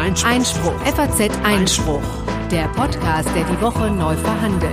Einspruch. 0.00 0.30
Einspruch. 0.30 0.80
FAZ 0.86 1.30
Einspruch. 1.44 2.02
Der 2.50 2.68
Podcast, 2.68 3.28
der 3.36 3.44
die 3.44 3.60
Woche 3.60 3.90
neu 3.90 4.16
verhandelt. 4.16 4.72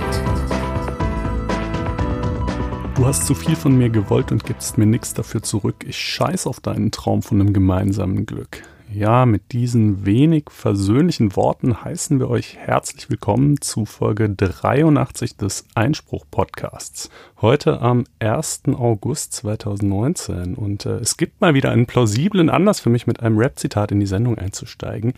Du 2.94 3.04
hast 3.04 3.26
zu 3.26 3.34
viel 3.34 3.54
von 3.54 3.76
mir 3.76 3.90
gewollt 3.90 4.32
und 4.32 4.46
gibst 4.46 4.78
mir 4.78 4.86
nichts 4.86 5.12
dafür 5.12 5.42
zurück. 5.42 5.84
Ich 5.86 5.98
scheiß 5.98 6.46
auf 6.46 6.60
deinen 6.60 6.92
Traum 6.92 7.20
von 7.20 7.42
einem 7.42 7.52
gemeinsamen 7.52 8.24
Glück. 8.24 8.62
Ja, 8.98 9.26
mit 9.26 9.52
diesen 9.52 10.06
wenig 10.06 10.46
versöhnlichen 10.50 11.36
Worten 11.36 11.84
heißen 11.84 12.18
wir 12.18 12.28
euch 12.28 12.56
herzlich 12.56 13.08
willkommen 13.08 13.60
zu 13.60 13.84
Folge 13.84 14.28
83 14.28 15.36
des 15.36 15.66
Einspruch-Podcasts. 15.76 17.08
Heute 17.40 17.80
am 17.80 18.06
1. 18.18 18.62
August 18.76 19.34
2019 19.34 20.56
und 20.56 20.84
äh, 20.84 20.96
es 20.96 21.16
gibt 21.16 21.40
mal 21.40 21.54
wieder 21.54 21.70
einen 21.70 21.86
plausiblen 21.86 22.50
Anlass 22.50 22.80
für 22.80 22.90
mich, 22.90 23.06
mit 23.06 23.20
einem 23.20 23.38
Rap-Zitat 23.38 23.92
in 23.92 24.00
die 24.00 24.06
Sendung 24.06 24.36
einzusteigen. 24.36 25.14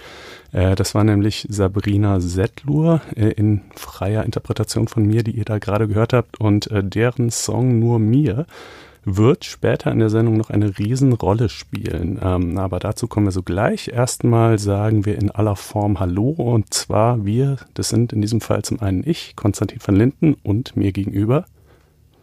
Äh, 0.52 0.74
das 0.74 0.94
war 0.94 1.04
nämlich 1.04 1.46
Sabrina 1.48 2.20
Settlur 2.20 3.00
äh, 3.16 3.30
in 3.30 3.62
freier 3.76 4.24
Interpretation 4.24 4.88
von 4.88 5.06
mir, 5.06 5.22
die 5.22 5.30
ihr 5.30 5.46
da 5.46 5.56
gerade 5.58 5.88
gehört 5.88 6.12
habt 6.12 6.38
und 6.38 6.70
äh, 6.70 6.84
deren 6.84 7.30
Song 7.30 7.78
Nur 7.78 7.98
mir 7.98 8.44
wird 9.04 9.44
später 9.44 9.90
in 9.90 9.98
der 9.98 10.10
Sendung 10.10 10.36
noch 10.36 10.50
eine 10.50 10.78
Riesenrolle 10.78 11.48
spielen. 11.48 12.18
Ähm, 12.22 12.58
aber 12.58 12.78
dazu 12.78 13.06
kommen 13.06 13.26
wir 13.26 13.32
so 13.32 13.42
gleich. 13.42 13.88
Erstmal 13.88 14.58
sagen 14.58 15.06
wir 15.06 15.18
in 15.18 15.30
aller 15.30 15.56
Form 15.56 16.00
Hallo 16.00 16.30
und 16.30 16.72
zwar 16.74 17.24
wir, 17.24 17.56
das 17.74 17.88
sind 17.88 18.12
in 18.12 18.20
diesem 18.20 18.40
Fall 18.40 18.62
zum 18.62 18.80
einen 18.80 19.02
ich, 19.06 19.36
Konstantin 19.36 19.78
van 19.84 19.96
Linden 19.96 20.34
und 20.42 20.76
mir 20.76 20.92
gegenüber. 20.92 21.44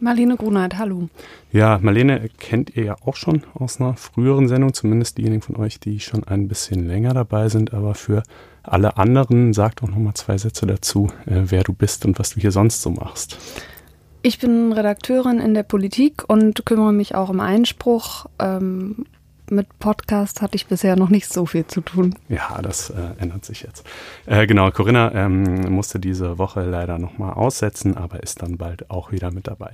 Marlene 0.00 0.36
Grunert, 0.36 0.78
hallo. 0.78 1.08
Ja, 1.50 1.80
Marlene 1.82 2.28
kennt 2.38 2.76
ihr 2.76 2.84
ja 2.84 2.96
auch 3.04 3.16
schon 3.16 3.42
aus 3.54 3.80
einer 3.80 3.94
früheren 3.94 4.46
Sendung, 4.46 4.72
zumindest 4.72 5.18
diejenigen 5.18 5.42
von 5.42 5.56
euch, 5.56 5.80
die 5.80 5.98
schon 5.98 6.22
ein 6.22 6.46
bisschen 6.46 6.86
länger 6.86 7.14
dabei 7.14 7.48
sind, 7.48 7.74
aber 7.74 7.96
für 7.96 8.22
alle 8.62 8.96
anderen 8.96 9.52
sagt 9.52 9.82
auch 9.82 9.88
nochmal 9.88 10.14
zwei 10.14 10.38
Sätze 10.38 10.66
dazu, 10.66 11.10
äh, 11.26 11.42
wer 11.46 11.64
du 11.64 11.72
bist 11.72 12.04
und 12.04 12.18
was 12.20 12.30
du 12.30 12.40
hier 12.40 12.52
sonst 12.52 12.80
so 12.82 12.90
machst. 12.90 13.38
Ich 14.28 14.38
bin 14.38 14.74
Redakteurin 14.74 15.38
in 15.38 15.54
der 15.54 15.62
Politik 15.62 16.22
und 16.28 16.66
kümmere 16.66 16.92
mich 16.92 17.14
auch 17.14 17.30
um 17.30 17.40
Einspruch. 17.40 18.26
Ähm, 18.38 19.06
mit 19.48 19.78
Podcast 19.78 20.42
hatte 20.42 20.54
ich 20.54 20.66
bisher 20.66 20.96
noch 20.96 21.08
nicht 21.08 21.32
so 21.32 21.46
viel 21.46 21.66
zu 21.66 21.80
tun. 21.80 22.14
Ja, 22.28 22.60
das 22.60 22.90
äh, 22.90 22.94
ändert 23.16 23.46
sich 23.46 23.62
jetzt. 23.62 23.86
Äh, 24.26 24.46
genau, 24.46 24.70
Corinna 24.70 25.14
ähm, 25.14 25.72
musste 25.72 25.98
diese 25.98 26.36
Woche 26.36 26.62
leider 26.62 26.98
nochmal 26.98 27.32
aussetzen, 27.32 27.96
aber 27.96 28.22
ist 28.22 28.42
dann 28.42 28.58
bald 28.58 28.90
auch 28.90 29.12
wieder 29.12 29.30
mit 29.30 29.46
dabei. 29.46 29.72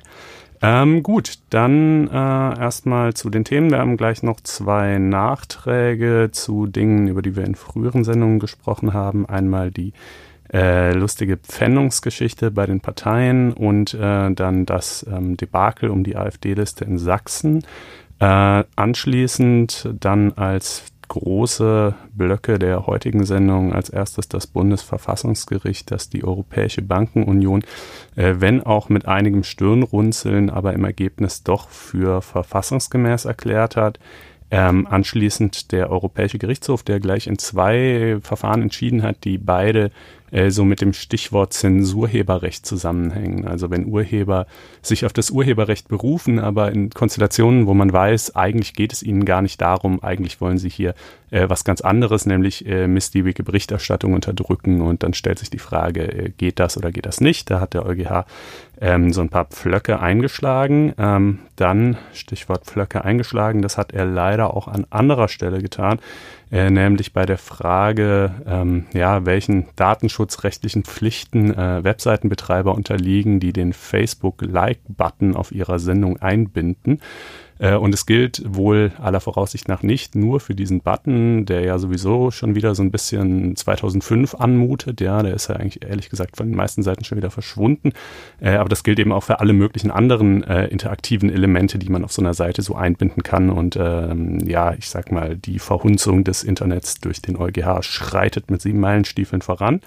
Ähm, 0.63 1.03
gut, 1.03 1.41
dann 1.51 2.07
äh, 2.07 2.13
erstmal 2.13 3.13
zu 3.15 3.31
den 3.31 3.45
Themen. 3.45 3.73
Wir 3.73 3.81
haben 3.81 3.97
gleich 3.97 4.23
noch 4.23 4.41
zwei 4.41 4.99
Nachträge 4.99 6.29
zu 6.31 6.69
Dingen, 6.69 7.09
über 7.09 7.23
die 7.23 7.35
wir 7.35 7.43
in 7.43 7.57
früheren 7.57 8.05
Sendungen 8.05 8.39
gesprochen 8.39 8.93
haben. 8.93 9.27
Einmal 9.27 9.73
die 9.73 9.95
äh, 10.55 10.93
lustige 10.93 11.37
Pfändungsgeschichte 11.37 12.53
bei 12.53 12.65
den 12.67 12.81
Parteien 12.81 13.53
und 13.53 13.93
äh, 13.95 14.31
dann 14.31 14.67
das 14.67 15.05
ähm, 15.11 15.37
Debakel 15.37 15.91
um 15.91 16.05
die 16.05 16.17
AfD-Liste 16.17 16.85
in 16.85 16.97
Sachsen. 16.97 17.65
Äh, 18.21 18.63
anschließend 18.77 19.91
dann 19.99 20.33
als 20.35 20.85
große 21.09 21.95
Blöcke 22.13 22.59
der 22.59 22.87
heutigen 22.87 23.25
Sendung 23.25 23.73
als 23.73 23.91
erstes 23.91 24.29
das 24.29 24.47
Bundesverfassungsgericht, 24.47 25.91
das 25.91 26.09
die 26.09 26.25
Europäische 26.25 26.83
Bankenunion, 26.83 27.63
äh, 28.15 28.35
wenn 28.39 28.63
auch 28.63 28.89
mit 28.89 29.07
einigem 29.07 29.43
Stirnrunzeln, 29.43 30.51
aber 30.51 30.73
im 30.73 30.85
Ergebnis 30.85 31.43
doch 31.43 31.69
für 31.69 32.23
verfassungsgemäß 32.23 33.25
erklärt 33.25 33.77
hat. 33.77 33.99
Ähm, 34.51 34.87
anschließend 34.87 35.73
der 35.73 35.91
Europäische 35.91 36.39
Gerichtshof, 36.39 36.85
der 36.85 37.01
gleich 37.01 37.27
in 37.27 37.39
zwei 37.39 38.19
Verfahren 38.23 38.63
entschieden 38.63 39.03
hat, 39.03 39.25
die 39.25 39.39
beide 39.39 39.91
äh, 40.35 40.51
so 40.51 40.65
mit 40.65 40.81
dem 40.81 40.93
Stichwort 40.93 41.53
Zensurheberrecht 41.53 42.67
zusammenhängen. 42.67 43.47
Also 43.47 43.71
wenn 43.71 43.87
Urheber 43.87 44.47
sich 44.83 45.07
auf 45.07 45.13
das 45.13 45.31
Urheberrecht 45.31 45.87
berufen, 45.87 46.41
aber 46.41 46.73
in 46.73 46.91
Konstellationen, 46.91 47.69
wo 47.69 47.75
man 47.75 47.93
weiß, 47.93 48.35
eigentlich 48.35 48.75
geht 48.75 48.93
es 48.93 49.03
ihnen 49.05 49.25
gar 49.25 49.43
nicht 49.43 49.61
darum, 49.61 50.03
eigentlich 50.03 50.41
wollen 50.41 50.59
sie 50.59 50.69
hier 50.69 50.95
äh, 51.35 51.51
was 51.51 51.65
ganz 51.65 51.81
anderes, 51.81 52.27
nämlich 52.27 52.67
äh, 52.67 52.87
missliebige 52.87 53.43
Berichterstattung 53.43 54.15
unterdrücken 54.15 54.81
und 54.81 55.03
dann 55.03 55.15
stellt 55.15 55.41
sich 55.41 55.51
die 55.51 55.59
Frage, 55.59 56.03
äh, 56.03 56.31
geht 56.31 56.61
das 56.61 56.77
oder 56.77 56.93
geht 56.93 57.07
das 57.07 57.21
nicht? 57.21 57.51
Da 57.51 57.61
hat 57.61 57.75
der 57.75 57.85
EuGH 57.85 58.25
ähm, 58.81 59.13
so 59.13 59.21
ein 59.21 59.29
paar 59.29 59.47
Pflöcke 59.47 60.01
eingeschlagen. 60.01 60.95
Ähm, 60.97 61.41
dann, 61.57 61.97
Stichwort 62.13 62.65
Pflöcke 62.65 63.05
eingeschlagen, 63.05 63.63
das 63.63 63.77
hat 63.77 63.93
er 63.93 64.05
leider 64.05 64.55
auch 64.55 64.69
an 64.69 64.87
anderer 64.91 65.29
Stelle 65.29 65.61
getan 65.61 65.99
äh, 66.55 66.71
nämlich 66.71 67.13
bei 67.13 67.27
der 67.27 67.39
Frage, 67.39 68.31
ähm, 68.47 68.87
ja, 68.93 69.27
welchen 69.27 69.67
datenschutzrechtlichen 69.75 70.85
Pflichten 70.85 71.53
äh, 71.53 71.83
Webseitenbetreiber 71.83 72.75
unterliegen, 72.75 73.41
die 73.41 73.53
den 73.53 73.73
Facebook-Like-Button 73.73 75.35
auf 75.35 75.51
ihrer 75.51 75.81
Sendung 75.81 76.19
einbinden. 76.19 77.01
Äh, 77.59 77.77
und 77.77 77.95
es 77.95 78.07
gilt 78.07 78.43
wohl 78.47 78.93
aller 79.01 79.21
Voraussicht 79.21 79.69
nach 79.69 79.83
nicht 79.83 80.15
nur 80.15 80.41
für 80.41 80.55
diesen 80.55 80.81
Button, 80.81 81.47
der 81.47 81.61
ja 81.63 81.79
sowieso 81.79 82.31
schon 82.31 82.55
wieder 82.55 82.75
so 82.75 82.83
ein 82.83 82.91
bisschen 82.91 83.57
2005 83.57 84.35
anmutet. 84.35 85.01
Ja, 85.01 85.23
der 85.23 85.35
ist 85.35 85.49
ja 85.49 85.57
eigentlich 85.57 85.85
ehrlich 85.85 86.11
gesagt 86.11 86.37
von 86.37 86.49
den 86.49 86.57
meisten 86.57 86.83
Seiten 86.83 87.05
schon 87.05 87.19
wieder 87.19 87.31
verschwunden. 87.31 87.93
Äh, 88.41 88.57
aber 88.57 88.69
das 88.69 88.83
gilt 88.83 88.99
eben 88.99 89.13
auch 89.13 89.23
für 89.25 89.41
alle 89.41 89.53
möglichen 89.53 89.91
anderen 89.91 90.43
äh, 90.45 90.67
interaktiven 90.67 91.31
Elemente, 91.31 91.79
die 91.79 91.89
man 91.89 92.05
auf 92.05 92.13
so 92.13 92.23
einer 92.23 92.35
Seite 92.35 92.63
so 92.63 92.75
einbinden 92.75 93.23
kann. 93.23 93.51
Und 93.51 93.77
ähm, 93.77 94.41
ja, 94.47 94.75
ich 94.75 94.89
sag 94.89 95.13
mal, 95.13 95.37
die 95.37 95.59
Verhunzung 95.59 96.25
des 96.25 96.43
Internets 96.43 96.97
durch 96.97 97.23
den 97.23 97.37
EuGH 97.37 97.83
schreitet 97.83 98.51
mit 98.51 98.63
sieben 98.63 98.81
Meilenstiefeln 98.81 99.43
voran. 99.43 99.81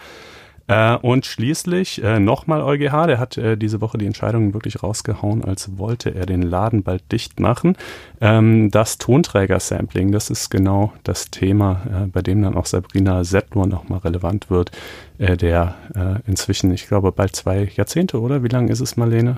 Äh, 0.67 0.97
und 0.97 1.25
schließlich 1.25 2.03
äh, 2.03 2.19
nochmal 2.19 2.61
EuGH, 2.61 3.07
der 3.07 3.19
hat 3.19 3.37
äh, 3.37 3.57
diese 3.57 3.79
Woche 3.79 3.97
die 3.97 4.05
Entscheidung 4.05 4.53
wirklich 4.53 4.83
rausgehauen, 4.83 5.43
als 5.43 5.77
wollte 5.77 6.13
er 6.13 6.25
den 6.25 6.41
Laden 6.41 6.83
bald 6.83 7.09
dicht 7.11 7.39
machen. 7.39 7.77
Ähm, 8.19 8.69
das 8.71 8.97
Tonträger-Sampling, 8.97 10.11
das 10.11 10.29
ist 10.29 10.49
genau 10.49 10.91
das 11.03 11.31
Thema, 11.31 11.81
äh, 11.89 12.07
bei 12.07 12.21
dem 12.21 12.41
dann 12.41 12.55
auch 12.55 12.65
Sabrina 12.65 13.23
Settler 13.23 13.65
nochmal 13.65 13.99
relevant 13.99 14.49
wird, 14.49 14.71
äh, 15.17 15.37
der 15.37 15.75
äh, 15.95 16.19
inzwischen, 16.27 16.71
ich 16.71 16.87
glaube, 16.87 17.11
bald 17.13 17.35
zwei 17.35 17.71
Jahrzehnte, 17.75 18.19
oder? 18.19 18.43
Wie 18.43 18.49
lange 18.49 18.71
ist 18.71 18.81
es, 18.81 18.97
Marlene? 18.97 19.37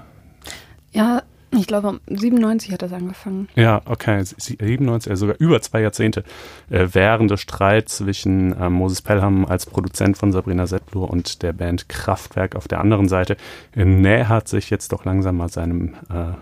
Ja, 0.92 1.22
ich 1.52 1.68
glaube, 1.68 2.00
97 2.08 2.72
hat 2.72 2.82
das 2.82 2.94
angefangen. 2.94 3.48
Ja, 3.56 3.82
okay, 3.86 4.24
97, 4.24 5.10
also 5.10 5.26
sogar 5.26 5.40
über 5.40 5.62
zwei 5.62 5.82
Jahrzehnte 5.82 6.24
äh, 6.70 6.88
während 6.92 7.32
des 7.32 7.42
Streits 7.42 7.98
zwischen 7.98 8.54
äh, 8.54 8.70
Moses 8.70 9.02
Pelham 9.02 9.46
als 9.46 9.66
Produzent 9.66 10.18
von 10.18 10.32
Sabrina 10.32 10.68
Settler 10.68 11.10
und 11.10 11.42
der 11.42 11.54
Band 11.54 11.90
Kraftwerk 11.90 12.56
auf 12.56 12.68
der 12.68 12.80
anderen 12.80 13.08
Seite 13.08 13.38
äh, 13.76 13.86
nähert 13.86 14.48
sich 14.48 14.70
jetzt 14.70 14.92
doch 14.92 15.06
langsam 15.06 15.38
mal 15.38 15.50
seinem 15.50 15.96
äh, 16.10 16.34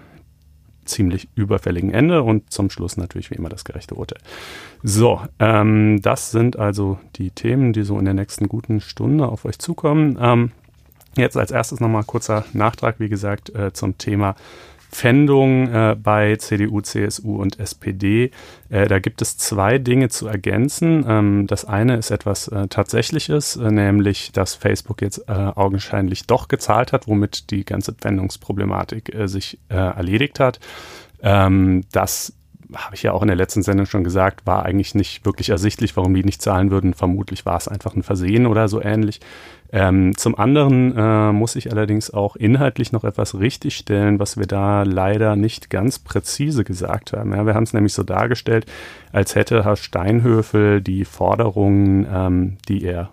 ziemlich 0.88 1.28
überfälligen 1.36 1.92
Ende 1.92 2.24
und 2.24 2.52
zum 2.52 2.70
Schluss 2.70 2.98
natürlich 2.98 3.30
wie 3.30 3.36
immer 3.36 3.50
das 3.50 3.66
gerechte 3.66 3.96
Urteil. 3.96 4.20
So, 4.84 5.22
ähm, 5.40 6.02
das 6.02 6.32
sind 6.32 6.58
also 6.58 7.00
die 7.16 7.32
Themen, 7.32 7.74
die 7.74 7.84
so 7.84 8.00
in 8.00 8.06
der 8.06 8.14
nächsten 8.14 8.48
guten 8.48 8.82
Stunde 8.82 9.28
auf 9.28 9.46
euch 9.46 9.60
zukommen. 9.60 10.18
Ähm, 10.20 10.52
jetzt 11.16 11.38
als 11.38 11.52
erstes 11.52 11.80
nochmal 11.80 12.04
kurzer 12.04 12.46
Nachtrag, 12.54 13.00
wie 13.00 13.10
gesagt, 13.10 13.54
äh, 13.56 13.74
zum 13.74 13.98
Thema 13.98 14.36
Pfändung 14.92 15.68
äh, 15.74 15.96
bei 16.02 16.36
CDU, 16.38 16.82
CSU 16.82 17.36
und 17.36 17.60
SPD. 17.60 18.32
Äh, 18.70 18.88
da 18.88 19.00
gibt 19.00 19.22
es 19.22 19.38
zwei 19.38 19.78
Dinge 19.78 20.10
zu 20.10 20.28
ergänzen. 20.28 21.06
Ähm, 21.08 21.48
das 21.48 21.66
eine 21.66 21.98
ist 21.98 22.12
etwas 22.12 22.48
äh, 22.48 22.68
Tatsächliches, 22.68 23.58
äh, 23.58 23.72
nämlich, 23.72 24.32
dass 24.32 24.56
Facebook 24.56 25.02
jetzt 25.02 25.28
äh, 25.28 25.32
augenscheinlich 25.32 26.28
doch 26.28 26.48
gezahlt 26.48 26.94
hat, 26.94 27.08
womit 27.08 27.52
die 27.52 27.66
ganze 27.66 27.94
Pfändungsproblematik 27.94 29.14
äh, 29.14 29.28
sich 29.28 29.60
erledigt 29.70 30.40
hat. 30.40 30.60
Ähm, 31.22 31.84
das 31.92 32.34
habe 32.76 32.96
ich 32.96 33.04
ja 33.04 33.14
auch 33.14 33.22
in 33.22 33.28
der 33.28 33.38
letzten 33.38 33.64
Sendung 33.64 33.86
schon 33.86 34.04
gesagt, 34.04 34.46
war 34.46 34.66
eigentlich 34.66 34.94
nicht 34.94 35.26
wirklich 35.26 35.50
ersichtlich, 35.50 35.96
warum 35.96 36.14
die 36.14 36.24
nicht 36.24 36.42
zahlen 36.42 36.72
würden. 36.72 36.94
Vermutlich 36.94 37.46
war 37.46 37.58
es 37.58 37.68
einfach 37.68 37.96
ein 37.96 38.04
Versehen 38.04 38.46
oder 38.46 38.68
so 38.68 38.82
ähnlich. 38.82 39.20
Ähm, 39.72 40.16
zum 40.16 40.38
anderen 40.38 40.96
äh, 40.96 41.32
muss 41.32 41.56
ich 41.56 41.72
allerdings 41.72 42.12
auch 42.14 42.36
inhaltlich 42.36 42.92
noch 42.92 43.04
etwas 43.04 43.38
richtigstellen, 43.38 44.20
was 44.20 44.38
wir 44.38 44.48
da 44.48 44.84
leider 44.84 45.36
nicht 45.36 45.70
ganz 45.70 46.00
präzise 46.00 46.64
gesagt 46.64 47.14
haben. 47.14 47.34
Ja, 47.34 47.46
wir 47.46 47.54
haben 47.54 47.64
es 47.64 47.74
nämlich 47.74 47.94
so 47.94 48.04
dargestellt, 48.04 48.66
als 49.12 49.36
hätte 49.36 49.66
Herr 49.66 49.76
Steinhöfel 49.76 50.82
die 50.82 51.04
Forderungen, 51.04 52.08
ähm, 52.12 52.58
die 52.68 52.84
er 52.84 53.10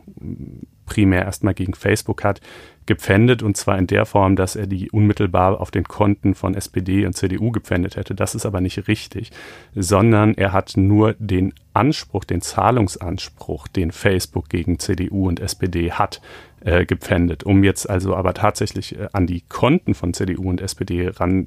primär 0.86 1.25
erstmal 1.25 1.54
gegen 1.54 1.75
Facebook 1.75 2.25
hat, 2.25 2.40
gepfändet 2.86 3.42
und 3.42 3.56
zwar 3.56 3.78
in 3.78 3.86
der 3.86 4.04
Form, 4.04 4.36
dass 4.36 4.56
er 4.56 4.66
die 4.66 4.90
unmittelbar 4.90 5.60
auf 5.60 5.70
den 5.70 5.84
Konten 5.84 6.34
von 6.34 6.54
SPD 6.54 7.06
und 7.06 7.14
CDU 7.14 7.50
gepfändet 7.50 7.96
hätte. 7.96 8.14
Das 8.14 8.34
ist 8.34 8.44
aber 8.44 8.60
nicht 8.60 8.88
richtig, 8.88 9.31
sondern 9.75 10.34
er 10.34 10.52
hat 10.52 10.76
nur 10.76 11.14
den 11.19 11.54
Anspruch, 11.72 12.25
den 12.25 12.42
Zahlungsanspruch, 12.42 13.69
den 13.69 13.90
Facebook 13.90 14.48
gegen 14.48 14.78
CDU 14.78 15.28
und 15.28 15.40
SPD 15.40 15.92
hat, 15.92 16.20
äh, 16.60 16.84
gepfändet. 16.84 17.44
Um 17.44 17.64
jetzt 17.64 17.88
also 17.88 18.14
aber 18.14 18.34
tatsächlich 18.34 18.98
äh, 18.98 19.08
an 19.12 19.26
die 19.26 19.42
Konten 19.42 19.94
von 19.94 20.12
CDU 20.12 20.48
und 20.48 20.60
SPD 20.60 21.08
ran 21.08 21.46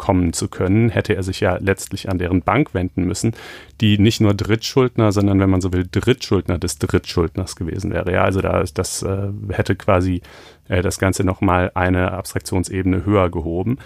kommen 0.00 0.32
zu 0.32 0.48
können, 0.48 0.88
hätte 0.88 1.14
er 1.14 1.22
sich 1.22 1.40
ja 1.40 1.58
letztlich 1.60 2.08
an 2.08 2.16
deren 2.16 2.40
Bank 2.40 2.72
wenden 2.72 3.04
müssen, 3.04 3.34
die 3.82 3.98
nicht 3.98 4.22
nur 4.22 4.32
Drittschuldner, 4.32 5.12
sondern 5.12 5.38
wenn 5.40 5.50
man 5.50 5.60
so 5.60 5.74
will, 5.74 5.86
Drittschuldner 5.88 6.56
des 6.56 6.78
Drittschuldners 6.78 7.54
gewesen 7.54 7.92
wäre. 7.92 8.10
Ja, 8.10 8.24
also 8.24 8.40
da, 8.40 8.64
das 8.72 9.02
äh, 9.02 9.28
hätte 9.50 9.76
quasi 9.76 10.22
äh, 10.68 10.80
das 10.80 10.98
Ganze 10.98 11.22
nochmal 11.22 11.70
eine 11.74 12.12
Abstraktionsebene 12.12 13.04
höher 13.04 13.28
gehoben. 13.30 13.76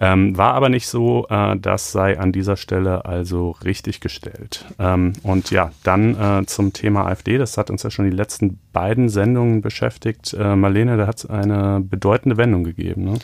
Ähm, 0.00 0.36
war 0.36 0.54
aber 0.54 0.68
nicht 0.68 0.86
so, 0.86 1.26
äh, 1.28 1.56
das 1.56 1.90
sei 1.90 2.20
an 2.20 2.30
dieser 2.30 2.56
Stelle 2.56 3.04
also 3.04 3.56
richtig 3.64 3.98
gestellt. 3.98 4.64
Ähm, 4.78 5.14
und 5.24 5.50
ja, 5.50 5.72
dann 5.82 6.14
äh, 6.20 6.46
zum 6.46 6.72
Thema 6.72 7.06
AfD, 7.06 7.36
das 7.36 7.58
hat 7.58 7.68
uns 7.68 7.82
ja 7.82 7.90
schon 7.90 8.04
die 8.04 8.16
letzten 8.16 8.60
beiden 8.72 9.08
Sendungen 9.08 9.60
beschäftigt. 9.60 10.34
Äh, 10.34 10.54
Marlene, 10.54 10.96
da 10.96 11.08
hat 11.08 11.18
es 11.18 11.26
eine 11.26 11.80
bedeutende 11.80 12.36
Wendung 12.36 12.62
gegeben. 12.62 13.04
Ne? 13.04 13.18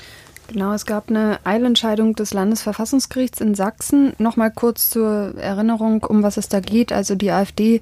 Genau, 0.52 0.72
es 0.72 0.84
gab 0.84 1.10
eine 1.10 1.38
Eilentscheidung 1.44 2.16
des 2.16 2.34
Landesverfassungsgerichts 2.34 3.40
in 3.40 3.54
Sachsen. 3.54 4.14
Nochmal 4.18 4.50
kurz 4.50 4.90
zur 4.90 5.34
Erinnerung, 5.38 6.02
um 6.02 6.24
was 6.24 6.38
es 6.38 6.48
da 6.48 6.58
geht. 6.58 6.92
Also 6.92 7.14
die 7.14 7.30
AfD 7.30 7.80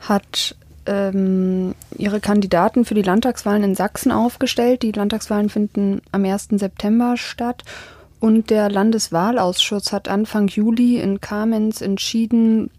hat 0.00 0.56
ähm, 0.86 1.74
ihre 1.94 2.20
Kandidaten 2.20 2.86
für 2.86 2.94
die 2.94 3.02
Landtagswahlen 3.02 3.64
in 3.64 3.74
Sachsen 3.74 4.12
aufgestellt. 4.12 4.80
Die 4.80 4.92
Landtagswahlen 4.92 5.50
finden 5.50 6.00
am 6.10 6.24
1. 6.24 6.48
September 6.52 7.18
statt. 7.18 7.64
Und 8.18 8.48
der 8.48 8.70
Landeswahlausschuss 8.70 9.92
hat 9.92 10.08
Anfang 10.08 10.48
Juli 10.48 10.98
in 10.98 11.20
Kamenz 11.20 11.82
entschieden, 11.82 12.70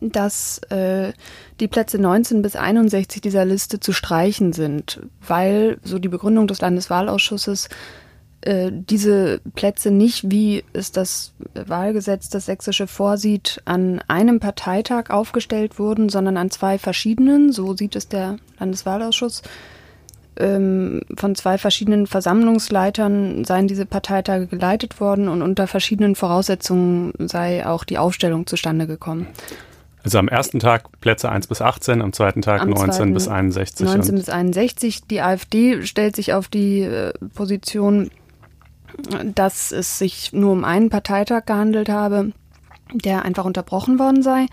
dass 0.00 0.58
äh, 0.70 1.12
die 1.60 1.68
Plätze 1.68 2.00
19 2.00 2.42
bis 2.42 2.56
61 2.56 3.22
dieser 3.22 3.44
Liste 3.44 3.78
zu 3.78 3.92
streichen 3.92 4.52
sind, 4.52 5.02
weil, 5.24 5.78
so 5.84 6.00
die 6.00 6.08
Begründung 6.08 6.48
des 6.48 6.60
Landeswahlausschusses, 6.60 7.68
äh, 8.46 8.70
diese 8.72 9.40
Plätze 9.54 9.90
nicht, 9.90 10.30
wie 10.30 10.64
es 10.72 10.92
das 10.92 11.32
Wahlgesetz, 11.54 12.28
das 12.28 12.46
sächsische 12.46 12.86
vorsieht, 12.86 13.60
an 13.64 14.00
einem 14.08 14.40
Parteitag 14.40 15.10
aufgestellt 15.10 15.78
wurden, 15.78 16.08
sondern 16.08 16.36
an 16.36 16.50
zwei 16.50 16.78
verschiedenen, 16.78 17.52
so 17.52 17.76
sieht 17.76 17.96
es 17.96 18.08
der 18.08 18.38
Landeswahlausschuss 18.58 19.42
ähm, 20.38 21.02
von 21.16 21.34
zwei 21.34 21.58
verschiedenen 21.58 22.06
Versammlungsleitern 22.06 23.44
seien 23.44 23.68
diese 23.68 23.86
Parteitage 23.86 24.46
geleitet 24.46 25.00
worden 25.00 25.28
und 25.28 25.42
unter 25.42 25.66
verschiedenen 25.66 26.14
Voraussetzungen 26.14 27.12
sei 27.18 27.66
auch 27.66 27.84
die 27.84 27.98
Aufstellung 27.98 28.46
zustande 28.46 28.86
gekommen. 28.86 29.26
Also 30.02 30.18
am 30.18 30.28
ersten 30.28 30.60
Tag 30.60 31.00
Plätze 31.00 31.30
1 31.30 31.48
bis 31.48 31.60
18, 31.60 32.00
am 32.00 32.12
zweiten 32.12 32.42
Tag 32.42 32.60
am 32.60 32.70
19 32.70 32.92
zweiten 32.92 33.14
bis 33.14 33.28
61. 33.28 33.86
19 33.86 34.14
bis 34.14 34.28
61. 34.28 35.06
Die 35.08 35.20
AfD 35.20 35.82
stellt 35.84 36.14
sich 36.14 36.32
auf 36.32 36.48
die 36.48 36.82
äh, 36.82 37.12
Position, 37.34 38.10
dass 39.34 39.72
es 39.72 39.98
sich 39.98 40.32
nur 40.32 40.52
um 40.52 40.64
einen 40.64 40.90
Parteitag 40.90 41.46
gehandelt 41.46 41.88
habe, 41.88 42.32
der 42.92 43.24
einfach 43.24 43.44
unterbrochen 43.44 43.98
worden 43.98 44.22
sei 44.22 44.46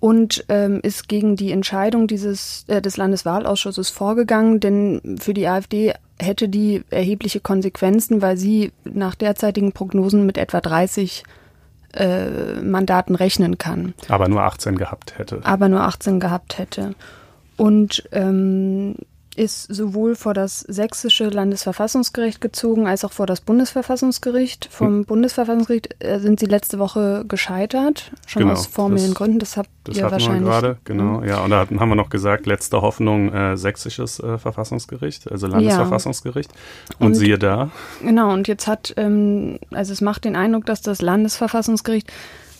und 0.00 0.44
ähm, 0.48 0.80
ist 0.82 1.08
gegen 1.08 1.36
die 1.36 1.52
Entscheidung 1.52 2.06
dieses 2.06 2.64
äh, 2.68 2.80
des 2.80 2.96
Landeswahlausschusses 2.96 3.90
vorgegangen, 3.90 4.60
denn 4.60 5.18
für 5.20 5.34
die 5.34 5.48
AfD 5.48 5.94
hätte 6.20 6.48
die 6.48 6.82
erhebliche 6.90 7.40
Konsequenzen, 7.40 8.22
weil 8.22 8.36
sie 8.36 8.72
nach 8.84 9.14
derzeitigen 9.14 9.72
Prognosen 9.72 10.26
mit 10.26 10.38
etwa 10.38 10.60
30 10.60 11.24
äh, 11.94 12.60
Mandaten 12.60 13.14
rechnen 13.14 13.58
kann. 13.58 13.94
Aber 14.08 14.28
nur 14.28 14.42
18 14.42 14.76
gehabt 14.76 15.18
hätte. 15.18 15.40
Aber 15.44 15.68
nur 15.68 15.82
18 15.82 16.20
gehabt 16.20 16.58
hätte. 16.58 16.94
Und 17.56 18.08
ähm, 18.12 18.94
ist 19.38 19.72
sowohl 19.72 20.16
vor 20.16 20.34
das 20.34 20.60
sächsische 20.60 21.28
Landesverfassungsgericht 21.28 22.40
gezogen 22.40 22.86
als 22.86 23.04
auch 23.04 23.12
vor 23.12 23.26
das 23.26 23.40
Bundesverfassungsgericht. 23.40 24.68
Vom 24.70 24.88
hm. 24.88 25.04
Bundesverfassungsgericht 25.04 25.94
äh, 26.00 26.18
sind 26.18 26.40
sie 26.40 26.46
letzte 26.46 26.78
Woche 26.78 27.24
gescheitert, 27.28 28.10
schon 28.26 28.42
genau, 28.42 28.54
aus 28.54 28.66
formellen 28.66 29.08
das, 29.08 29.14
Gründen. 29.14 29.38
Das 29.38 29.56
habt 29.56 29.70
das 29.84 29.96
ihr 29.96 30.10
wahrscheinlich. 30.10 30.42
Wir 30.42 30.60
gerade, 30.60 30.78
genau. 30.84 31.22
Ja, 31.22 31.44
und 31.44 31.50
da 31.50 31.60
haben 31.60 31.88
wir 31.88 31.94
noch 31.94 32.10
gesagt, 32.10 32.46
letzte 32.46 32.82
Hoffnung 32.82 33.32
äh, 33.32 33.56
sächsisches 33.56 34.18
äh, 34.18 34.38
Verfassungsgericht, 34.38 35.30
also 35.30 35.46
Landesverfassungsgericht. 35.46 36.50
Ja. 36.50 36.96
Und, 36.98 37.06
und, 37.06 37.14
siehe 37.14 37.38
da. 37.38 37.70
Genau, 38.02 38.32
und 38.32 38.48
jetzt 38.48 38.66
hat, 38.66 38.92
ähm, 38.96 39.60
also 39.70 39.92
es 39.92 40.00
macht 40.00 40.24
den 40.24 40.34
Eindruck, 40.34 40.66
dass 40.66 40.82
das 40.82 41.00
Landesverfassungsgericht 41.00 42.12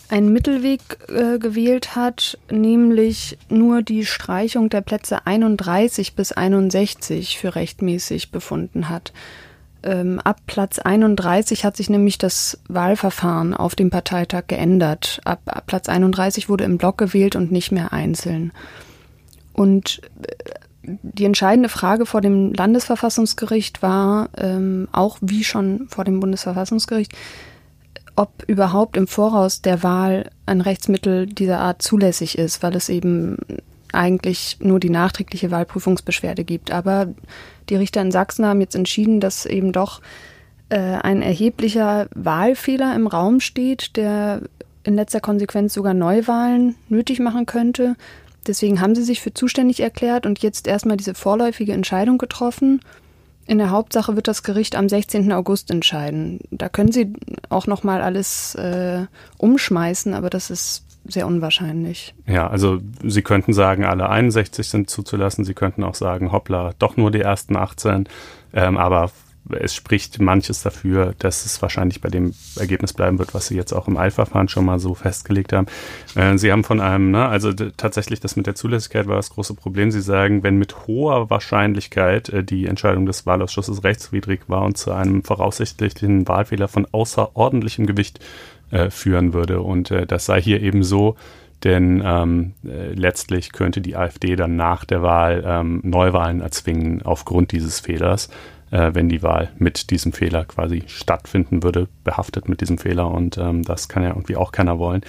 einen 0.09 0.33
Mittelweg 0.33 0.81
äh, 1.07 1.39
gewählt 1.39 1.95
hat, 1.95 2.37
nämlich 2.49 3.37
nur 3.49 3.81
die 3.81 4.05
Streichung 4.05 4.69
der 4.69 4.81
Plätze 4.81 5.25
31 5.25 6.15
bis 6.15 6.31
61 6.31 7.37
für 7.37 7.55
rechtmäßig 7.55 8.31
befunden 8.31 8.89
hat. 8.89 9.13
Ähm, 9.81 10.19
ab 10.19 10.41
Platz 10.45 10.79
31 10.79 11.63
hat 11.63 11.77
sich 11.77 11.89
nämlich 11.89 12.17
das 12.17 12.59
Wahlverfahren 12.67 13.53
auf 13.53 13.75
dem 13.75 13.89
Parteitag 13.89 14.47
geändert. 14.47 15.21
Ab, 15.23 15.41
ab 15.45 15.63
Platz 15.67 15.87
31 15.87 16.49
wurde 16.49 16.65
im 16.65 16.77
Block 16.77 16.97
gewählt 16.97 17.35
und 17.35 17.51
nicht 17.51 17.71
mehr 17.71 17.93
einzeln. 17.93 18.51
Und 19.53 20.01
äh, 20.23 20.33
die 20.83 21.25
entscheidende 21.25 21.69
Frage 21.69 22.05
vor 22.05 22.21
dem 22.21 22.53
Landesverfassungsgericht 22.53 23.81
war, 23.81 24.29
ähm, 24.37 24.87
auch 24.91 25.17
wie 25.21 25.43
schon 25.43 25.87
vor 25.87 26.03
dem 26.03 26.19
Bundesverfassungsgericht, 26.19 27.13
ob 28.19 28.43
überhaupt 28.47 28.97
im 28.97 29.07
Voraus 29.07 29.61
der 29.61 29.81
Wahl 29.81 30.29
ein 30.45 30.59
Rechtsmittel 30.59 31.25
dieser 31.25 31.59
Art 31.59 31.81
zulässig 31.81 32.37
ist, 32.37 32.61
weil 32.61 32.75
es 32.75 32.89
eben 32.89 33.37
eigentlich 33.93 34.57
nur 34.59 34.81
die 34.81 34.89
nachträgliche 34.89 35.51
Wahlprüfungsbeschwerde 35.51 36.43
gibt. 36.43 36.69
Aber 36.69 37.07
die 37.69 37.77
Richter 37.77 38.01
in 38.01 38.11
Sachsen 38.11 38.45
haben 38.45 38.59
jetzt 38.59 38.75
entschieden, 38.75 39.21
dass 39.21 39.45
eben 39.45 39.71
doch 39.71 40.01
äh, 40.67 40.79
ein 40.79 41.21
erheblicher 41.21 42.09
Wahlfehler 42.13 42.93
im 42.93 43.07
Raum 43.07 43.39
steht, 43.39 43.95
der 43.95 44.41
in 44.83 44.95
letzter 44.95 45.21
Konsequenz 45.21 45.73
sogar 45.73 45.93
Neuwahlen 45.93 46.75
nötig 46.89 47.21
machen 47.21 47.45
könnte. 47.45 47.95
Deswegen 48.47 48.81
haben 48.81 48.95
sie 48.95 49.03
sich 49.03 49.21
für 49.21 49.33
zuständig 49.33 49.79
erklärt 49.79 50.25
und 50.25 50.39
jetzt 50.39 50.67
erstmal 50.67 50.97
diese 50.97 51.13
vorläufige 51.13 51.71
Entscheidung 51.71 52.17
getroffen. 52.17 52.81
In 53.49 53.57
der 53.57 53.71
Hauptsache 53.71 54.15
wird 54.15 54.27
das 54.27 54.43
Gericht 54.43 54.75
am 54.75 54.87
16. 54.87 55.31
August 55.31 55.71
entscheiden. 55.71 56.39
Da 56.51 56.69
können 56.69 56.91
Sie 56.91 57.13
auch 57.49 57.65
noch 57.65 57.83
mal 57.83 57.99
alles 58.03 58.53
äh, 58.53 59.07
umschmeißen, 59.39 60.13
aber 60.13 60.29
das 60.29 60.51
ist 60.51 60.85
sehr 61.05 61.25
unwahrscheinlich. 61.25 62.13
Ja, 62.27 62.47
also 62.47 62.77
Sie 63.03 63.23
könnten 63.23 63.53
sagen, 63.53 63.85
alle 63.85 64.07
61 64.07 64.69
sind 64.69 64.91
zuzulassen. 64.91 65.45
Sie 65.45 65.55
könnten 65.55 65.83
auch 65.83 65.95
sagen, 65.95 66.31
hoppla, 66.31 66.73
doch 66.77 66.95
nur 66.95 67.09
die 67.09 67.21
ersten 67.21 67.57
18. 67.57 68.07
Ähm, 68.53 68.77
aber 68.77 69.09
es 69.49 69.75
spricht 69.75 70.19
manches 70.19 70.61
dafür, 70.61 71.13
dass 71.19 71.45
es 71.45 71.61
wahrscheinlich 71.61 72.01
bei 72.01 72.09
dem 72.09 72.33
Ergebnis 72.55 72.93
bleiben 72.93 73.19
wird, 73.19 73.33
was 73.33 73.47
Sie 73.47 73.55
jetzt 73.55 73.73
auch 73.73 73.87
im 73.87 73.97
Eilverfahren 73.97 74.47
schon 74.47 74.65
mal 74.65 74.79
so 74.79 74.93
festgelegt 74.93 75.53
haben. 75.53 75.67
Äh, 76.15 76.37
Sie 76.37 76.51
haben 76.51 76.63
von 76.63 76.81
einem, 76.81 77.11
ne, 77.11 77.27
also 77.27 77.51
tatsächlich 77.51 78.19
das 78.19 78.35
mit 78.35 78.47
der 78.47 78.55
Zulässigkeit 78.55 79.07
war 79.07 79.15
das 79.15 79.31
große 79.31 79.53
Problem. 79.53 79.91
Sie 79.91 80.01
sagen, 80.01 80.43
wenn 80.43 80.57
mit 80.57 80.87
hoher 80.87 81.29
Wahrscheinlichkeit 81.29 82.29
äh, 82.29 82.43
die 82.43 82.67
Entscheidung 82.67 83.05
des 83.05 83.25
Wahlausschusses 83.25 83.83
rechtswidrig 83.83 84.41
war 84.47 84.63
und 84.63 84.77
zu 84.77 84.91
einem 84.91 85.23
voraussichtlichen 85.23 86.27
Wahlfehler 86.27 86.67
von 86.67 86.87
außerordentlichem 86.91 87.85
Gewicht 87.85 88.19
äh, 88.71 88.89
führen 88.89 89.33
würde. 89.33 89.61
Und 89.61 89.91
äh, 89.91 90.05
das 90.05 90.25
sei 90.25 90.41
hier 90.41 90.61
eben 90.61 90.83
so, 90.83 91.15
denn 91.63 92.01
ähm, 92.05 92.53
äh, 92.65 92.93
letztlich 92.93 93.51
könnte 93.51 93.81
die 93.81 93.95
AfD 93.95 94.35
dann 94.35 94.55
nach 94.55 94.85
der 94.85 95.01
Wahl 95.01 95.43
ähm, 95.45 95.81
Neuwahlen 95.83 96.41
erzwingen 96.41 97.01
aufgrund 97.01 97.51
dieses 97.51 97.79
Fehlers 97.79 98.29
äh, 98.71 98.91
wenn 98.93 99.09
die 99.09 99.23
Wahl 99.23 99.51
mit 99.57 99.89
diesem 99.89 100.13
Fehler 100.13 100.45
quasi 100.45 100.83
stattfinden 100.87 101.63
würde, 101.63 101.87
behaftet 102.03 102.49
mit 102.49 102.61
diesem 102.61 102.77
Fehler. 102.77 103.09
Und 103.09 103.37
ähm, 103.37 103.63
das 103.63 103.89
kann 103.89 104.03
ja 104.03 104.09
irgendwie 104.09 104.35
auch 104.35 104.51
keiner 104.51 104.79
wollen. 104.79 105.01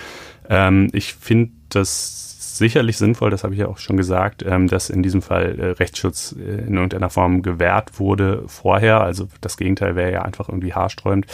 Ähm, 0.49 0.88
ich 0.93 1.14
finde 1.14 1.52
das 1.69 2.31
sicherlich 2.57 2.97
sinnvoll, 2.97 3.30
das 3.30 3.45
habe 3.45 3.54
ich 3.54 3.61
ja 3.61 3.69
auch 3.69 3.78
schon 3.78 3.97
gesagt, 3.97 4.45
ähm, 4.47 4.69
dass 4.69 4.90
in 4.90 5.02
diesem 5.02 5.23
Fall 5.23 5.59
äh, 5.59 5.66
Rechtsschutz 5.73 6.35
äh, 6.38 6.66
in 6.66 6.75
irgendeiner 6.75 7.11
Form 7.11 7.42
gewährt 7.42 7.99
wurde 7.99 8.45
vorher. 8.47 9.00
Also 9.00 9.28
das 9.40 9.57
Gegenteil 9.57 9.97
wäre 9.97 10.12
ja 10.12 10.23
einfach 10.23 10.49
irgendwie 10.49 10.75
haarsträubend. 10.75 11.26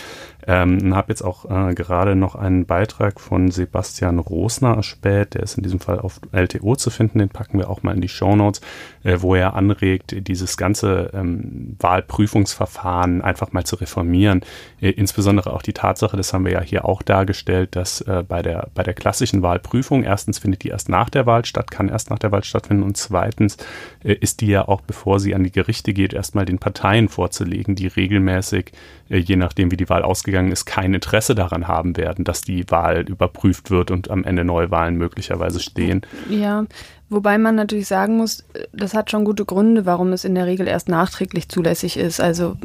Ähm, 0.48 0.94
habe 0.94 1.10
jetzt 1.10 1.22
auch 1.22 1.44
äh, 1.44 1.74
gerade 1.74 2.14
noch 2.14 2.36
einen 2.36 2.66
Beitrag 2.66 3.20
von 3.20 3.50
Sebastian 3.50 4.20
Rosner 4.20 4.76
erspäht, 4.76 5.34
der 5.34 5.42
ist 5.42 5.56
in 5.56 5.64
diesem 5.64 5.80
Fall 5.80 5.98
auf 5.98 6.20
LTO 6.30 6.76
zu 6.76 6.90
finden, 6.90 7.18
den 7.18 7.30
packen 7.30 7.58
wir 7.58 7.68
auch 7.68 7.82
mal 7.82 7.94
in 7.94 8.00
die 8.00 8.08
Show 8.08 8.36
Notes, 8.36 8.60
äh, 9.02 9.16
wo 9.20 9.34
er 9.34 9.54
anregt, 9.54 10.28
dieses 10.28 10.56
ganze 10.56 11.10
ähm, 11.14 11.76
Wahlprüfungsverfahren 11.80 13.22
einfach 13.22 13.52
mal 13.52 13.64
zu 13.64 13.74
reformieren. 13.76 14.42
Äh, 14.80 14.90
insbesondere 14.90 15.52
auch 15.52 15.62
die 15.62 15.72
Tatsache, 15.72 16.16
das 16.16 16.32
haben 16.32 16.44
wir 16.44 16.52
ja 16.52 16.60
hier 16.60 16.84
auch 16.84 17.02
dargestellt, 17.02 17.74
dass 17.74 18.00
äh, 18.02 18.22
bei, 18.26 18.42
der, 18.42 18.68
bei 18.72 18.84
der 18.84 18.94
klassischen 18.94 19.42
Wahlprüfung, 19.42 20.04
erstens 20.04 20.38
findet 20.38 20.62
die 20.62 20.68
erst 20.68 20.88
nach 20.88 21.05
der 21.10 21.26
Wahl 21.26 21.44
statt, 21.44 21.70
kann 21.70 21.88
erst 21.88 22.10
nach 22.10 22.18
der 22.18 22.32
Wahl 22.32 22.44
stattfinden 22.44 22.82
und 22.82 22.96
zweitens 22.96 23.56
äh, 24.04 24.14
ist 24.14 24.40
die 24.40 24.48
ja 24.48 24.66
auch, 24.68 24.80
bevor 24.80 25.20
sie 25.20 25.34
an 25.34 25.44
die 25.44 25.52
Gerichte 25.52 25.92
geht, 25.92 26.12
erstmal 26.12 26.44
den 26.44 26.58
Parteien 26.58 27.08
vorzulegen, 27.08 27.74
die 27.74 27.86
regelmäßig, 27.86 28.72
äh, 29.08 29.18
je 29.18 29.36
nachdem 29.36 29.70
wie 29.70 29.76
die 29.76 29.88
Wahl 29.88 30.02
ausgegangen 30.02 30.52
ist, 30.52 30.64
kein 30.64 30.94
Interesse 30.94 31.34
daran 31.34 31.68
haben 31.68 31.96
werden, 31.96 32.24
dass 32.24 32.42
die 32.42 32.70
Wahl 32.70 33.02
überprüft 33.08 33.70
wird 33.70 33.90
und 33.90 34.10
am 34.10 34.24
Ende 34.24 34.44
Neuwahlen 34.44 34.96
möglicherweise 34.96 35.60
stehen. 35.60 36.02
Ja, 36.28 36.66
wobei 37.08 37.38
man 37.38 37.54
natürlich 37.54 37.88
sagen 37.88 38.16
muss, 38.16 38.44
das 38.72 38.94
hat 38.94 39.10
schon 39.10 39.24
gute 39.24 39.44
Gründe, 39.44 39.86
warum 39.86 40.12
es 40.12 40.24
in 40.24 40.34
der 40.34 40.46
Regel 40.46 40.66
erst 40.68 40.88
nachträglich 40.88 41.48
zulässig 41.48 41.96
ist. 41.96 42.20
Also 42.20 42.56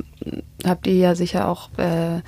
habt 0.66 0.88
ihr 0.88 0.96
ja 0.96 1.16
sicher 1.16 1.48
auch 1.48 1.70
äh, 1.78 2.22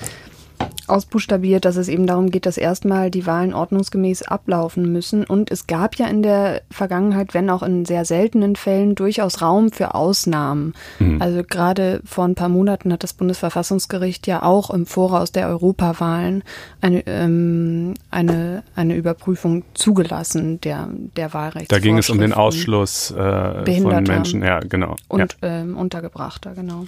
ausbuchstabiert, 0.88 1.66
dass 1.66 1.76
es 1.76 1.88
eben 1.88 2.08
darum 2.08 2.30
geht, 2.30 2.46
dass 2.46 2.58
erstmal 2.58 3.12
die 3.12 3.26
Wahlen 3.26 3.54
ordnungsgemäß 3.54 4.24
ablaufen 4.24 4.92
müssen. 4.92 5.24
Und 5.24 5.52
es 5.52 5.68
gab 5.68 5.96
ja 5.96 6.08
in 6.08 6.24
der 6.24 6.62
Vergangenheit, 6.70 7.34
wenn 7.34 7.50
auch 7.50 7.64
in 7.64 7.86
sehr 7.86 8.06
seltenen 8.06 8.56
Fällen, 8.56 8.96
durchaus 8.96 9.42
Raum 9.42 9.72
für 9.72 9.96
Ausnahmen. 9.96 10.74
Mhm. 11.00 11.22
Also 11.22 11.44
gerade 11.44 12.02
vor 12.06 12.26
ein 12.26 12.36
paar 12.36 12.50
Monaten 12.50 12.92
hat 12.92 13.04
das 13.04 13.14
Bundesverfassungsgericht 13.14 14.28
ja 14.28 14.44
auch 14.44 14.70
im 14.70 14.86
Voraus 14.86 15.32
der 15.32 15.48
Europawahlen 15.48 16.44
eine, 16.82 17.06
ähm, 17.08 17.94
eine, 18.12 18.64
eine 18.76 18.96
Überprüfung 18.96 19.64
zugelassen 19.74 20.60
der, 20.62 20.90
der 20.92 21.34
Wahlrechts. 21.34 21.70
Da 21.70 21.80
ging 21.80 21.98
es 21.98 22.10
um 22.10 22.20
den 22.20 22.34
Ausschluss 22.34 23.12
äh, 23.12 23.82
von 23.82 24.04
Menschen, 24.04 24.44
ja, 24.44 24.60
genau. 24.60 24.96
Und 25.08 25.38
ja. 25.42 25.50
Ähm, 25.50 25.78
Untergebrachter, 25.78 26.54
genau. 26.54 26.86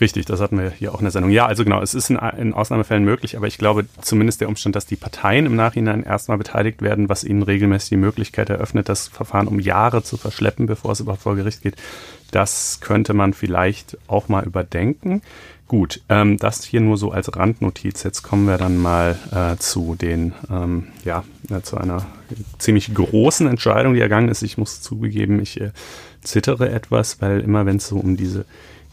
Richtig, 0.00 0.26
das 0.26 0.40
hatten 0.40 0.58
wir 0.58 0.70
hier 0.70 0.92
auch 0.92 0.98
in 0.98 1.04
der 1.04 1.12
Sendung. 1.12 1.30
Ja, 1.30 1.46
also 1.46 1.62
genau, 1.62 1.80
es 1.80 1.94
ist 1.94 2.10
in, 2.10 2.16
in, 2.16 2.52
Ausnahmefällen 2.52 3.04
möglich, 3.04 3.36
aber 3.36 3.46
ich 3.46 3.58
glaube 3.58 3.86
zumindest 4.00 4.40
der 4.40 4.48
Umstand, 4.48 4.74
dass 4.74 4.86
die 4.86 4.96
Parteien 4.96 5.46
im 5.46 5.54
Nachhinein 5.54 6.02
erstmal 6.02 6.36
beteiligt 6.36 6.82
werden, 6.82 7.08
was 7.08 7.22
ihnen 7.22 7.42
regelmäßig 7.42 7.90
die 7.90 7.96
Möglichkeit 7.96 8.50
eröffnet, 8.50 8.88
das 8.88 9.06
Verfahren 9.06 9.46
um 9.46 9.60
Jahre 9.60 10.02
zu 10.02 10.16
verschleppen, 10.16 10.66
bevor 10.66 10.92
es 10.92 11.00
überhaupt 11.00 11.22
vor 11.22 11.36
Gericht 11.36 11.62
geht, 11.62 11.76
das 12.32 12.78
könnte 12.80 13.14
man 13.14 13.34
vielleicht 13.34 13.96
auch 14.08 14.28
mal 14.28 14.44
überdenken. 14.44 15.22
Gut, 15.68 16.02
ähm, 16.08 16.38
das 16.38 16.64
hier 16.64 16.80
nur 16.80 16.98
so 16.98 17.10
als 17.10 17.34
Randnotiz. 17.34 18.02
Jetzt 18.02 18.22
kommen 18.22 18.46
wir 18.46 18.58
dann 18.58 18.76
mal 18.76 19.16
äh, 19.32 19.56
zu 19.56 19.94
den, 19.94 20.34
ähm, 20.50 20.88
ja, 21.04 21.24
äh, 21.50 21.62
zu 21.62 21.78
einer 21.78 22.04
ziemlich 22.58 22.92
großen 22.92 23.46
Entscheidung, 23.46 23.94
die 23.94 24.00
ergangen 24.00 24.28
ist. 24.28 24.42
Ich 24.42 24.58
muss 24.58 24.82
zugegeben, 24.82 25.40
ich 25.40 25.60
äh, 25.60 25.70
zittere 26.22 26.70
etwas, 26.70 27.22
weil 27.22 27.40
immer 27.40 27.64
wenn 27.64 27.76
es 27.76 27.88
so 27.88 27.96
um 27.96 28.16
diese 28.16 28.44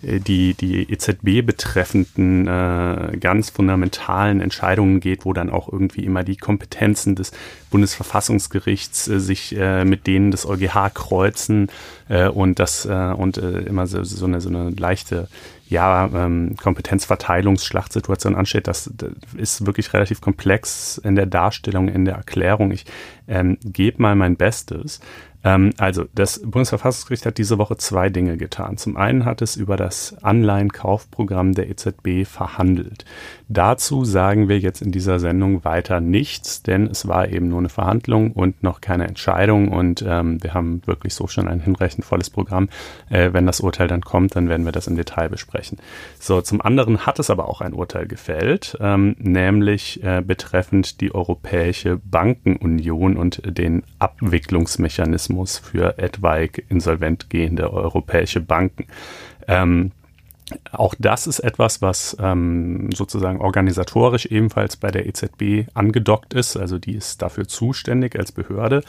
die, 0.01 0.53
die 0.53 0.91
EZB 0.91 1.46
betreffenden 1.46 2.48
äh, 2.48 3.17
ganz 3.20 3.50
fundamentalen 3.50 4.41
Entscheidungen 4.41 5.00
geht, 5.00 5.25
wo 5.25 5.34
dann 5.34 5.50
auch 5.50 5.72
irgendwie 5.72 6.05
immer 6.05 6.24
die 6.24 6.38
Kompetenzen 6.38 7.15
des 7.15 7.31
Bundesverfassungsgerichts 7.70 9.08
äh, 9.08 9.20
sich 9.20 9.55
äh, 9.58 9.86
mit 9.86 10.08
denen 10.08 10.31
des 10.31 10.46
EuGH 10.46 10.93
kreuzen 10.93 11.70
äh, 12.10 12.27
und 12.27 12.60
das 12.60 12.86
äh, 12.86 13.13
und 13.15 13.38
äh, 13.38 13.60
immer 13.62 13.88
so, 13.88 14.03
so, 14.03 14.25
eine, 14.25 14.41
so 14.41 14.50
eine 14.50 14.72
leichte 14.72 15.27
ja, 15.72 16.10
ähm, 16.13 16.58
Kompetenzverteilungsschlachtsituation 16.62 18.36
ansteht, 18.36 18.67
das, 18.67 18.91
das 18.93 19.12
ist 19.38 19.65
wirklich 19.65 19.93
relativ 19.93 20.20
komplex 20.20 20.98
in 20.98 21.15
der 21.15 21.27
Darstellung, 21.27 21.88
in 21.88 22.03
der 22.03 22.15
Erklärung. 22.15 22.72
Ich 22.72 22.86
ähm, 23.29 23.58
gebe 23.63 24.01
mal 24.01 24.15
mein 24.15 24.36
Bestes. 24.36 25.00
Ähm, 25.44 25.72
also, 25.78 26.06
das 26.14 26.42
Bundesverfassungsgericht 26.44 27.26
hat 27.26 27.38
diese 27.38 27.58
Woche 27.58 27.78
zwei 27.78 28.10
Dinge 28.10 28.38
getan. 28.38 28.78
Zum 28.78 28.98
einen 28.98 29.26
hat 29.26 29.42
es 29.42 29.56
über 29.56 29.78
das 29.78 30.16
Anleihenkaufprogramm 30.22 31.54
der 31.54 31.70
EZB 31.70 32.26
verhandelt. 32.26 33.06
Dazu 33.50 34.06
sagen 34.06 34.48
wir 34.48 34.60
jetzt 34.60 34.82
in 34.82 34.92
dieser 34.92 35.20
Sendung 35.20 35.66
weiter 35.66 36.00
nichts, 36.00 36.64
denn 36.64 36.88
es 36.88 37.08
war 37.08 37.30
eben 37.30 37.50
nur 37.50 37.60
eine 37.60 37.70
Verhandlung 37.70 38.32
und 38.32 38.64
noch 38.64 38.82
keine 38.82 39.08
Entscheidung 39.08 39.70
und 39.70 40.04
ähm, 40.08 40.42
wir 40.42 40.54
haben 40.54 40.82
wirklich 40.86 41.14
so 41.14 41.28
schon 41.28 41.48
ein 41.48 41.60
hinreichend 41.60 42.06
volles 42.06 42.30
Programm. 42.30 42.70
Äh, 43.10 43.34
wenn 43.34 43.46
das 43.46 43.60
Urteil 43.60 43.88
dann 43.88 44.02
kommt, 44.02 44.36
dann 44.36 44.48
werden 44.48 44.66
wir 44.66 44.72
das 44.72 44.88
im 44.88 44.96
Detail 44.96 45.30
besprechen. 45.30 45.80
So, 46.20 46.42
zum 46.42 46.62
anderen 46.62 47.06
hat 47.06 47.20
es 47.20 47.30
aber 47.30 47.50
auch 47.50 47.62
ein 47.62 47.74
Urteil 47.74 48.08
gefällt, 48.08 48.78
ähm, 48.80 49.16
nämlich 49.20 50.04
äh, 50.04 50.22
betreffend 50.26 51.02
die 51.02 51.14
Europäische 51.14 51.98
Bankenunion 51.98 53.18
und 53.18 53.42
den 53.46 53.84
Abwicklungsmechanismus 54.00 55.31
für 55.60 55.98
etwaig 55.98 56.66
insolvent 56.70 57.30
gehende 57.30 57.72
europäische 57.72 58.42
Banken. 58.42 58.88
Ähm, 59.48 59.92
auch 60.72 60.96
das 61.00 61.28
ist 61.28 61.40
etwas, 61.40 61.82
was 61.82 62.16
ähm, 62.20 62.90
sozusagen 62.94 63.40
organisatorisch 63.40 64.26
ebenfalls 64.26 64.76
bei 64.76 64.92
der 64.92 65.06
EZB 65.06 65.70
angedockt 65.74 66.34
ist. 66.34 66.58
Also 66.58 66.78
die 66.78 66.96
ist 66.96 67.22
dafür 67.22 67.48
zuständig 67.48 68.18
als 68.18 68.32
Behörde. 68.32 68.84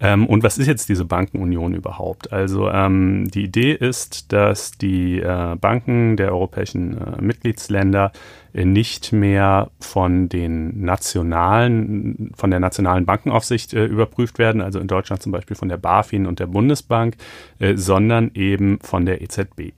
Ähm, 0.00 0.26
und 0.26 0.42
was 0.42 0.58
ist 0.58 0.66
jetzt 0.66 0.88
diese 0.88 1.04
Bankenunion 1.04 1.74
überhaupt? 1.74 2.32
Also 2.32 2.70
ähm, 2.70 3.28
die 3.30 3.44
Idee 3.44 3.72
ist, 3.72 4.32
dass 4.32 4.72
die 4.72 5.20
äh, 5.20 5.56
Banken 5.56 6.16
der 6.16 6.32
europäischen 6.32 6.98
äh, 6.98 7.20
Mitgliedsländer 7.20 8.12
äh, 8.52 8.64
nicht 8.64 9.12
mehr 9.12 9.70
von 9.80 10.28
den 10.28 10.84
nationalen, 10.84 12.32
von 12.36 12.50
der 12.50 12.60
nationalen 12.60 13.06
Bankenaufsicht 13.06 13.74
äh, 13.74 13.86
überprüft 13.86 14.38
werden, 14.38 14.60
also 14.60 14.78
in 14.78 14.86
Deutschland 14.86 15.22
zum 15.22 15.32
Beispiel 15.32 15.56
von 15.56 15.68
der 15.68 15.78
BaFin 15.78 16.26
und 16.26 16.38
der 16.38 16.46
Bundesbank, 16.46 17.16
äh, 17.58 17.76
sondern 17.76 18.30
eben 18.34 18.78
von 18.80 19.04
der 19.04 19.20
EZB. 19.20 19.72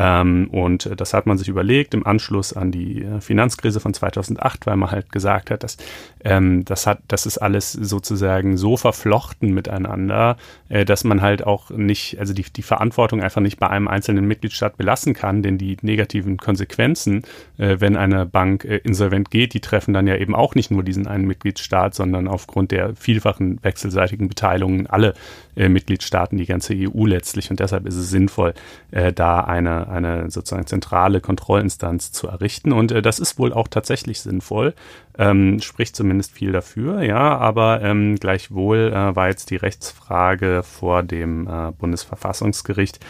Ähm, 0.00 0.48
und 0.50 0.98
das 0.98 1.12
hat 1.12 1.26
man 1.26 1.36
sich 1.36 1.48
überlegt 1.48 1.92
im 1.92 2.06
Anschluss 2.06 2.54
an 2.54 2.72
die 2.72 3.04
äh, 3.04 3.20
Finanzkrise 3.20 3.80
von 3.80 3.92
2008, 3.92 4.64
weil 4.64 4.76
man 4.76 4.90
halt 4.90 5.12
gesagt 5.12 5.50
hat, 5.50 5.62
dass 5.62 5.76
ähm, 6.24 6.64
das 6.64 6.86
hat, 6.86 7.00
das 7.08 7.26
ist 7.26 7.36
alles 7.36 7.72
sozusagen 7.72 8.56
so 8.56 8.78
verflochten 8.78 9.52
miteinander, 9.52 10.38
äh, 10.70 10.86
dass 10.86 11.04
man 11.04 11.20
halt 11.20 11.46
auch 11.46 11.68
nicht, 11.68 12.18
also 12.18 12.32
die, 12.32 12.44
die 12.44 12.62
Verantwortung 12.62 13.20
einfach 13.20 13.42
nicht 13.42 13.60
bei 13.60 13.68
einem 13.68 13.88
einzelnen 13.88 14.26
Mitgliedstaat 14.26 14.78
belassen 14.78 15.12
kann, 15.12 15.42
denn 15.42 15.58
die 15.58 15.76
negativen 15.82 16.38
Konsequenzen, 16.38 17.24
äh, 17.58 17.76
wenn 17.80 17.98
eine 17.98 18.24
Bank 18.24 18.64
äh, 18.64 18.78
insolvent 18.78 19.30
geht, 19.30 19.52
die 19.52 19.60
treffen 19.60 19.92
dann 19.92 20.06
ja 20.06 20.16
eben 20.16 20.34
auch 20.34 20.54
nicht 20.54 20.70
nur 20.70 20.82
diesen 20.82 21.08
einen 21.08 21.26
Mitgliedstaat, 21.26 21.94
sondern 21.94 22.26
aufgrund 22.26 22.70
der 22.70 22.96
vielfachen 22.96 23.62
wechselseitigen 23.62 24.28
Beteiligungen 24.28 24.86
alle 24.86 25.12
äh, 25.56 25.68
Mitgliedstaaten, 25.68 26.38
die 26.38 26.46
ganze 26.46 26.74
EU 26.74 27.04
letztlich. 27.04 27.50
Und 27.50 27.60
deshalb 27.60 27.86
ist 27.86 27.96
es 27.96 28.08
sinnvoll, 28.08 28.54
äh, 28.92 29.12
da 29.12 29.40
eine, 29.40 29.89
eine 29.90 30.30
sozusagen 30.30 30.66
zentrale 30.66 31.20
Kontrollinstanz 31.20 32.12
zu 32.12 32.28
errichten. 32.28 32.72
Und 32.72 32.92
äh, 32.92 33.02
das 33.02 33.18
ist 33.18 33.38
wohl 33.38 33.52
auch 33.52 33.68
tatsächlich 33.68 34.20
sinnvoll, 34.20 34.74
ähm, 35.18 35.60
spricht 35.60 35.96
zumindest 35.96 36.32
viel 36.32 36.52
dafür, 36.52 37.02
ja, 37.02 37.36
aber 37.36 37.82
ähm, 37.82 38.16
gleichwohl 38.16 38.92
äh, 38.94 39.16
war 39.16 39.28
jetzt 39.28 39.50
die 39.50 39.56
Rechtsfrage 39.56 40.62
vor 40.62 41.02
dem 41.02 41.46
äh, 41.46 41.72
Bundesverfassungsgericht, 41.72 43.00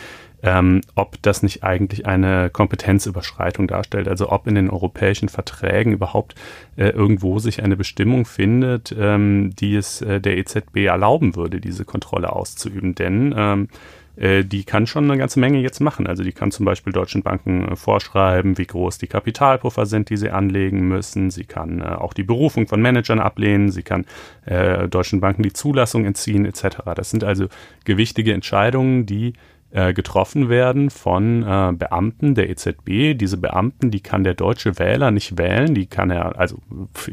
ähm, 0.43 0.81
ob 0.95 1.21
das 1.23 1.43
nicht 1.43 1.65
eigentlich 1.65 2.07
eine 2.07 2.51
Kompetenzüberschreitung 2.51 3.67
darstellt, 3.67 4.09
also 4.09 4.31
ob 4.31 4.47
in 4.47 4.55
den 4.55 4.71
europäischen 4.71 5.29
Verträgen 5.29 5.93
überhaupt 5.93 6.35
äh, 6.77 6.89
irgendwo 6.89 7.39
sich 7.39 7.63
eine 7.63 7.77
Bestimmung 7.77 8.25
findet, 8.25 8.95
ähm, 8.99 9.55
die 9.59 9.77
es 9.77 10.01
äh, 10.01 10.21
der 10.21 10.39
EZB 10.39 10.87
erlauben 10.87 11.37
würde, 11.37 11.61
diese 11.61 11.85
Kontrolle 11.85 12.33
auszuüben. 12.33 12.95
Denn 12.95 13.35
ähm, 13.37 13.65
äh, 13.65 14.00
die 14.21 14.65
kann 14.65 14.87
schon 14.87 15.05
eine 15.05 15.17
ganze 15.17 15.41
Menge 15.41 15.61
jetzt 15.61 15.81
machen. 15.81 16.07
Also 16.07 16.23
die 16.23 16.33
kann 16.33 16.51
zum 16.51 16.67
Beispiel 16.67 16.93
deutschen 16.93 17.23
Banken 17.23 17.67
äh, 17.67 17.77
vorschreiben, 17.77 18.59
wie 18.59 18.67
groß 18.67 18.99
die 18.99 19.07
Kapitalpuffer 19.07 19.87
sind, 19.87 20.11
die 20.11 20.19
sie 20.19 20.31
anlegen 20.31 20.89
müssen. 20.89 21.31
Sie 21.31 21.45
kann 21.45 21.81
äh, 21.81 21.85
auch 21.85 22.13
die 22.13 22.23
Berufung 22.23 22.67
von 22.67 22.83
Managern 22.83 23.19
ablehnen. 23.19 23.71
Sie 23.71 23.83
kann 23.83 24.05
äh, 24.45 24.89
deutschen 24.89 25.21
Banken 25.21 25.43
die 25.43 25.53
Zulassung 25.53 26.05
entziehen 26.05 26.45
etc. 26.45 26.79
Das 26.95 27.11
sind 27.11 27.25
also 27.25 27.47
gewichtige 27.85 28.35
Entscheidungen, 28.35 29.07
die 29.07 29.33
äh, 29.73 29.93
getroffen 29.93 30.49
werden 30.49 30.91
von 30.91 31.43
äh, 31.43 31.73
Beamten 31.73 32.35
der 32.35 32.51
EZB. 32.51 33.15
Diese 33.15 33.37
Beamten, 33.37 33.91
die 33.91 34.01
kann 34.01 34.25
der 34.25 34.35
deutsche 34.35 34.79
Wähler 34.79 35.11
nicht 35.11 35.39
wählen. 35.39 35.75
Die 35.75 35.87
kann 35.87 36.11
er, 36.11 36.39
also 36.39 36.59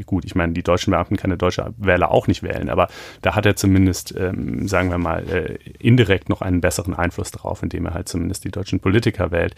gut, 0.06 0.26
ich 0.26 0.36
meine, 0.36 0.54
die 0.54 0.64
deutschen 0.64 0.92
Beamten 0.92 1.18
kann 1.18 1.30
der 1.30 1.38
deutsche 1.38 1.74
Wähler 1.78 2.12
auch 2.12 2.28
nicht 2.28 2.44
wählen, 2.44 2.70
aber 2.70 2.88
da 3.22 3.36
hat 3.36 3.46
er 3.46 3.56
zumindest, 3.56 4.16
ähm, 4.18 4.68
sagen 4.68 4.90
wir 4.90 4.98
mal, 4.98 5.24
äh, 5.30 5.58
indirekt 5.80 6.30
noch 6.30 6.42
einen 6.42 6.62
besseren 6.62 6.94
Einfluss 6.94 7.32
drauf, 7.32 7.62
indem 7.64 7.86
er 7.86 7.94
halt 7.94 8.10
zumindest 8.10 8.44
die 8.44 8.52
deutschen 8.52 8.80
Politiker 8.80 9.32
wählt. 9.32 9.56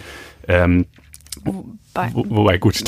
Ähm, 0.47 0.85
Wobei, 1.43 2.09
Wo, 2.13 2.25
wobei 2.29 2.57
gut. 2.57 2.83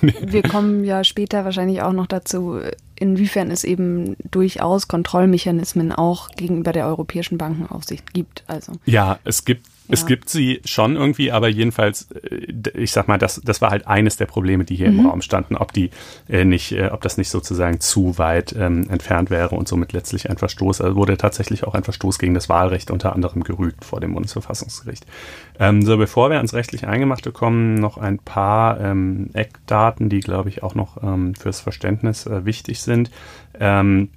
wir 0.00 0.42
kommen 0.42 0.84
ja 0.84 1.04
später 1.04 1.44
wahrscheinlich 1.44 1.82
auch 1.82 1.92
noch 1.92 2.06
dazu, 2.06 2.60
inwiefern 2.94 3.50
es 3.50 3.64
eben 3.64 4.16
durchaus 4.30 4.88
Kontrollmechanismen 4.88 5.92
auch 5.92 6.28
gegenüber 6.30 6.72
der 6.72 6.86
Europäischen 6.86 7.38
Bankenaufsicht 7.38 8.12
gibt. 8.12 8.44
Also 8.46 8.72
ja, 8.84 9.18
es 9.24 9.44
gibt 9.44 9.66
es 9.88 10.06
gibt 10.06 10.28
sie 10.28 10.60
schon 10.64 10.96
irgendwie, 10.96 11.32
aber 11.32 11.48
jedenfalls, 11.48 12.08
äh, 12.12 12.70
ich 12.74 12.92
sag 12.92 13.08
mal, 13.08 13.18
das, 13.18 13.40
das 13.44 13.60
war 13.60 13.70
halt 13.70 13.86
eines 13.86 14.16
der 14.16 14.26
Probleme, 14.26 14.64
die 14.64 14.76
hier 14.76 14.90
mhm. 14.90 15.00
im 15.00 15.06
Raum 15.06 15.22
standen, 15.22 15.56
ob 15.56 15.72
die 15.72 15.90
äh, 16.28 16.44
nicht, 16.44 16.72
äh, 16.72 16.88
ob 16.88 17.00
das 17.02 17.18
nicht 17.18 17.30
sozusagen 17.30 17.80
zu 17.80 18.18
weit 18.18 18.54
ähm, 18.58 18.88
entfernt 18.90 19.30
wäre 19.30 19.54
und 19.54 19.68
somit 19.68 19.92
letztlich 19.92 20.30
ein 20.30 20.38
Verstoß, 20.38 20.80
also 20.80 20.96
wurde 20.96 21.16
tatsächlich 21.16 21.64
auch 21.64 21.74
ein 21.74 21.84
Verstoß 21.84 22.18
gegen 22.18 22.34
das 22.34 22.48
Wahlrecht 22.48 22.90
unter 22.90 23.14
anderem 23.14 23.42
gerügt 23.44 23.84
vor 23.84 24.00
dem 24.00 24.14
Bundesverfassungsgericht. 24.14 25.06
Ähm, 25.58 25.82
so, 25.82 25.96
bevor 25.96 26.30
wir 26.30 26.36
ans 26.36 26.54
rechtlich 26.54 26.86
Eingemachte 26.86 27.32
kommen, 27.32 27.74
noch 27.74 27.98
ein 27.98 28.18
paar 28.18 28.80
ähm, 28.80 29.30
Eckdaten, 29.32 30.08
die, 30.08 30.20
glaube 30.20 30.48
ich, 30.48 30.62
auch 30.62 30.74
noch 30.74 31.02
ähm, 31.02 31.34
fürs 31.34 31.60
Verständnis 31.60 32.26
äh, 32.26 32.44
wichtig 32.44 32.80
sind. 32.80 33.10
Ähm, 33.58 34.10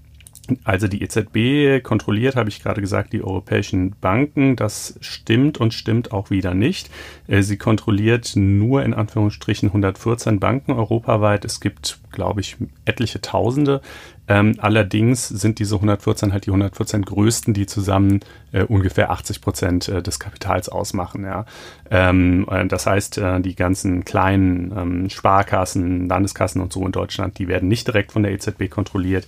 also 0.64 0.88
die 0.88 1.02
EZB 1.02 1.84
kontrolliert, 1.84 2.36
habe 2.36 2.50
ich 2.50 2.62
gerade 2.62 2.82
gesagt, 2.82 3.14
die 3.14 3.24
europäischen 3.24 3.96
Banken. 4.02 4.56
Das 4.56 4.98
stimmt 5.02 5.60
und 5.60 5.74
stimmt 5.74 6.12
auch 6.12 6.30
wieder 6.30 6.54
nicht. 6.54 6.90
Äh, 7.28 7.42
sie 7.42 7.58
kontrolliert 7.58 8.34
nur 8.36 8.84
in 8.84 8.94
Anführungsstrichen 8.94 9.70
114 9.70 10.40
Banken 10.40 10.74
europaweit. 10.74 11.46
Es 11.46 11.60
gibt, 11.60 12.00
glaube 12.12 12.42
ich, 12.42 12.58
etliche 12.86 13.22
Tausende. 13.22 13.82
Ähm, 14.30 14.54
allerdings 14.60 15.28
sind 15.28 15.58
diese 15.58 15.76
114 15.76 16.32
halt 16.32 16.46
die 16.46 16.52
114 16.52 17.02
größten, 17.02 17.56
die 17.56 17.66
zusammen 17.66 18.20
äh, 18.52 18.64
ungefähr 18.64 19.10
80 19.10 19.42
Prozent 19.42 19.88
äh, 19.90 20.04
des 20.04 20.20
Kapitals 20.20 20.70
ausmachen. 20.70 21.24
Ja. 21.24 21.46
Ähm, 21.90 22.48
äh, 22.50 22.68
das 22.68 22.86
heißt, 22.86 23.20
die 23.40 23.56
ganzen 23.56 24.06
kleinen 24.06 24.72
ähm, 24.78 25.10
Sparkassen, 25.10 26.08
Landeskassen 26.08 26.62
und 26.62 26.72
so 26.72 26.86
in 26.86 26.92
Deutschland, 26.92 27.40
die 27.40 27.48
werden 27.48 27.68
nicht 27.68 27.88
direkt 27.88 28.12
von 28.12 28.22
der 28.22 28.32
EZB 28.32 28.70
kontrolliert. 28.70 29.26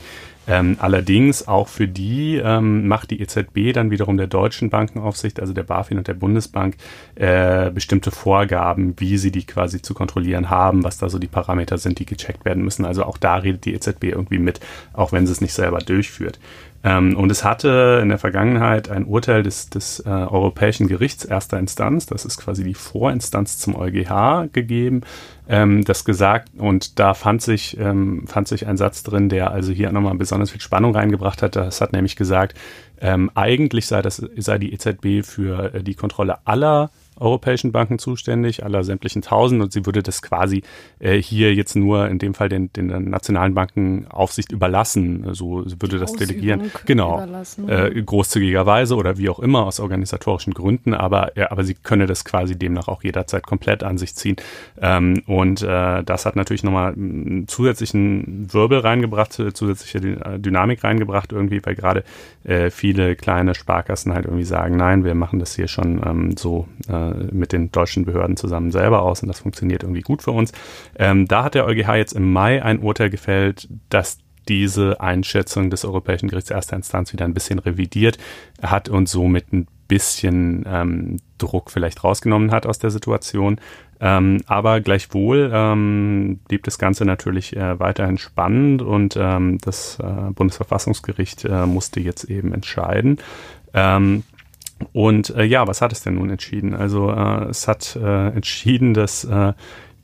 Ähm, 0.48 0.77
allerdings 0.79 1.48
auch 1.48 1.67
für 1.67 1.88
die 1.88 2.38
ähm, 2.38 2.88
macht 2.88 3.12
die 3.12 3.21
EZB 3.21 3.74
dann 3.74 3.91
wiederum 3.91 4.17
der 4.17 4.27
deutschen 4.27 4.69
Bankenaufsicht, 4.69 5.39
also 5.39 5.53
der 5.53 5.63
BaFin 5.63 6.00
und 6.00 6.07
der 6.07 6.15
Bundesbank, 6.15 6.77
äh, 7.15 7.69
bestimmte 7.69 8.10
Vorgaben, 8.10 8.95
wie 8.98 9.17
sie 9.17 9.31
die 9.31 9.45
quasi 9.45 9.81
zu 9.81 9.93
kontrollieren 9.93 10.50
haben, 10.50 10.83
was 10.83 10.98
da 10.98 11.10
so 11.10 11.19
die 11.19 11.27
Parameter 11.27 11.77
sind, 11.77 12.00
die 12.00 12.05
gecheckt 12.05 12.43
werden 12.43 12.63
müssen. 12.63 12.86
Also 12.86 13.03
auch 13.03 13.17
da 13.17 13.36
redet 13.36 13.65
die 13.65 13.74
EZB 13.74 14.05
irgendwie 14.05 14.39
mit, 14.39 14.60
auch 14.93 15.12
wenn 15.12 15.27
sie 15.27 15.33
es 15.33 15.41
nicht 15.41 15.53
selber 15.53 15.79
durchführt. 15.79 16.39
Ähm, 16.83 17.15
und 17.15 17.31
es 17.31 17.43
hatte 17.43 18.00
in 18.01 18.09
der 18.09 18.17
Vergangenheit 18.17 18.89
ein 18.89 19.05
Urteil 19.05 19.43
des, 19.43 19.69
des 19.69 20.00
äh, 20.00 20.09
Europäischen 20.09 20.88
Gerichts 20.88 21.23
erster 21.23 21.59
Instanz, 21.59 22.07
das 22.07 22.25
ist 22.25 22.38
quasi 22.38 22.63
die 22.63 22.73
Vorinstanz 22.73 23.59
zum 23.59 23.75
EuGH 23.75 24.51
gegeben, 24.51 25.01
ähm, 25.47 25.83
das 25.83 26.05
gesagt, 26.05 26.50
und 26.57 26.97
da 26.97 27.13
fand 27.13 27.41
sich, 27.41 27.77
ähm, 27.79 28.25
fand 28.27 28.47
sich 28.47 28.65
ein 28.65 28.77
Satz 28.77 29.03
drin, 29.03 29.29
der 29.29 29.51
also 29.51 29.71
hier 29.71 29.91
nochmal 29.91 30.15
besonders 30.15 30.50
viel 30.50 30.61
Spannung 30.61 30.95
reingebracht 30.95 31.43
hat. 31.43 31.55
Das 31.55 31.81
hat 31.81 31.93
nämlich 31.93 32.15
gesagt, 32.15 32.57
ähm, 33.00 33.29
eigentlich 33.35 33.85
sei, 33.88 34.01
das, 34.01 34.17
sei 34.38 34.57
die 34.57 34.73
EZB 34.73 35.23
für 35.23 35.75
äh, 35.75 35.83
die 35.83 35.95
Kontrolle 35.95 36.39
aller 36.45 36.89
europäischen 37.19 37.71
Banken 37.71 37.99
zuständig, 37.99 38.63
aller 38.63 38.83
sämtlichen 38.83 39.21
tausend 39.21 39.61
und 39.61 39.71
sie 39.71 39.85
würde 39.85 40.01
das 40.01 40.21
quasi 40.21 40.63
äh, 40.99 41.21
hier 41.21 41.53
jetzt 41.53 41.75
nur 41.75 42.07
in 42.07 42.19
dem 42.19 42.33
Fall 42.33 42.49
den, 42.49 42.71
den 42.73 42.87
nationalen 43.09 43.53
Banken 43.53 44.07
Aufsicht 44.09 44.51
überlassen. 44.51 45.33
So 45.33 45.67
sie 45.67 45.81
würde 45.81 45.99
das 45.99 46.13
delegieren. 46.13 46.71
Genau. 46.85 47.23
Äh, 47.67 48.01
großzügigerweise 48.01 48.95
oder 48.95 49.17
wie 49.17 49.29
auch 49.29 49.39
immer 49.39 49.65
aus 49.65 49.79
organisatorischen 49.79 50.53
Gründen, 50.53 50.93
aber, 50.93 51.37
ja, 51.37 51.51
aber 51.51 51.63
sie 51.63 51.75
könne 51.75 52.07
das 52.07 52.25
quasi 52.25 52.57
demnach 52.57 52.87
auch 52.87 53.03
jederzeit 53.03 53.45
komplett 53.45 53.83
an 53.83 53.97
sich 53.97 54.15
ziehen. 54.15 54.37
Ähm, 54.81 55.21
und 55.27 55.61
äh, 55.61 56.03
das 56.03 56.25
hat 56.25 56.35
natürlich 56.35 56.63
nochmal 56.63 56.93
einen 56.93 57.47
zusätzlichen 57.47 58.51
Wirbel 58.53 58.79
reingebracht, 58.79 59.33
zusätzliche 59.33 60.01
Dynamik 60.39 60.83
reingebracht 60.83 61.31
irgendwie, 61.31 61.61
weil 61.63 61.75
gerade 61.75 62.03
äh, 62.43 62.69
viele 62.69 63.15
kleine 63.15 63.53
Sparkassen 63.53 64.13
halt 64.13 64.25
irgendwie 64.25 64.43
sagen, 64.43 64.77
nein, 64.77 65.03
wir 65.03 65.15
machen 65.15 65.39
das 65.39 65.55
hier 65.55 65.67
schon 65.67 66.01
ähm, 66.05 66.37
so 66.37 66.67
äh, 66.87 67.00
mit 67.31 67.51
den 67.51 67.72
deutschen 67.72 68.05
Behörden 68.05 68.38
zusammen 68.38 68.72
selber 68.72 69.01
aus 69.01 69.22
und 69.22 69.27
das 69.27 69.39
funktioniert 69.39 69.84
irgendwie 69.84 70.01
gut 70.01 70.22
für 70.22 70.31
uns. 70.31 70.51
Ähm, 70.98 71.27
da 71.27 71.43
hat 71.43 71.55
der 71.55 71.65
EuGH 71.65 71.96
jetzt 71.96 72.13
im 72.13 72.31
Mai 72.31 72.63
ein 72.63 72.79
Urteil 72.79 73.10
gefällt, 73.10 73.67
dass 73.89 74.20
diese 74.48 75.00
Einschätzung 75.00 75.70
des 75.70 75.86
Europäischen 75.86 76.27
Gerichts 76.27 76.50
erster 76.50 76.75
Instanz 76.75 77.13
wieder 77.13 77.25
ein 77.25 77.34
bisschen 77.34 77.60
revidiert 77.60 78.17
hat 78.62 78.89
und 78.89 79.08
somit 79.08 79.53
ein 79.53 79.67
bisschen 79.88 80.63
ähm, 80.67 81.17
Druck 81.38 81.70
vielleicht 81.70 82.03
rausgenommen 82.03 82.51
hat 82.51 82.65
aus 82.65 82.79
der 82.79 82.91
Situation. 82.91 83.60
Ähm, 84.00 84.41
aber 84.48 84.81
gleichwohl 84.81 85.51
ähm, 85.53 86.39
blieb 86.48 86.63
das 86.63 86.79
Ganze 86.79 87.05
natürlich 87.05 87.55
äh, 87.55 87.79
weiterhin 87.79 88.17
spannend 88.17 88.81
und 88.81 89.15
ähm, 89.20 89.60
das 89.60 90.00
äh, 90.00 90.31
Bundesverfassungsgericht 90.31 91.46
äh, 91.46 91.65
musste 91.65 92.00
jetzt 92.00 92.24
eben 92.24 92.53
entscheiden. 92.53 93.17
Ähm, 93.74 94.24
und 94.93 95.29
äh, 95.31 95.43
ja, 95.43 95.67
was 95.67 95.81
hat 95.81 95.91
es 95.91 96.01
denn 96.01 96.15
nun 96.15 96.29
entschieden? 96.29 96.73
Also 96.73 97.11
äh, 97.11 97.50
es 97.50 97.67
hat 97.67 97.95
äh, 97.95 98.29
entschieden, 98.29 98.93
dass 98.93 99.23
äh, 99.23 99.53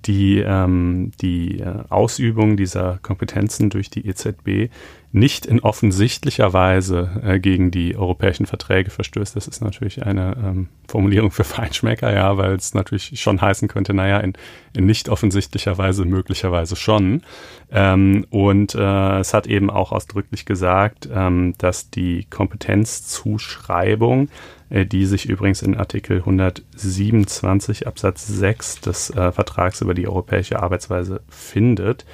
die, 0.05 0.39
ähm, 0.39 1.11
die 1.21 1.59
äh, 1.59 1.83
Ausübung 1.89 2.55
dieser 2.55 2.99
Kompetenzen 3.01 3.69
durch 3.69 3.89
die 3.89 4.07
EZB 4.07 4.69
nicht 5.11 5.45
in 5.45 5.61
offensichtlicher 5.61 6.53
Weise 6.53 7.21
äh, 7.23 7.39
gegen 7.39 7.71
die 7.71 7.95
europäischen 7.95 8.45
Verträge 8.45 8.89
verstößt. 8.89 9.35
Das 9.35 9.47
ist 9.47 9.61
natürlich 9.61 10.05
eine 10.05 10.35
ähm, 10.37 10.69
Formulierung 10.87 11.31
für 11.31 11.43
Feinschmecker, 11.43 12.13
ja, 12.13 12.37
weil 12.37 12.55
es 12.55 12.73
natürlich 12.73 13.19
schon 13.19 13.41
heißen 13.41 13.67
könnte, 13.67 13.93
naja, 13.93 14.19
in, 14.19 14.33
in 14.75 14.85
nicht 14.85 15.09
offensichtlicher 15.09 15.77
Weise 15.77 16.05
möglicherweise 16.05 16.75
schon. 16.75 17.23
Ähm, 17.71 18.25
und 18.29 18.75
äh, 18.75 19.19
es 19.19 19.33
hat 19.33 19.47
eben 19.47 19.69
auch 19.69 19.91
ausdrücklich 19.91 20.45
gesagt, 20.45 21.09
ähm, 21.11 21.55
dass 21.57 21.89
die 21.89 22.25
Kompetenzzuschreibung 22.29 24.29
die 24.69 25.05
sich 25.05 25.29
übrigens 25.29 25.61
in 25.61 25.75
Artikel 25.77 26.19
127 26.19 27.87
Absatz 27.87 28.27
6 28.27 28.81
des 28.81 29.09
äh, 29.11 29.31
Vertrags 29.31 29.81
über 29.81 29.93
die 29.93 30.07
europäische 30.07 30.61
Arbeitsweise 30.61 31.21
findet. 31.29 32.05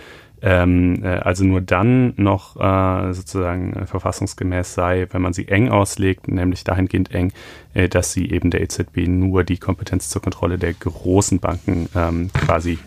Ähm, 0.45 1.01
äh, 1.03 1.07
also 1.07 1.45
nur 1.45 1.61
dann 1.61 2.13
noch 2.17 2.57
äh, 2.57 3.13
sozusagen 3.13 3.73
äh, 3.73 3.85
verfassungsgemäß 3.87 4.73
sei, 4.73 5.07
wenn 5.11 5.21
man 5.21 5.31
sie 5.31 5.47
eng 5.47 5.69
auslegt, 5.69 6.27
nämlich 6.27 6.65
dahingehend 6.65 7.15
eng, 7.15 7.31
äh, 7.73 7.87
dass 7.87 8.11
sie 8.11 8.29
eben 8.29 8.51
der 8.51 8.59
EZB 8.59 9.07
nur 9.07 9.45
die 9.45 9.57
Kompetenz 9.57 10.09
zur 10.09 10.21
Kontrolle 10.21 10.57
der 10.57 10.73
großen 10.73 11.39
Banken 11.39 11.87
ähm, 11.95 12.29
quasi 12.33 12.77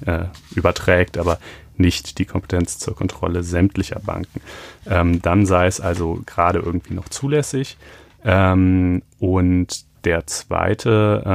überträgt, 0.55 1.17
aber 1.17 1.38
nicht 1.79 2.19
die 2.19 2.25
Kompetenz 2.27 2.79
zur 2.79 2.95
Kontrolle 2.95 3.43
sämtlicher 3.43 4.01
Banken. 4.01 4.41
Ähm, 4.87 5.23
dann 5.23 5.47
sei 5.47 5.67
es 5.67 5.81
also 5.81 6.21
gerade 6.27 6.59
irgendwie 6.59 6.95
noch 6.95 7.09
zulässig. 7.09 7.79
Ähm, 8.27 9.03
und 9.21 9.87
der 10.05 10.27
zweite 10.27 11.23
äh, 11.25 11.31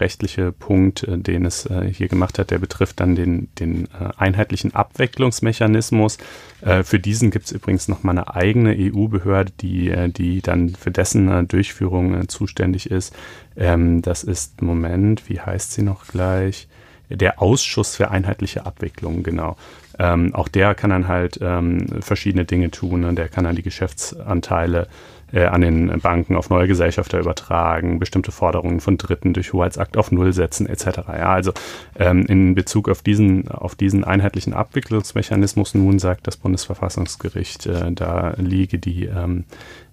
rechtliche 0.00 0.52
Punkt, 0.52 1.02
äh, 1.02 1.18
den 1.18 1.44
es 1.44 1.66
äh, 1.66 1.92
hier 1.92 2.08
gemacht 2.08 2.38
hat, 2.38 2.50
der 2.50 2.58
betrifft 2.58 3.00
dann 3.00 3.14
den, 3.14 3.48
den 3.58 3.86
äh, 3.86 4.10
einheitlichen 4.16 4.74
Abwicklungsmechanismus. 4.74 6.18
Äh, 6.60 6.82
für 6.82 6.98
diesen 6.98 7.30
gibt 7.30 7.46
es 7.46 7.52
übrigens 7.52 7.88
noch 7.88 8.02
mal 8.02 8.12
eine 8.12 8.34
eigene 8.34 8.74
EU-Behörde, 8.76 9.52
die, 9.60 9.90
äh, 9.90 10.08
die 10.08 10.42
dann 10.42 10.70
für 10.70 10.90
dessen 10.90 11.48
Durchführung 11.48 12.28
zuständig 12.28 12.90
ist. 12.90 13.14
Ähm, 13.56 14.02
das 14.02 14.22
ist, 14.22 14.60
Moment, 14.62 15.28
wie 15.28 15.40
heißt 15.40 15.72
sie 15.72 15.82
noch 15.82 16.06
gleich? 16.06 16.68
Der 17.10 17.42
Ausschuss 17.42 17.96
für 17.96 18.10
einheitliche 18.10 18.64
Abwicklung, 18.64 19.22
genau. 19.22 19.56
Ähm, 19.98 20.34
auch 20.34 20.48
der 20.48 20.74
kann 20.74 20.90
dann 20.90 21.06
halt 21.08 21.38
ähm, 21.40 21.86
verschiedene 22.00 22.44
Dinge 22.44 22.70
tun. 22.70 23.00
Ne? 23.00 23.14
Der 23.14 23.28
kann 23.28 23.44
dann 23.44 23.56
die 23.56 23.62
Geschäftsanteile 23.62 24.82
äh, 24.82 24.86
an 25.34 25.60
den 25.60 26.00
Banken 26.00 26.36
auf 26.36 26.50
neue 26.50 26.68
Gesellschafter 26.68 27.18
übertragen, 27.18 27.98
bestimmte 27.98 28.30
Forderungen 28.32 28.80
von 28.80 28.98
Dritten 28.98 29.32
durch 29.32 29.52
Hoheitsakt 29.52 29.96
auf 29.96 30.12
Null 30.12 30.32
setzen 30.32 30.66
etc. 30.66 31.00
Ja, 31.08 31.32
also 31.32 31.52
ähm, 31.98 32.24
in 32.26 32.54
Bezug 32.54 32.88
auf 32.88 33.02
diesen, 33.02 33.48
auf 33.48 33.74
diesen 33.74 34.04
einheitlichen 34.04 34.54
Abwicklungsmechanismus 34.54 35.74
nun 35.74 35.98
sagt 35.98 36.26
das 36.26 36.36
Bundesverfassungsgericht, 36.36 37.66
äh, 37.66 37.92
da 37.92 38.34
liege 38.36 38.78
die, 38.78 39.06
ähm, 39.06 39.44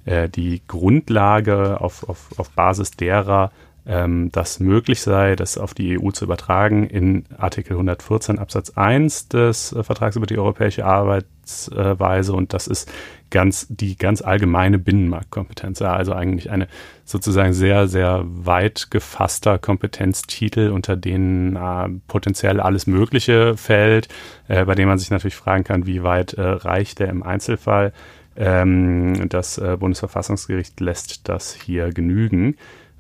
äh, 0.06 0.30
die 0.30 0.62
Grundlage 0.68 1.82
auf, 1.82 2.08
auf, 2.08 2.30
auf 2.38 2.50
Basis 2.52 2.92
derer 2.92 3.52
ähm, 3.86 4.32
das 4.32 4.60
möglich 4.60 5.02
sei, 5.02 5.36
das 5.36 5.58
auf 5.58 5.74
die 5.74 6.00
EU 6.00 6.12
zu 6.12 6.26
übertragen 6.26 6.86
in 6.86 7.26
Artikel 7.38 7.74
114 7.74 8.38
Absatz 8.38 8.72
1 8.72 9.30
des 9.30 9.74
äh, 9.74 9.84
Vertrags 9.84 10.16
über 10.16 10.28
die 10.28 10.38
europäische 10.38 10.86
Arbeitsweise 10.86 12.34
und 12.34 12.54
das 12.54 12.68
ist 12.68 12.92
ganz 13.32 13.66
die 13.70 13.98
ganz 13.98 14.22
allgemeine 14.22 14.78
Binnenmarktkompetenz, 14.78 15.80
ja, 15.80 15.94
also 15.94 16.14
eigentlich 16.14 16.52
eine 16.52 16.68
sozusagen 17.06 17.54
sehr 17.54 17.88
sehr 17.88 18.24
weit 18.26 18.92
gefasster 18.92 19.58
Kompetenztitel, 19.58 20.70
unter 20.70 20.96
denen 20.96 21.56
äh, 21.56 21.90
potenziell 22.08 22.60
alles 22.60 22.86
Mögliche 22.86 23.58
fällt, 23.58 24.10
äh, 24.48 24.66
bei 24.66 24.76
dem 24.76 24.90
man 24.90 25.00
sich 25.00 25.10
natürlich 25.10 25.36
fragen 25.36 25.64
kann, 25.64 25.88
wie 25.88 26.04
weit 26.04 26.34
äh, 26.34 26.42
reicht 26.42 27.00
der 27.00 27.10
im 27.10 27.24
Einzelfall. 27.24 27.94
Ähm, 28.36 29.28
das 29.28 29.58
äh, 29.58 29.76
Bundesverfassungsgericht 29.78 30.80
lässt 30.80 31.28
das 31.28 31.54
hier 31.54 31.92
genügen. 31.92 32.56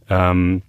Ähm, 0.09 0.61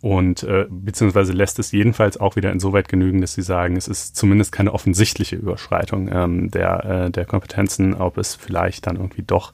und 0.00 0.42
äh, 0.42 0.66
beziehungsweise 0.68 1.32
lässt 1.32 1.58
es 1.58 1.72
jedenfalls 1.72 2.18
auch 2.18 2.36
wieder 2.36 2.52
insoweit 2.52 2.88
genügen, 2.88 3.20
dass 3.20 3.34
sie 3.34 3.42
sagen, 3.42 3.76
es 3.76 3.88
ist 3.88 4.16
zumindest 4.16 4.52
keine 4.52 4.72
offensichtliche 4.72 5.36
Überschreitung 5.36 6.08
ähm, 6.12 6.50
der, 6.50 6.84
äh, 6.84 7.10
der 7.10 7.24
Kompetenzen, 7.24 7.94
ob 7.94 8.18
es 8.18 8.34
vielleicht 8.34 8.86
dann 8.86 8.96
irgendwie 8.96 9.22
doch 9.22 9.52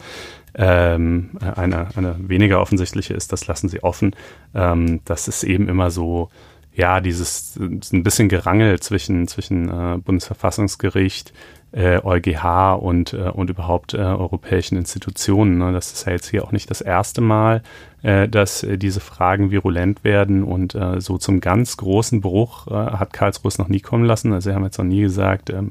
ähm, 0.54 1.30
eine, 1.40 1.88
eine 1.96 2.16
weniger 2.18 2.60
offensichtliche 2.60 3.14
ist, 3.14 3.32
das 3.32 3.46
lassen 3.46 3.68
sie 3.68 3.82
offen. 3.82 4.14
Ähm, 4.54 5.00
das 5.04 5.28
ist 5.28 5.44
eben 5.44 5.68
immer 5.68 5.90
so, 5.90 6.30
ja, 6.74 7.00
dieses 7.00 7.56
ein 7.56 8.02
bisschen 8.02 8.28
Gerangel 8.28 8.80
zwischen, 8.80 9.28
zwischen 9.28 9.68
äh, 9.68 9.98
Bundesverfassungsgericht, 9.98 11.32
äh, 11.72 12.00
EuGH 12.02 12.74
und, 12.80 13.12
äh, 13.12 13.30
und 13.30 13.50
überhaupt 13.50 13.94
äh, 13.94 13.98
europäischen 13.98 14.76
Institutionen. 14.76 15.58
Ne? 15.58 15.72
Das 15.72 15.92
ist 15.92 16.06
ja 16.06 16.12
jetzt 16.12 16.28
hier 16.28 16.44
auch 16.44 16.52
nicht 16.52 16.70
das 16.70 16.80
erste 16.80 17.20
Mal, 17.20 17.62
äh, 18.02 18.28
dass 18.28 18.62
äh, 18.64 18.78
diese 18.78 19.00
Fragen 19.00 19.50
virulent 19.50 20.02
werden 20.02 20.42
und 20.42 20.74
äh, 20.74 21.00
so 21.00 21.18
zum 21.18 21.40
ganz 21.40 21.76
großen 21.76 22.20
Bruch 22.20 22.66
äh, 22.66 22.72
hat 22.72 23.12
Karlsruhe 23.12 23.48
es 23.48 23.58
noch 23.58 23.68
nie 23.68 23.80
kommen 23.80 24.04
lassen. 24.04 24.32
Also 24.32 24.50
sie 24.50 24.56
haben 24.56 24.64
jetzt 24.64 24.78
noch 24.78 24.84
nie 24.84 25.02
gesagt, 25.02 25.50
ähm, 25.50 25.70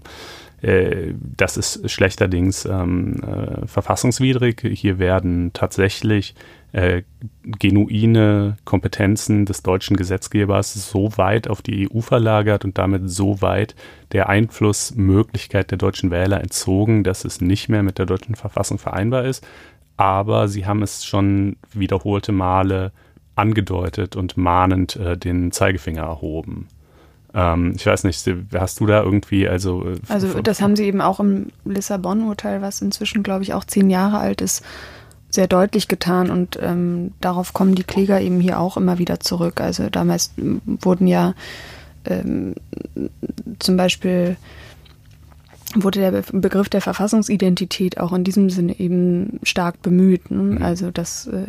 äh, 0.61 1.13
das 1.35 1.57
ist 1.57 1.89
schlechterdings 1.89 2.65
ähm, 2.65 3.21
äh, 3.23 3.67
verfassungswidrig. 3.67 4.61
Hier 4.61 4.97
werden 4.99 5.51
tatsächlich 5.53 6.35
genuine 7.59 8.55
Kompetenzen 8.63 9.45
des 9.45 9.61
deutschen 9.61 9.97
Gesetzgebers 9.97 10.73
so 10.73 11.17
weit 11.17 11.49
auf 11.49 11.61
die 11.61 11.89
EU 11.91 11.99
verlagert 11.99 12.63
und 12.63 12.77
damit 12.77 13.09
so 13.09 13.41
weit 13.41 13.75
der 14.13 14.29
Einflussmöglichkeit 14.29 15.69
der 15.69 15.77
deutschen 15.77 16.11
Wähler 16.11 16.39
entzogen, 16.39 17.03
dass 17.03 17.25
es 17.25 17.41
nicht 17.41 17.67
mehr 17.67 17.83
mit 17.83 17.97
der 17.97 18.05
deutschen 18.05 18.35
Verfassung 18.35 18.77
vereinbar 18.77 19.25
ist. 19.25 19.45
Aber 19.97 20.47
sie 20.47 20.65
haben 20.65 20.81
es 20.81 21.05
schon 21.05 21.57
wiederholte 21.73 22.31
Male 22.31 22.91
angedeutet 23.35 24.15
und 24.15 24.37
mahnend 24.37 24.95
äh, 24.95 25.17
den 25.17 25.51
Zeigefinger 25.51 26.03
erhoben. 26.03 26.67
Ähm, 27.33 27.73
ich 27.75 27.85
weiß 27.85 28.03
nicht, 28.03 28.29
hast 28.53 28.79
du 28.79 28.85
da 28.85 29.03
irgendwie, 29.03 29.47
also. 29.47 29.87
Äh, 29.87 29.99
also, 30.09 30.41
das 30.41 30.61
haben 30.61 30.75
sie 30.75 30.85
eben 30.85 31.01
auch 31.01 31.19
im 31.19 31.47
Lissabon-Urteil, 31.65 32.61
was 32.61 32.81
inzwischen, 32.81 33.23
glaube 33.23 33.43
ich, 33.43 33.53
auch 33.53 33.63
zehn 33.63 33.89
Jahre 33.89 34.19
alt 34.19 34.41
ist, 34.41 34.63
sehr 35.29 35.47
deutlich 35.47 35.87
getan 35.87 36.29
und 36.29 36.59
ähm, 36.61 37.13
darauf 37.21 37.53
kommen 37.53 37.73
die 37.73 37.83
Kläger 37.85 38.19
eben 38.19 38.41
hier 38.41 38.59
auch 38.59 38.75
immer 38.75 38.99
wieder 38.99 39.21
zurück. 39.21 39.61
Also 39.61 39.89
damals 39.89 40.33
wurden 40.35 41.07
ja 41.07 41.33
ähm, 42.05 42.55
zum 43.59 43.77
Beispiel 43.77 44.35
wurde 45.75 45.99
der 45.99 46.23
Begriff 46.31 46.69
der 46.69 46.81
Verfassungsidentität 46.81 47.99
auch 47.99 48.13
in 48.13 48.23
diesem 48.23 48.49
Sinne 48.49 48.79
eben 48.79 49.39
stark 49.43 49.81
bemüht. 49.81 50.31
Ne? 50.31 50.55
Mhm. 50.55 50.61
Also 50.61 50.91
dass 50.91 51.27
äh, 51.27 51.47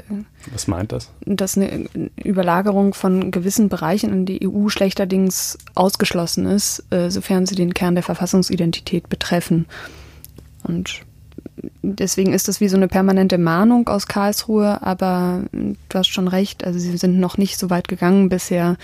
was 0.53 0.67
meint 0.67 0.93
das? 0.93 1.11
Dass 1.25 1.57
eine 1.57 1.87
Überlagerung 2.23 2.95
von 2.95 3.31
gewissen 3.31 3.69
Bereichen 3.69 4.13
in 4.13 4.27
die 4.27 4.49
EU 4.49 4.69
schlechterdings 4.69 5.59
ausgeschlossen 5.75 6.47
ist, 6.47 6.85
äh, 6.91 7.11
sofern 7.11 7.47
sie 7.47 7.55
den 7.55 7.75
Kern 7.75 7.95
der 7.95 8.05
Verfassungsidentität 8.05 9.09
betreffen. 9.09 9.67
Und 10.65 11.03
deswegen 11.83 12.33
ist 12.33 12.49
das 12.49 12.61
wie 12.61 12.69
so 12.69 12.77
eine 12.77 12.89
permanente 12.89 13.39
Mahnung 13.39 13.89
aus 13.89 14.07
Karlsruhe, 14.07 14.83
aber 14.83 15.43
du 15.53 15.99
hast 15.99 16.09
schon 16.09 16.29
recht, 16.29 16.65
also 16.65 16.79
sie 16.79 16.97
sind 16.97 17.19
noch 17.19 17.39
nicht 17.39 17.59
so 17.59 17.71
weit 17.71 17.89
gegangen 17.89 18.29
bisher, 18.29 18.77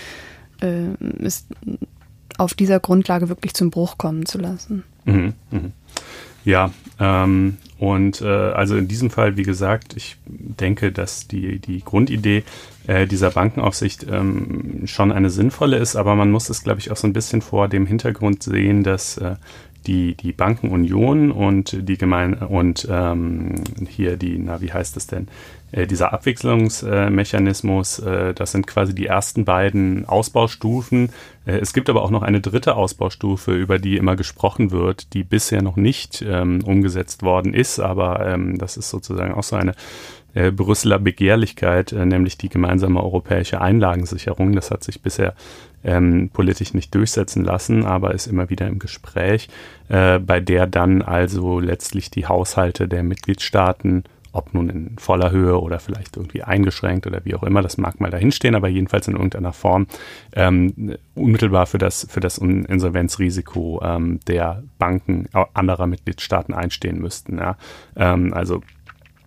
äh, 0.61 0.93
ist 1.19 1.47
auf 2.39 2.53
dieser 2.53 2.79
Grundlage 2.79 3.29
wirklich 3.29 3.53
zum 3.53 3.69
Bruch 3.69 3.97
kommen 3.97 4.25
zu 4.25 4.37
lassen. 4.37 4.83
Mhm, 5.05 5.33
mh. 5.51 5.59
Ja, 6.45 6.71
ähm, 6.99 7.57
und 7.77 8.21
äh, 8.21 8.27
also 8.27 8.75
in 8.75 8.87
diesem 8.87 9.09
Fall, 9.09 9.37
wie 9.37 9.43
gesagt, 9.43 9.95
ich 9.95 10.17
denke, 10.25 10.91
dass 10.91 11.27
die, 11.27 11.59
die 11.59 11.83
Grundidee 11.83 12.43
äh, 12.87 13.07
dieser 13.07 13.31
Bankenaufsicht 13.31 14.05
ähm, 14.09 14.83
schon 14.85 15.11
eine 15.11 15.29
sinnvolle 15.29 15.77
ist, 15.77 15.95
aber 15.95 16.15
man 16.15 16.31
muss 16.31 16.49
es, 16.49 16.63
glaube 16.63 16.79
ich, 16.79 16.91
auch 16.91 16.97
so 16.97 17.07
ein 17.07 17.13
bisschen 17.13 17.41
vor 17.41 17.67
dem 17.67 17.85
Hintergrund 17.85 18.43
sehen, 18.43 18.83
dass 18.83 19.17
äh, 19.17 19.35
die, 19.85 20.15
die 20.15 20.33
Bankenunion 20.33 21.31
und 21.31 21.87
die 21.87 21.97
Gemein 21.97 22.33
und 22.35 22.87
ähm, 22.89 23.55
hier 23.87 24.17
die, 24.17 24.37
na, 24.37 24.61
wie 24.61 24.71
heißt 24.71 24.97
es 24.97 25.07
denn, 25.07 25.27
äh, 25.71 25.87
dieser 25.87 26.13
Abwechslungsmechanismus, 26.13 27.99
äh, 27.99 28.33
das 28.33 28.51
sind 28.51 28.67
quasi 28.67 28.95
die 28.95 29.05
ersten 29.05 29.45
beiden 29.45 30.05
Ausbaustufen. 30.05 31.09
Äh, 31.45 31.57
es 31.59 31.73
gibt 31.73 31.89
aber 31.89 32.03
auch 32.03 32.11
noch 32.11 32.23
eine 32.23 32.41
dritte 32.41 32.75
Ausbaustufe, 32.75 33.53
über 33.53 33.79
die 33.79 33.97
immer 33.97 34.15
gesprochen 34.15 34.71
wird, 34.71 35.13
die 35.13 35.23
bisher 35.23 35.61
noch 35.61 35.75
nicht 35.75 36.23
ähm, 36.27 36.63
umgesetzt 36.63 37.23
worden 37.23 37.53
ist, 37.53 37.79
aber 37.79 38.25
ähm, 38.27 38.57
das 38.57 38.77
ist 38.77 38.89
sozusagen 38.89 39.33
auch 39.33 39.43
so 39.43 39.55
eine 39.55 39.73
äh, 40.33 40.51
Brüsseler 40.51 40.99
Begehrlichkeit, 40.99 41.91
nämlich 41.91 42.37
die 42.37 42.49
gemeinsame 42.49 43.01
europäische 43.03 43.61
Einlagensicherung. 43.61 44.55
Das 44.55 44.69
hat 44.69 44.83
sich 44.83 45.01
bisher 45.01 45.33
ähm, 45.83 46.29
politisch 46.31 46.73
nicht 46.73 46.93
durchsetzen 46.93 47.43
lassen, 47.43 47.85
aber 47.85 48.13
ist 48.13 48.27
immer 48.27 48.49
wieder 48.49 48.67
im 48.67 48.79
Gespräch, 48.79 49.49
äh, 49.87 50.19
bei 50.19 50.39
der 50.39 50.67
dann 50.67 51.01
also 51.01 51.59
letztlich 51.59 52.11
die 52.11 52.27
Haushalte 52.27 52.87
der 52.87 53.03
Mitgliedstaaten 53.03 54.03
ob 54.31 54.53
nun 54.53 54.69
in 54.69 54.97
voller 54.97 55.31
Höhe 55.31 55.59
oder 55.59 55.79
vielleicht 55.79 56.17
irgendwie 56.17 56.43
eingeschränkt 56.43 57.07
oder 57.07 57.25
wie 57.25 57.35
auch 57.35 57.43
immer, 57.43 57.61
das 57.61 57.77
mag 57.77 57.99
mal 57.99 58.11
dahinstehen, 58.11 58.55
aber 58.55 58.67
jedenfalls 58.67 59.07
in 59.07 59.15
irgendeiner 59.15 59.53
Form 59.53 59.87
ähm, 60.33 60.95
unmittelbar 61.15 61.65
für 61.65 61.77
das, 61.77 62.07
für 62.09 62.19
das 62.19 62.37
Insolvenzrisiko 62.37 63.81
ähm, 63.83 64.19
der 64.27 64.63
Banken 64.77 65.27
anderer 65.53 65.87
Mitgliedstaaten 65.87 66.53
einstehen 66.53 66.99
müssten. 66.99 67.37
Ja. 67.37 67.57
Ähm, 67.95 68.33
also 68.33 68.61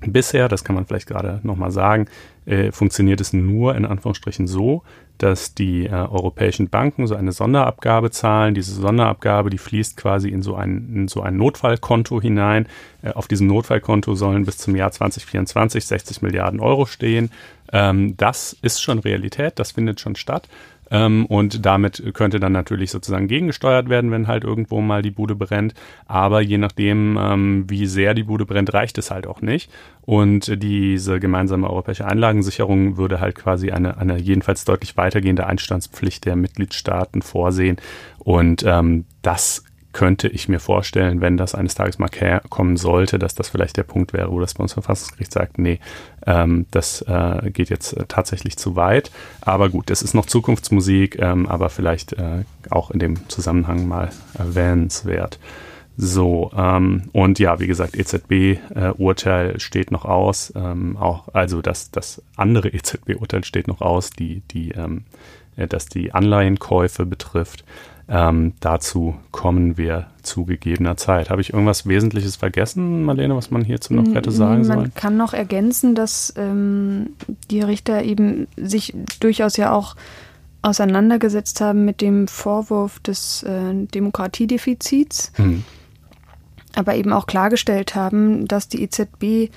bisher, 0.00 0.48
das 0.48 0.64
kann 0.64 0.74
man 0.74 0.86
vielleicht 0.86 1.08
gerade 1.08 1.40
nochmal 1.42 1.70
sagen, 1.70 2.06
äh, 2.46 2.72
funktioniert 2.72 3.20
es 3.20 3.32
nur 3.32 3.76
in 3.76 3.84
Anführungsstrichen 3.84 4.46
so, 4.46 4.82
dass 5.18 5.54
die 5.54 5.86
äh, 5.86 5.92
europäischen 5.92 6.68
Banken 6.68 7.06
so 7.06 7.14
eine 7.14 7.32
Sonderabgabe 7.32 8.10
zahlen. 8.10 8.54
Diese 8.54 8.74
Sonderabgabe, 8.74 9.50
die 9.50 9.58
fließt 9.58 9.96
quasi 9.96 10.28
in 10.28 10.42
so 10.42 10.56
ein, 10.56 10.90
in 10.94 11.08
so 11.08 11.22
ein 11.22 11.36
Notfallkonto 11.36 12.20
hinein. 12.20 12.66
Äh, 13.02 13.12
auf 13.12 13.28
diesem 13.28 13.46
Notfallkonto 13.46 14.14
sollen 14.14 14.44
bis 14.44 14.58
zum 14.58 14.74
Jahr 14.74 14.90
2024 14.90 15.86
60 15.86 16.22
Milliarden 16.22 16.60
Euro 16.60 16.86
stehen. 16.86 17.30
Ähm, 17.72 18.16
das 18.16 18.56
ist 18.62 18.82
schon 18.82 18.98
Realität, 18.98 19.58
das 19.58 19.72
findet 19.72 20.00
schon 20.00 20.16
statt. 20.16 20.48
Ähm, 20.92 21.24
und 21.26 21.64
damit 21.64 22.02
könnte 22.12 22.38
dann 22.38 22.52
natürlich 22.52 22.90
sozusagen 22.90 23.26
gegengesteuert 23.26 23.88
werden, 23.88 24.10
wenn 24.10 24.28
halt 24.28 24.44
irgendwo 24.44 24.82
mal 24.82 25.00
die 25.00 25.10
Bude 25.10 25.34
brennt. 25.34 25.72
Aber 26.06 26.42
je 26.42 26.58
nachdem, 26.58 27.18
ähm, 27.18 27.64
wie 27.68 27.86
sehr 27.86 28.12
die 28.12 28.24
Bude 28.24 28.44
brennt, 28.44 28.74
reicht 28.74 28.98
es 28.98 29.10
halt 29.10 29.26
auch 29.26 29.40
nicht. 29.40 29.70
Und 30.02 30.62
diese 30.62 31.18
gemeinsame 31.18 31.68
europäische 31.68 32.06
Einlagensicherung 32.06 32.98
würde 32.98 33.20
halt 33.20 33.36
quasi 33.36 33.70
eine, 33.70 33.96
eine 33.96 34.18
jedenfalls 34.18 34.66
deutlich 34.66 34.96
weitergehende 34.98 35.46
Einstandspflicht 35.46 36.26
der 36.26 36.36
Mitgliedstaaten 36.36 37.22
vorsehen. 37.22 37.78
Und 38.18 38.62
ähm, 38.66 39.06
das 39.22 39.64
könnte 39.92 40.28
ich 40.28 40.48
mir 40.48 40.60
vorstellen, 40.60 41.20
wenn 41.20 41.36
das 41.36 41.54
eines 41.54 41.74
Tages 41.74 41.98
mal 41.98 42.08
kommen 42.48 42.76
sollte, 42.76 43.18
dass 43.18 43.34
das 43.34 43.50
vielleicht 43.50 43.76
der 43.76 43.82
Punkt 43.82 44.12
wäre, 44.12 44.30
wo 44.30 44.40
das 44.40 44.54
Bundesverfassungsgericht 44.54 45.32
sagt, 45.32 45.58
nee, 45.58 45.80
ähm, 46.26 46.66
das 46.70 47.02
äh, 47.02 47.50
geht 47.50 47.70
jetzt 47.70 47.96
äh, 47.96 48.04
tatsächlich 48.06 48.56
zu 48.56 48.76
weit. 48.76 49.10
Aber 49.40 49.68
gut, 49.68 49.90
das 49.90 50.02
ist 50.02 50.14
noch 50.14 50.26
Zukunftsmusik, 50.26 51.18
ähm, 51.20 51.46
aber 51.46 51.68
vielleicht 51.70 52.14
äh, 52.14 52.44
auch 52.70 52.90
in 52.90 52.98
dem 52.98 53.28
Zusammenhang 53.28 53.86
mal 53.86 54.10
erwähnenswert. 54.34 55.38
So, 55.96 56.50
ähm, 56.56 57.10
und 57.12 57.38
ja, 57.38 57.60
wie 57.60 57.66
gesagt, 57.66 57.96
EZB-Urteil 57.96 59.50
äh, 59.50 59.60
steht 59.60 59.90
noch 59.90 60.04
aus. 60.06 60.52
Ähm, 60.56 60.96
auch, 60.96 61.28
also 61.34 61.60
das, 61.60 61.90
das 61.90 62.22
andere 62.36 62.68
EZB-Urteil 62.70 63.44
steht 63.44 63.68
noch 63.68 63.82
aus, 63.82 64.10
die, 64.10 64.42
die, 64.50 64.70
ähm, 64.70 65.04
äh, 65.56 65.66
das 65.66 65.86
die 65.86 66.12
Anleihenkäufe 66.12 67.04
betrifft. 67.04 67.64
Ähm, 68.14 68.52
dazu 68.60 69.14
kommen 69.30 69.78
wir 69.78 70.08
zu 70.20 70.44
gegebener 70.44 70.98
Zeit. 70.98 71.30
Habe 71.30 71.40
ich 71.40 71.54
irgendwas 71.54 71.86
Wesentliches 71.86 72.36
vergessen, 72.36 73.04
Marlene, 73.04 73.34
was 73.34 73.50
man 73.50 73.64
hierzu 73.64 73.94
noch 73.94 74.14
hätte 74.14 74.30
sagen 74.30 74.64
sollen? 74.64 74.80
Man 74.80 74.94
kann 74.94 75.16
noch 75.16 75.32
ergänzen, 75.32 75.94
dass 75.94 76.34
ähm, 76.36 77.14
die 77.50 77.62
Richter 77.62 78.02
eben 78.02 78.48
sich 78.58 78.94
durchaus 79.20 79.56
ja 79.56 79.72
auch 79.72 79.96
auseinandergesetzt 80.60 81.62
haben 81.62 81.86
mit 81.86 82.02
dem 82.02 82.28
Vorwurf 82.28 83.00
des 83.00 83.44
äh, 83.44 83.72
Demokratiedefizits, 83.86 85.32
hm. 85.36 85.64
aber 86.74 86.94
eben 86.96 87.14
auch 87.14 87.26
klargestellt 87.26 87.94
haben, 87.94 88.46
dass 88.46 88.68
die 88.68 88.82
EZB 88.82 89.50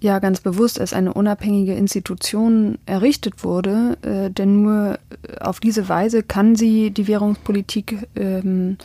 ja 0.00 0.18
ganz 0.18 0.40
bewusst 0.40 0.80
als 0.80 0.92
eine 0.92 1.14
unabhängige 1.14 1.74
Institution 1.74 2.78
errichtet 2.86 3.44
wurde, 3.44 3.96
äh, 4.02 4.30
denn 4.30 4.62
nur 4.62 4.98
auf 5.40 5.60
diese 5.60 5.88
Weise 5.88 6.22
kann 6.22 6.54
sie 6.54 6.90
die 6.90 7.08
Währungspolitik 7.08 8.08
ähm, 8.14 8.76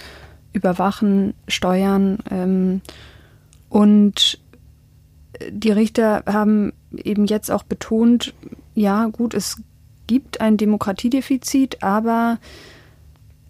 überwachen, 0.53 1.33
steuern 1.47 2.19
ähm, 2.29 2.81
und 3.69 4.39
die 5.49 5.71
Richter 5.71 6.23
haben 6.25 6.73
eben 6.95 7.25
jetzt 7.25 7.49
auch 7.51 7.63
betont, 7.63 8.33
ja 8.75 9.07
gut, 9.07 9.33
es 9.33 9.61
gibt 10.07 10.41
ein 10.41 10.57
Demokratiedefizit, 10.57 11.83
aber 11.83 12.37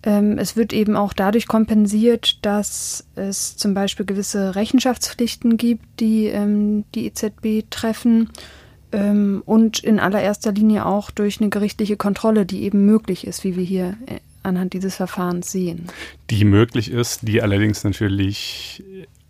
es 0.04 0.56
wird 0.56 0.74
eben 0.74 0.96
auch 0.96 1.14
dadurch 1.14 1.48
kompensiert, 1.48 2.44
dass 2.44 3.06
es 3.16 3.56
zum 3.56 3.76
Beispiel 3.76 4.06
gewisse 4.06 4.56
Rechenschaftspflichten 4.56 5.58
gibt, 5.58 5.84
die 6.00 6.26
ähm, 6.26 6.86
die 6.96 7.06
EZB 7.06 7.70
treffen 7.70 8.30
ähm, 8.92 9.44
und 9.46 9.80
in 9.80 10.00
allererster 10.00 10.52
Linie 10.52 10.86
auch 10.86 11.12
durch 11.12 11.40
eine 11.40 11.50
gerichtliche 11.50 11.98
Kontrolle, 11.98 12.46
die 12.46 12.64
eben 12.64 12.86
möglich 12.86 13.28
ist, 13.28 13.44
wie 13.44 13.56
wir 13.56 13.64
hier 13.64 13.98
äh, 14.08 14.20
anhand 14.44 14.74
dieses 14.74 14.96
Verfahrens 14.96 15.52
sehen. 15.52 15.86
Die 16.30 16.46
möglich 16.46 16.90
ist, 16.90 17.28
die 17.28 17.42
allerdings 17.42 17.84
natürlich 17.84 18.84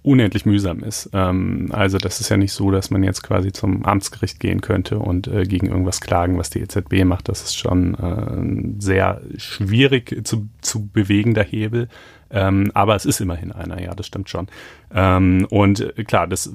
unendlich 0.03 0.45
mühsam 0.45 0.79
ist. 0.79 1.09
Ähm, 1.13 1.69
also 1.71 1.97
das 1.97 2.19
ist 2.19 2.29
ja 2.29 2.37
nicht 2.37 2.53
so, 2.53 2.71
dass 2.71 2.89
man 2.89 3.03
jetzt 3.03 3.23
quasi 3.23 3.51
zum 3.51 3.85
Amtsgericht 3.85 4.39
gehen 4.39 4.61
könnte 4.61 4.99
und 4.99 5.27
äh, 5.27 5.43
gegen 5.43 5.67
irgendwas 5.67 6.01
klagen, 6.01 6.37
was 6.37 6.49
die 6.49 6.59
EZB 6.59 7.03
macht. 7.03 7.29
Das 7.29 7.43
ist 7.43 7.55
schon 7.55 7.95
äh, 7.95 8.81
sehr 8.81 9.21
schwierig 9.37 10.25
zu, 10.25 10.49
zu 10.61 10.87
bewegender 10.87 11.43
Hebel. 11.43 11.87
Ähm, 12.33 12.71
aber 12.73 12.95
es 12.95 13.05
ist 13.05 13.19
immerhin 13.19 13.51
einer, 13.51 13.81
ja, 13.81 13.93
das 13.93 14.07
stimmt 14.07 14.29
schon. 14.29 14.47
Ähm, 14.93 15.45
und 15.49 15.81
äh, 15.81 16.03
klar, 16.03 16.27
das 16.27 16.51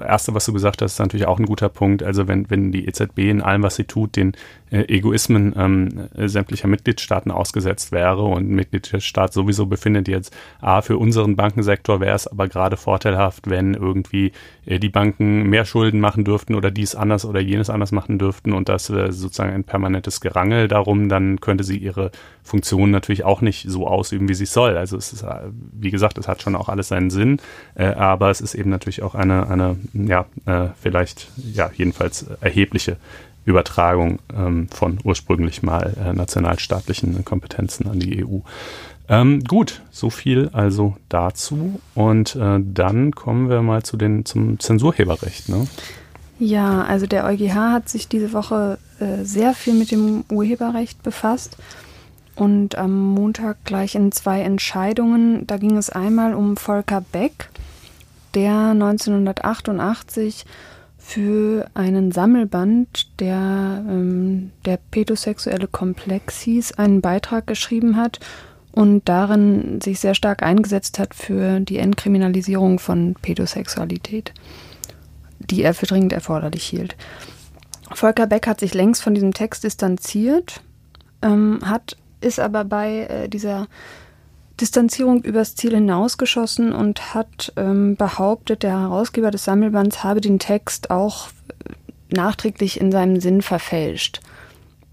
Erste, 0.00 0.34
was 0.34 0.44
du 0.44 0.52
gesagt 0.52 0.82
hast, 0.82 0.94
ist 0.94 0.98
natürlich 0.98 1.26
auch 1.26 1.38
ein 1.38 1.46
guter 1.46 1.68
Punkt. 1.68 2.02
Also 2.02 2.26
wenn, 2.28 2.50
wenn 2.50 2.72
die 2.72 2.86
EZB 2.86 3.18
in 3.18 3.40
allem, 3.40 3.62
was 3.62 3.76
sie 3.76 3.84
tut, 3.84 4.16
den 4.16 4.32
Egoismen 4.70 5.54
ähm, 5.56 6.08
sämtlicher 6.14 6.68
Mitgliedstaaten 6.68 7.30
ausgesetzt 7.30 7.92
wäre 7.92 8.22
und 8.22 8.50
ein 8.50 8.54
Mitgliedstaat 8.54 9.32
sowieso 9.32 9.66
befindet 9.66 10.08
jetzt, 10.08 10.34
a, 10.60 10.80
für 10.82 10.96
unseren 10.96 11.36
Bankensektor 11.36 12.00
wäre 12.00 12.14
es 12.14 12.28
aber 12.28 12.48
gerade 12.48 12.76
vorteilhaft, 12.76 13.50
wenn 13.50 13.74
irgendwie 13.74 14.32
äh, 14.66 14.78
die 14.78 14.88
Banken 14.88 15.48
mehr 15.50 15.64
Schulden 15.64 16.00
machen 16.00 16.24
dürften 16.24 16.54
oder 16.54 16.70
dies 16.70 16.94
anders 16.94 17.24
oder 17.24 17.40
jenes 17.40 17.70
anders 17.70 17.92
machen 17.92 18.18
dürften 18.18 18.52
und 18.52 18.68
das 18.68 18.88
äh, 18.90 19.10
sozusagen 19.10 19.52
ein 19.52 19.64
permanentes 19.64 20.20
Gerangel 20.20 20.68
darum, 20.68 21.08
dann 21.08 21.40
könnte 21.40 21.64
sie 21.64 21.78
ihre 21.78 22.10
Funktion 22.42 22.90
natürlich 22.90 23.24
auch 23.24 23.40
nicht 23.40 23.68
so 23.68 23.86
ausüben, 23.86 24.28
wie 24.28 24.34
sie 24.34 24.46
soll. 24.46 24.76
Also 24.76 24.96
es 24.96 25.12
ist, 25.12 25.22
äh, 25.22 25.48
wie 25.72 25.90
gesagt, 25.90 26.18
es 26.18 26.28
hat 26.28 26.42
schon 26.42 26.54
auch 26.54 26.68
alles 26.68 26.88
seinen 26.88 27.10
Sinn, 27.10 27.40
äh, 27.74 27.86
aber 27.86 28.30
es 28.30 28.40
ist 28.40 28.54
eben 28.54 28.70
natürlich 28.70 29.02
auch 29.02 29.14
eine, 29.14 29.48
eine 29.48 29.76
ja, 29.92 30.26
äh, 30.46 30.68
vielleicht, 30.80 31.28
ja, 31.52 31.70
jedenfalls 31.74 32.26
erhebliche 32.40 32.96
Übertragung 33.44 34.18
ähm, 34.36 34.68
von 34.68 34.98
ursprünglich 35.02 35.62
mal 35.62 35.94
äh, 36.04 36.12
nationalstaatlichen 36.12 37.24
Kompetenzen 37.24 37.88
an 37.88 38.00
die 38.00 38.24
EU. 38.24 38.40
Ähm, 39.08 39.42
gut, 39.42 39.82
so 39.90 40.08
viel 40.08 40.50
also 40.52 40.96
dazu. 41.08 41.80
Und 41.94 42.36
äh, 42.36 42.60
dann 42.62 43.10
kommen 43.12 43.50
wir 43.50 43.60
mal 43.60 43.82
zu 43.82 43.96
den, 43.96 44.24
zum 44.24 44.60
Zensurheberrecht. 44.60 45.48
Ne? 45.48 45.66
Ja, 46.38 46.82
also 46.82 47.06
der 47.06 47.24
EuGH 47.26 47.54
hat 47.54 47.88
sich 47.88 48.08
diese 48.08 48.32
Woche 48.32 48.78
äh, 49.00 49.24
sehr 49.24 49.52
viel 49.52 49.74
mit 49.74 49.90
dem 49.90 50.24
Urheberrecht 50.30 51.02
befasst. 51.02 51.56
Und 52.36 52.78
am 52.78 53.08
Montag 53.08 53.64
gleich 53.64 53.96
in 53.96 54.12
zwei 54.12 54.40
Entscheidungen. 54.42 55.46
Da 55.46 55.56
ging 55.56 55.76
es 55.76 55.90
einmal 55.90 56.32
um 56.32 56.56
Volker 56.56 57.02
Beck, 57.12 57.50
der 58.34 58.70
1988 58.70 60.46
für 61.10 61.68
einen 61.74 62.12
Sammelband, 62.12 63.18
der 63.18 63.84
ähm, 63.88 64.52
der 64.64 64.78
pädosexuelle 64.92 65.66
Komplex 65.66 66.40
hieß, 66.42 66.74
einen 66.74 67.00
Beitrag 67.00 67.48
geschrieben 67.48 67.96
hat 67.96 68.20
und 68.70 69.08
darin 69.08 69.80
sich 69.80 69.98
sehr 69.98 70.14
stark 70.14 70.44
eingesetzt 70.44 71.00
hat 71.00 71.14
für 71.14 71.58
die 71.58 71.78
Entkriminalisierung 71.78 72.78
von 72.78 73.16
Pädosexualität, 73.20 74.32
die 75.40 75.64
er 75.64 75.74
für 75.74 75.86
dringend 75.86 76.12
erforderlich 76.12 76.62
hielt. 76.62 76.94
Volker 77.92 78.28
Beck 78.28 78.46
hat 78.46 78.60
sich 78.60 78.72
längst 78.72 79.02
von 79.02 79.14
diesem 79.14 79.34
Text 79.34 79.64
distanziert, 79.64 80.62
ähm, 81.22 81.58
hat 81.64 81.96
ist 82.20 82.38
aber 82.38 82.64
bei 82.64 83.06
äh, 83.06 83.28
dieser 83.28 83.66
Distanzierung 84.60 85.22
übers 85.22 85.56
Ziel 85.56 85.74
hinausgeschossen 85.74 86.72
und 86.72 87.14
hat 87.14 87.52
ähm, 87.56 87.96
behauptet, 87.96 88.62
der 88.62 88.78
Herausgeber 88.78 89.30
des 89.30 89.44
Sammelbands 89.44 90.04
habe 90.04 90.20
den 90.20 90.38
Text 90.38 90.90
auch 90.90 91.28
äh, 91.28 92.14
nachträglich 92.14 92.80
in 92.80 92.92
seinem 92.92 93.20
Sinn 93.20 93.42
verfälscht. 93.42 94.20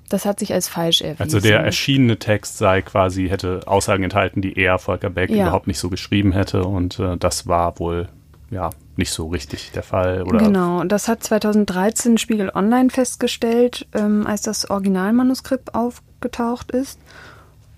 Das 0.09 0.25
hat 0.25 0.39
sich 0.39 0.53
als 0.53 0.69
falsch 0.69 1.01
erwiesen. 1.01 1.23
Also 1.23 1.39
der 1.41 1.59
erschienene 1.59 2.17
Text 2.17 2.57
sei 2.57 2.81
quasi, 2.81 3.27
hätte 3.27 3.61
Aussagen 3.65 4.03
enthalten, 4.03 4.41
die 4.41 4.57
er, 4.57 4.79
Volker 4.79 5.09
Beck, 5.09 5.29
ja. 5.29 5.43
überhaupt 5.47 5.67
nicht 5.67 5.79
so 5.79 5.89
geschrieben 5.89 6.31
hätte. 6.31 6.63
Und 6.63 6.99
äh, 6.99 7.17
das 7.17 7.47
war 7.47 7.77
wohl 7.79 8.07
ja 8.49 8.69
nicht 8.95 9.11
so 9.11 9.27
richtig 9.27 9.71
der 9.73 9.83
Fall. 9.83 10.23
Oder? 10.23 10.37
Genau, 10.37 10.85
das 10.85 11.09
hat 11.09 11.23
2013 11.23 12.17
Spiegel 12.17 12.51
Online 12.55 12.89
festgestellt, 12.89 13.85
ähm, 13.93 14.25
als 14.25 14.43
das 14.43 14.69
Originalmanuskript 14.69 15.75
aufgetaucht 15.75 16.71
ist 16.71 16.99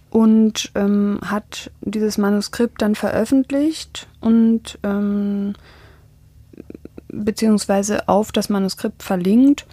und 0.10 0.72
ähm, 0.76 1.19
hat 1.24 1.72
dieses 1.82 2.17
Manuskript 2.17 2.82
dann 2.82 2.95
veröffentlicht 2.95 4.08
und 4.22 4.80
ähm, 4.84 5.54
beziehungsweise 7.08 8.08
auf 8.08 8.32
das 8.32 8.50
Manuskript 8.50 9.04
verlinkt 9.04 9.65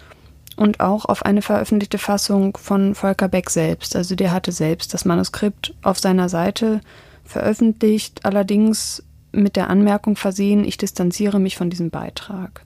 und 0.55 0.79
auch 0.79 1.05
auf 1.05 1.23
eine 1.23 1.41
veröffentlichte 1.41 1.97
Fassung 1.97 2.57
von 2.57 2.95
Volker 2.95 3.27
Beck 3.27 3.49
selbst. 3.49 3.95
Also 3.95 4.15
der 4.15 4.31
hatte 4.31 4.51
selbst 4.51 4.93
das 4.93 5.05
Manuskript 5.05 5.73
auf 5.83 5.99
seiner 5.99 6.29
Seite 6.29 6.81
veröffentlicht, 7.23 8.25
allerdings 8.25 9.03
mit 9.31 9.55
der 9.55 9.69
Anmerkung 9.69 10.15
versehen, 10.15 10.65
ich 10.65 10.77
distanziere 10.77 11.39
mich 11.39 11.57
von 11.57 11.69
diesem 11.69 11.89
Beitrag. 11.89 12.63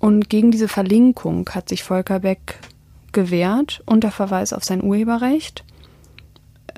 Und 0.00 0.28
gegen 0.28 0.50
diese 0.50 0.68
Verlinkung 0.68 1.48
hat 1.50 1.68
sich 1.68 1.84
Volker 1.84 2.20
Beck 2.20 2.58
gewehrt 3.12 3.82
unter 3.86 4.10
Verweis 4.10 4.52
auf 4.52 4.64
sein 4.64 4.82
Urheberrecht 4.82 5.64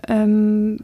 ähm, 0.07 0.79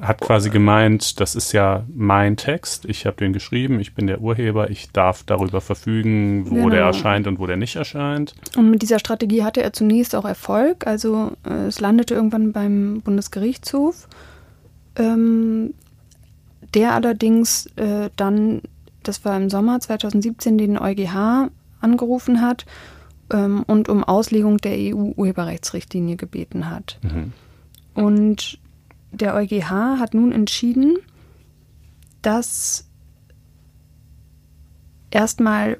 hat 0.00 0.20
quasi 0.20 0.50
gemeint, 0.50 1.20
das 1.20 1.34
ist 1.34 1.52
ja 1.52 1.84
mein 1.94 2.36
Text, 2.36 2.84
ich 2.84 3.06
habe 3.06 3.16
den 3.16 3.32
geschrieben, 3.32 3.80
ich 3.80 3.94
bin 3.94 4.06
der 4.06 4.20
Urheber, 4.20 4.68
ich 4.70 4.90
darf 4.92 5.22
darüber 5.24 5.62
verfügen, 5.62 6.50
wo 6.50 6.54
genau. 6.56 6.70
der 6.70 6.82
erscheint 6.82 7.26
und 7.26 7.38
wo 7.38 7.46
der 7.46 7.56
nicht 7.56 7.76
erscheint. 7.76 8.34
Und 8.56 8.70
mit 8.70 8.82
dieser 8.82 8.98
Strategie 8.98 9.42
hatte 9.42 9.62
er 9.62 9.72
zunächst 9.72 10.14
auch 10.14 10.26
Erfolg, 10.26 10.86
also 10.86 11.32
äh, 11.48 11.66
es 11.68 11.80
landete 11.80 12.14
irgendwann 12.14 12.52
beim 12.52 13.00
Bundesgerichtshof, 13.02 14.06
ähm, 14.96 15.72
der 16.74 16.92
allerdings 16.92 17.66
äh, 17.76 18.10
dann, 18.16 18.60
das 19.02 19.24
war 19.24 19.36
im 19.38 19.48
Sommer 19.48 19.80
2017, 19.80 20.58
den 20.58 20.78
EuGH 20.78 21.48
angerufen 21.80 22.42
hat 22.42 22.66
ähm, 23.32 23.64
und 23.66 23.88
um 23.88 24.04
Auslegung 24.04 24.58
der 24.58 24.76
EU-Urheberrechtsrichtlinie 24.76 26.16
gebeten 26.16 26.70
hat. 26.70 26.98
Mhm. 27.02 27.32
Und 27.94 28.58
der 29.12 29.34
EuGH 29.34 29.70
hat 29.98 30.14
nun 30.14 30.32
entschieden, 30.32 30.96
dass 32.22 32.86
erstmal 35.10 35.78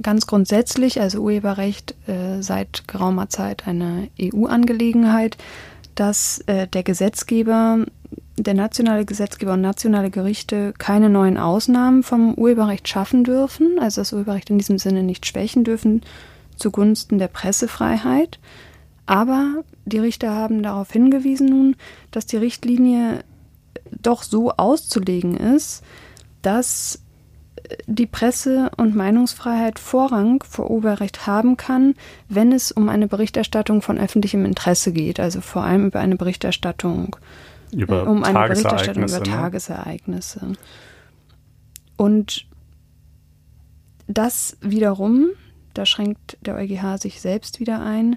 ganz 0.00 0.26
grundsätzlich, 0.26 1.00
also 1.00 1.20
Urheberrecht 1.20 1.94
äh, 2.06 2.42
seit 2.42 2.86
geraumer 2.88 3.28
Zeit 3.28 3.66
eine 3.66 4.08
EU-Angelegenheit, 4.20 5.36
dass 5.94 6.38
äh, 6.46 6.66
der 6.68 6.82
Gesetzgeber, 6.82 7.84
der 8.38 8.54
nationale 8.54 9.04
Gesetzgeber 9.04 9.54
und 9.54 9.60
nationale 9.60 10.10
Gerichte 10.10 10.72
keine 10.78 11.10
neuen 11.10 11.36
Ausnahmen 11.36 12.02
vom 12.02 12.34
Urheberrecht 12.34 12.88
schaffen 12.88 13.24
dürfen, 13.24 13.78
also 13.80 14.00
das 14.00 14.12
Urheberrecht 14.12 14.50
in 14.50 14.58
diesem 14.58 14.78
Sinne 14.78 15.02
nicht 15.02 15.26
schwächen 15.26 15.64
dürfen, 15.64 16.02
zugunsten 16.62 17.18
der 17.18 17.28
Pressefreiheit. 17.28 18.38
Aber 19.04 19.64
die 19.84 19.98
Richter 19.98 20.30
haben 20.30 20.62
darauf 20.62 20.90
hingewiesen 20.90 21.48
nun, 21.48 21.76
dass 22.10 22.24
die 22.24 22.36
Richtlinie 22.36 23.24
doch 23.90 24.22
so 24.22 24.52
auszulegen 24.52 25.36
ist, 25.36 25.82
dass 26.40 27.00
die 27.86 28.06
Presse- 28.06 28.70
und 28.76 28.94
Meinungsfreiheit 28.94 29.78
Vorrang 29.78 30.42
vor 30.42 30.70
Urheberrecht 30.70 31.26
haben 31.26 31.56
kann, 31.56 31.94
wenn 32.28 32.52
es 32.52 32.72
um 32.72 32.88
eine 32.88 33.08
Berichterstattung 33.08 33.82
von 33.82 33.98
öffentlichem 33.98 34.44
Interesse 34.44 34.92
geht, 34.92 35.20
also 35.20 35.40
vor 35.40 35.62
allem 35.62 35.86
über 35.86 36.00
eine 36.00 36.16
Berichterstattung 36.16 37.16
über 37.72 38.02
äh, 38.02 38.06
um 38.06 38.24
eine 38.24 38.48
Berichterstattung 38.48 39.04
über 39.04 39.18
ne? 39.18 39.22
Tagesereignisse. 39.22 40.52
Und 41.96 42.46
das 44.06 44.56
wiederum 44.60 45.28
da 45.74 45.86
schränkt 45.86 46.38
der 46.42 46.56
EuGH 46.56 46.98
sich 46.98 47.20
selbst 47.20 47.60
wieder 47.60 47.80
ein, 47.80 48.16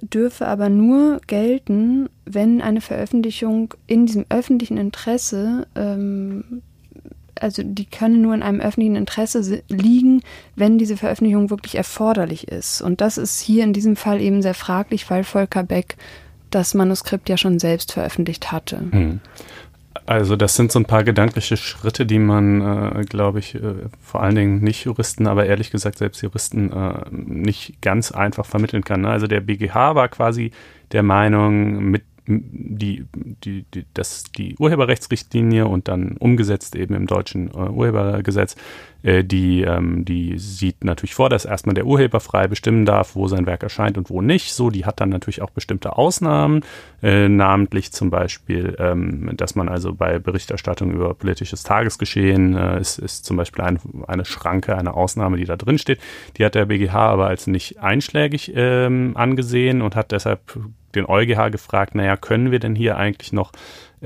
dürfe 0.00 0.46
aber 0.46 0.68
nur 0.68 1.20
gelten, 1.26 2.08
wenn 2.24 2.60
eine 2.60 2.80
Veröffentlichung 2.80 3.74
in 3.86 4.06
diesem 4.06 4.26
öffentlichen 4.28 4.76
Interesse, 4.76 5.66
ähm, 5.74 6.62
also 7.40 7.62
die 7.62 7.84
können 7.84 8.22
nur 8.22 8.34
in 8.34 8.42
einem 8.42 8.60
öffentlichen 8.60 8.96
Interesse 8.96 9.62
liegen, 9.68 10.22
wenn 10.54 10.78
diese 10.78 10.96
Veröffentlichung 10.96 11.50
wirklich 11.50 11.74
erforderlich 11.74 12.48
ist. 12.48 12.80
Und 12.80 13.00
das 13.00 13.18
ist 13.18 13.40
hier 13.40 13.64
in 13.64 13.72
diesem 13.72 13.96
Fall 13.96 14.20
eben 14.20 14.42
sehr 14.42 14.54
fraglich, 14.54 15.08
weil 15.10 15.24
Volker 15.24 15.62
Beck 15.62 15.96
das 16.50 16.74
Manuskript 16.74 17.28
ja 17.28 17.36
schon 17.36 17.58
selbst 17.58 17.92
veröffentlicht 17.92 18.52
hatte. 18.52 18.80
Hm. 18.90 19.20
Also 20.06 20.36
das 20.36 20.54
sind 20.54 20.70
so 20.70 20.78
ein 20.78 20.84
paar 20.84 21.02
gedankliche 21.02 21.56
Schritte, 21.56 22.06
die 22.06 22.20
man, 22.20 22.60
äh, 22.60 23.04
glaube 23.04 23.40
ich, 23.40 23.56
äh, 23.56 23.88
vor 24.00 24.22
allen 24.22 24.36
Dingen 24.36 24.60
nicht 24.60 24.84
Juristen, 24.84 25.26
aber 25.26 25.46
ehrlich 25.46 25.72
gesagt 25.72 25.98
selbst 25.98 26.22
Juristen 26.22 26.72
äh, 26.72 27.04
nicht 27.10 27.82
ganz 27.82 28.12
einfach 28.12 28.46
vermitteln 28.46 28.84
kann. 28.84 29.00
Ne? 29.00 29.10
Also 29.10 29.26
der 29.26 29.40
BGH 29.40 29.96
war 29.96 30.08
quasi 30.08 30.52
der 30.92 31.02
Meinung, 31.02 31.90
mit 31.90 32.04
die, 32.28 33.04
die, 33.14 33.64
die, 33.72 33.84
das, 33.94 34.24
die 34.24 34.56
Urheberrechtsrichtlinie 34.58 35.66
und 35.66 35.88
dann 35.88 36.16
umgesetzt 36.16 36.74
eben 36.74 36.94
im 36.94 37.06
deutschen 37.06 37.50
äh, 37.50 37.68
Urhebergesetz, 37.70 38.56
äh, 39.06 39.22
die, 39.22 39.62
ähm, 39.62 40.04
die 40.04 40.36
sieht 40.36 40.82
natürlich 40.82 41.14
vor, 41.14 41.30
dass 41.30 41.44
erstmal 41.44 41.74
der 41.74 41.86
Urheber 41.86 42.18
frei 42.18 42.48
bestimmen 42.48 42.84
darf, 42.84 43.14
wo 43.14 43.28
sein 43.28 43.46
Werk 43.46 43.62
erscheint 43.62 43.96
und 43.96 44.10
wo 44.10 44.20
nicht. 44.20 44.52
So, 44.52 44.70
die 44.70 44.84
hat 44.84 45.00
dann 45.00 45.10
natürlich 45.10 45.42
auch 45.42 45.50
bestimmte 45.50 45.96
Ausnahmen, 45.96 46.64
äh, 47.02 47.28
namentlich 47.28 47.92
zum 47.92 48.10
Beispiel, 48.10 48.76
ähm, 48.80 49.30
dass 49.36 49.54
man 49.54 49.68
also 49.68 49.94
bei 49.94 50.18
Berichterstattung 50.18 50.90
über 50.90 51.14
politisches 51.14 51.62
Tagesgeschehen 51.62 52.56
äh, 52.56 52.80
ist, 52.80 52.98
ist 52.98 53.24
zum 53.24 53.36
Beispiel 53.36 53.64
ein, 53.64 53.78
eine 54.08 54.24
Schranke, 54.24 54.76
eine 54.76 54.94
Ausnahme, 54.94 55.36
die 55.36 55.44
da 55.44 55.54
drin 55.54 55.78
steht. 55.78 56.00
Die 56.36 56.44
hat 56.44 56.56
der 56.56 56.66
BGH 56.66 56.94
aber 56.94 57.28
als 57.28 57.46
nicht 57.46 57.78
einschlägig 57.78 58.52
ähm, 58.56 59.12
angesehen 59.14 59.82
und 59.82 59.94
hat 59.94 60.10
deshalb 60.10 60.58
den 60.96 61.06
EuGH 61.06 61.50
gefragt, 61.50 61.94
naja, 61.94 62.16
können 62.16 62.50
wir 62.50 62.58
denn 62.58 62.74
hier 62.74 62.96
eigentlich 62.96 63.32
noch 63.32 63.52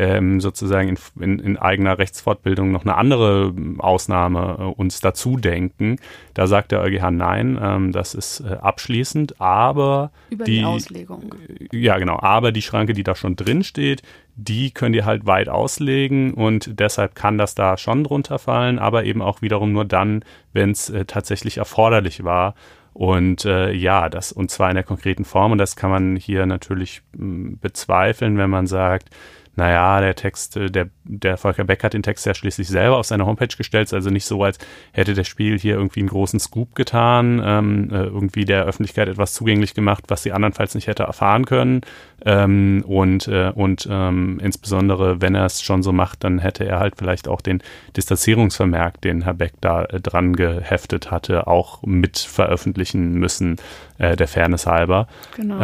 ähm, 0.01 0.41
sozusagen 0.41 0.89
in, 0.89 0.99
in, 1.21 1.39
in, 1.41 1.57
eigener 1.59 1.99
Rechtsfortbildung 1.99 2.73
noch 2.73 2.87
eine 2.87 2.97
andere 2.97 3.53
Ausnahme 3.79 4.57
äh, 4.59 4.63
uns 4.63 5.01
dazu 5.01 5.37
denken. 5.37 5.97
Da 6.33 6.47
sagt 6.47 6.73
der 6.73 6.81
EuGH 6.81 7.11
nein, 7.11 7.59
ähm, 7.61 7.93
das 7.93 8.15
ist 8.15 8.41
äh, 8.41 8.55
abschließend, 8.55 9.43
aber 9.43 10.11
Über 10.31 10.47
die, 10.47 10.61
die 10.61 10.65
Auslegung. 10.65 11.35
Ja, 11.71 11.99
genau, 11.99 12.19
aber 12.19 12.51
die 12.51 12.63
Schranke, 12.63 12.95
die 12.95 13.03
da 13.03 13.15
schon 13.15 13.37
drin 13.37 13.63
steht, 13.63 14.03
die 14.37 14.71
können 14.71 14.95
die 14.95 15.05
halt 15.05 15.27
weit 15.27 15.51
auslegen 15.51 16.33
und 16.33 16.81
deshalb 16.81 17.15
kann 17.15 17.37
das 17.37 17.55
da 17.55 17.77
schon 17.77 18.03
drunter 18.03 18.39
fallen, 18.39 18.79
aber 18.79 19.05
eben 19.05 19.21
auch 19.21 19.43
wiederum 19.43 19.73
nur 19.73 19.85
dann, 19.85 20.25
wenn 20.55 20.71
es 20.71 20.89
äh, 20.89 21.05
tatsächlich 21.05 21.59
erforderlich 21.59 22.25
war. 22.25 22.55
Und 22.95 23.45
äh, 23.45 23.71
ja, 23.73 24.09
das 24.09 24.33
und 24.33 24.51
zwar 24.51 24.71
in 24.71 24.75
der 24.77 24.85
konkreten 24.85 25.25
Form 25.25 25.53
und 25.53 25.59
das 25.59 25.77
kann 25.77 25.91
man 25.91 26.17
hier 26.17 26.47
natürlich 26.47 27.03
mh, 27.13 27.19
hm, 27.19 27.59
bezweifeln, 27.59 28.39
wenn 28.39 28.51
man 28.51 28.67
sagt, 28.67 29.11
naja, 29.61 30.01
der 30.01 30.15
Text, 30.15 30.57
äh, 30.57 30.71
der, 30.71 30.89
der 31.05 31.37
Volker 31.37 31.65
Beck 31.65 31.85
hat 31.85 31.93
den 31.93 32.03
Text 32.03 32.25
ja 32.25 32.33
schließlich 32.33 32.67
selber 32.67 32.97
auf 32.97 33.05
seine 33.05 33.27
Homepage 33.27 33.55
gestellt, 33.55 33.93
also 33.93 34.09
nicht 34.09 34.25
so, 34.25 34.43
als 34.43 34.59
hätte 34.93 35.13
der 35.13 35.25
Spiel 35.25 35.59
hier 35.59 35.75
irgendwie 35.75 36.01
einen 36.01 36.09
großen 36.09 36.41
Scoop 36.41 36.75
getan, 36.75 37.43
ähm, 37.45 37.91
äh, 37.93 38.05
irgendwie 38.05 38.47
der 38.47 38.65
Öffentlichkeit 38.65 39.09
etwas 39.09 39.35
zugänglich 39.35 39.75
gemacht, 39.75 40.05
was 40.09 40.23
sie 40.23 40.33
andernfalls 40.33 40.75
nicht 40.75 40.87
hätte 40.87 41.03
erfahren 41.03 41.45
können. 41.45 41.83
Ähm, 42.25 42.83
und 42.87 43.29
äh, 43.29 43.53
und 43.55 43.87
ähm, 43.91 44.41
insbesondere, 44.43 45.21
wenn 45.21 45.35
er 45.35 45.45
es 45.45 45.61
schon 45.61 45.83
so 45.83 45.93
macht, 45.93 46.25
dann 46.25 46.39
hätte 46.39 46.65
er 46.65 46.79
halt 46.79 46.95
vielleicht 46.97 47.29
auch 47.29 47.43
den 47.43 47.63
Distanzierungsvermerk, 47.99 48.99
den 49.03 49.23
Herr 49.23 49.35
Beck 49.35 49.53
da 49.61 49.85
äh, 49.85 50.01
dran 50.01 50.35
geheftet 50.35 51.11
hatte, 51.11 51.47
auch 51.47 51.83
mit 51.83 52.19
veröffentlichen 52.19 53.13
müssen, 53.13 53.57
äh, 53.99 54.17
der 54.17 54.27
Fairness 54.27 54.67
halber. 54.67 55.07
Genau. 55.37 55.61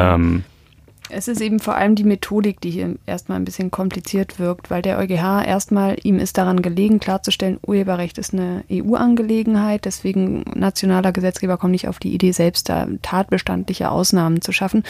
Es 1.08 1.28
ist 1.28 1.40
eben 1.40 1.60
vor 1.60 1.76
allem 1.76 1.94
die 1.94 2.04
Methodik, 2.04 2.60
die 2.60 2.70
hier 2.70 2.96
erstmal 3.06 3.38
ein 3.38 3.44
bisschen 3.44 3.70
kompliziert 3.70 4.40
wirkt, 4.40 4.70
weil 4.70 4.82
der 4.82 4.98
EuGH 4.98 5.46
erstmal, 5.46 5.96
ihm 6.02 6.18
ist 6.18 6.36
daran 6.36 6.62
gelegen, 6.62 6.98
klarzustellen, 6.98 7.60
Urheberrecht 7.64 8.18
ist 8.18 8.34
eine 8.34 8.64
EU-Angelegenheit, 8.70 9.84
deswegen 9.84 10.42
nationaler 10.54 11.12
Gesetzgeber 11.12 11.58
kommt 11.58 11.72
nicht 11.72 11.86
auf 11.86 12.00
die 12.00 12.12
Idee, 12.12 12.32
selbst 12.32 12.68
da 12.68 12.88
tatbestandliche 13.02 13.90
Ausnahmen 13.90 14.42
zu 14.42 14.50
schaffen. 14.50 14.82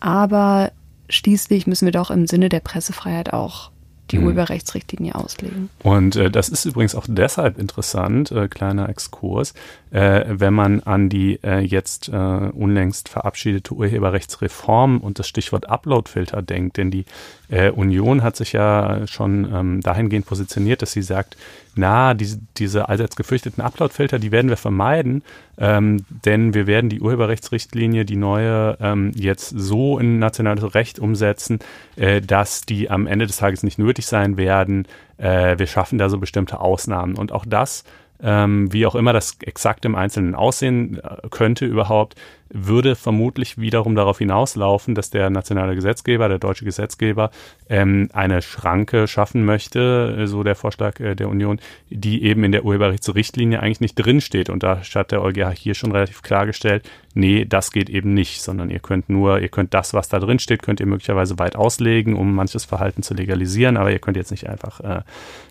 Aber 0.00 0.70
schließlich 1.08 1.66
müssen 1.66 1.86
wir 1.86 1.92
doch 1.92 2.10
im 2.10 2.26
Sinne 2.26 2.50
der 2.50 2.60
Pressefreiheit 2.60 3.32
auch 3.32 3.70
die 4.10 4.18
mhm. 4.18 4.26
Urheberrechtsrichtlinie 4.26 5.14
auslegen. 5.14 5.70
Und 5.82 6.16
äh, 6.16 6.30
das 6.30 6.48
ist 6.48 6.64
übrigens 6.64 6.94
auch 6.94 7.06
deshalb 7.08 7.58
interessant, 7.58 8.30
äh, 8.30 8.48
kleiner 8.48 8.88
Exkurs, 8.88 9.54
äh, 9.90 10.24
wenn 10.28 10.52
man 10.52 10.80
an 10.80 11.08
die 11.08 11.38
äh, 11.42 11.60
jetzt 11.60 12.08
äh, 12.08 12.12
unlängst 12.12 13.08
verabschiedete 13.08 13.72
Urheberrechtsreform 13.74 14.98
und 14.98 15.18
das 15.18 15.28
Stichwort 15.28 15.68
Uploadfilter 15.68 16.42
denkt. 16.42 16.76
Denn 16.76 16.90
die 16.90 17.04
äh, 17.48 17.70
Union 17.70 18.22
hat 18.22 18.36
sich 18.36 18.52
ja 18.52 19.06
schon 19.06 19.50
ähm, 19.52 19.80
dahingehend 19.80 20.26
positioniert, 20.26 20.82
dass 20.82 20.92
sie 20.92 21.02
sagt, 21.02 21.36
na, 21.74 22.14
diese, 22.14 22.38
diese 22.56 22.88
allseits 22.88 23.16
gefürchteten 23.16 23.62
Uploadfilter, 23.62 24.18
die 24.18 24.32
werden 24.32 24.48
wir 24.48 24.56
vermeiden, 24.56 25.22
ähm, 25.58 26.04
denn 26.24 26.54
wir 26.54 26.66
werden 26.66 26.90
die 26.90 27.00
Urheberrechtsrichtlinie, 27.00 28.04
die 28.04 28.16
neue, 28.16 28.76
ähm, 28.80 29.12
jetzt 29.14 29.50
so 29.50 29.98
in 29.98 30.18
nationales 30.18 30.74
Recht 30.74 30.98
umsetzen, 30.98 31.58
äh, 31.96 32.20
dass 32.20 32.62
die 32.62 32.90
am 32.90 33.06
Ende 33.06 33.26
des 33.26 33.36
Tages 33.36 33.62
nicht 33.62 33.78
nötig 33.78 34.06
sein 34.06 34.36
werden. 34.36 34.86
Äh, 35.18 35.58
wir 35.58 35.66
schaffen 35.66 35.98
da 35.98 36.08
so 36.08 36.18
bestimmte 36.18 36.60
Ausnahmen. 36.60 37.16
Und 37.16 37.32
auch 37.32 37.44
das 37.46 37.84
ähm, 38.22 38.72
wie 38.72 38.86
auch 38.86 38.94
immer 38.94 39.12
das 39.12 39.36
exakt 39.40 39.84
im 39.84 39.94
Einzelnen 39.94 40.34
aussehen 40.34 40.98
äh, 40.98 41.28
könnte 41.30 41.66
überhaupt, 41.66 42.14
würde 42.54 42.94
vermutlich 42.94 43.58
wiederum 43.58 43.96
darauf 43.96 44.18
hinauslaufen, 44.18 44.94
dass 44.94 45.10
der 45.10 45.28
nationale 45.28 45.74
Gesetzgeber, 45.74 46.28
der 46.28 46.38
deutsche 46.38 46.64
Gesetzgeber, 46.64 47.30
ähm, 47.68 48.08
eine 48.12 48.42
Schranke 48.42 49.08
schaffen 49.08 49.44
möchte, 49.44 50.16
äh, 50.20 50.26
so 50.26 50.44
der 50.44 50.54
Vorschlag 50.54 51.00
äh, 51.00 51.16
der 51.16 51.28
Union, 51.28 51.58
die 51.90 52.22
eben 52.22 52.44
in 52.44 52.52
der 52.52 52.64
Urheberrechtsrichtlinie 52.64 53.60
eigentlich 53.60 53.80
nicht 53.80 53.96
drinsteht. 53.96 54.50
Und 54.50 54.62
da 54.62 54.80
hat 54.94 55.10
der 55.10 55.22
EuGH 55.22 55.50
hier 55.56 55.74
schon 55.74 55.90
relativ 55.90 56.22
klargestellt, 56.22 56.88
nee, 57.12 57.44
das 57.44 57.72
geht 57.72 57.90
eben 57.90 58.14
nicht, 58.14 58.40
sondern 58.40 58.70
ihr 58.70 58.80
könnt 58.80 59.08
nur, 59.08 59.40
ihr 59.40 59.48
könnt 59.48 59.74
das, 59.74 59.92
was 59.92 60.08
da 60.08 60.20
drin 60.20 60.38
steht, 60.38 60.62
könnt 60.62 60.78
ihr 60.78 60.86
möglicherweise 60.86 61.38
weit 61.40 61.56
auslegen, 61.56 62.14
um 62.14 62.34
manches 62.34 62.64
Verhalten 62.64 63.02
zu 63.02 63.14
legalisieren, 63.14 63.76
aber 63.76 63.90
ihr 63.90 63.98
könnt 63.98 64.16
jetzt 64.16 64.30
nicht 64.30 64.48
einfach 64.48 64.80
äh, 64.80 65.02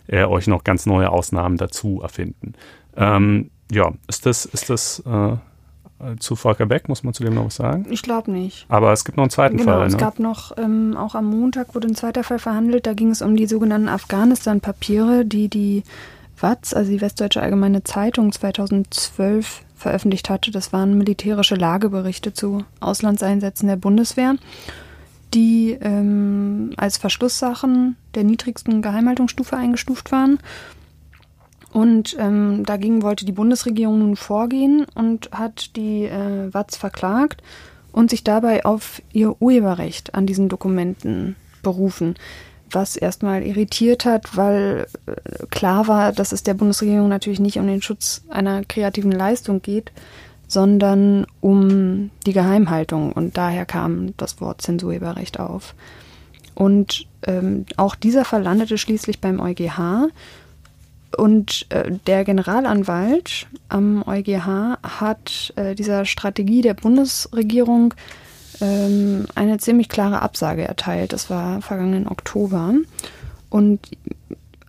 äh, 0.08 0.24
euch 0.24 0.48
noch 0.48 0.64
ganz 0.64 0.86
neue 0.86 1.10
Ausnahmen 1.10 1.58
dazu 1.58 2.00
erfinden. 2.02 2.54
Ähm, 2.96 3.50
ja, 3.72 3.92
ist 4.08 4.26
das, 4.26 4.46
ist 4.46 4.70
das 4.70 5.04
äh, 5.06 5.36
zu 6.20 6.36
Volker 6.36 6.66
Beck, 6.66 6.90
muss 6.90 7.04
man 7.04 7.14
zu 7.14 7.24
dem 7.24 7.36
noch 7.36 7.46
was 7.46 7.56
sagen? 7.56 7.86
Ich 7.90 8.02
glaube 8.02 8.32
nicht. 8.32 8.66
Aber 8.70 8.92
es 8.92 9.06
gibt 9.06 9.18
noch 9.18 9.24
einen 9.24 9.32
zweiten 9.32 9.58
genau, 9.58 9.74
Fall. 9.74 9.88
Es 9.88 9.94
ne? 9.94 10.00
gab 10.00 10.20
noch, 10.20 10.58
ähm, 10.58 10.98
auch 10.98 11.16
am 11.16 11.26
Montag 11.26 11.76
wurde 11.76 11.88
ein 11.88 11.96
zweiter 11.96 12.24
Fall 12.24 12.40
verhandelt. 12.40 12.86
Da 12.86 12.94
ging 12.94 13.10
es 13.10 13.22
um 13.22 13.36
die 13.36 13.48
sogenannten 13.48 13.90
Afghanistan-Papiere, 13.90 15.26
die 15.26 15.48
die 15.48 15.84
WAZ, 16.40 16.74
also 16.74 16.92
die 16.92 17.02
Westdeutsche 17.02 17.42
Allgemeine 17.42 17.84
Zeitung, 17.84 18.32
2012 18.32 19.62
veröffentlicht 19.76 20.30
hatte. 20.30 20.52
Das 20.52 20.74
waren 20.74 20.98
militärische 20.98 21.56
Lageberichte 21.56 22.34
zu 22.34 22.64
Auslandseinsätzen 22.80 23.68
der 23.68 23.78
Bundeswehr, 23.78 24.36
die 25.34 25.78
ähm, 25.82 26.72
als 26.78 26.98
Verschlusssachen 26.98 27.96
der 28.16 28.24
niedrigsten 28.24 28.82
Geheimhaltungsstufe 28.82 29.56
eingestuft 29.56 30.12
waren 30.12 30.40
und 31.74 32.16
ähm, 32.20 32.64
dagegen 32.66 33.02
wollte 33.02 33.26
die 33.26 33.32
Bundesregierung 33.32 34.00
nun 34.00 34.16
vorgehen 34.16 34.86
und 34.94 35.32
hat 35.32 35.76
die 35.76 36.06
äh, 36.06 36.54
WATZ 36.54 36.78
verklagt 36.78 37.42
und 37.92 38.12
sich 38.12 38.24
dabei 38.24 38.64
auf 38.64 39.02
ihr 39.12 39.42
Urheberrecht 39.42 40.14
an 40.14 40.28
diesen 40.28 40.50
Dokumenten 40.50 41.36
berufen. 41.64 42.16
Was 42.70 42.96
erstmal 42.96 43.42
irritiert 43.42 44.06
hat, 44.06 44.38
weil 44.38 44.86
äh, 45.08 45.46
klar 45.48 45.88
war, 45.88 46.12
dass 46.12 46.32
es 46.32 46.44
der 46.44 46.54
Bundesregierung 46.54 47.10
natürlich 47.10 47.40
nicht 47.40 47.58
um 47.58 47.66
den 47.66 47.82
Schutz 47.82 48.24
einer 48.30 48.64
kreativen 48.64 49.12
Leistung 49.12 49.64
geht, 49.64 49.92
sondern 50.48 51.26
um 51.42 52.12
die 52.28 52.34
Geheimhaltung. 52.34 53.14
Und 53.14 53.36
daher 53.36 53.66
kam 53.66 54.16
das 54.18 54.40
Wort 54.42 54.62
Zensurheberrecht 54.62 55.40
auf. 55.40 55.74
Und 56.54 57.08
ähm, 57.26 57.66
auch 57.78 57.96
dieser 57.96 58.26
Fall 58.26 58.44
landete 58.44 58.78
schließlich 58.78 59.20
beim 59.20 59.40
EuGH. 59.40 60.10
Und 61.18 61.68
äh, 61.70 61.92
der 62.08 62.24
Generalanwalt 62.24 63.48
am 63.70 64.04
EuGH 64.06 64.78
hat 64.84 65.54
äh, 65.56 65.76
dieser 65.76 66.06
Strategie 66.06 66.62
der 66.62 66.74
Bundesregierung 66.74 67.94
ähm, 68.62 69.26
eine 69.36 69.58
ziemlich 69.58 69.90
klare 69.90 70.22
Absage 70.22 70.68
erteilt. 70.68 71.14
Das 71.14 71.30
war 71.30 71.62
vergangenen 71.62 72.08
Oktober. 72.08 72.74
Und 73.50 73.80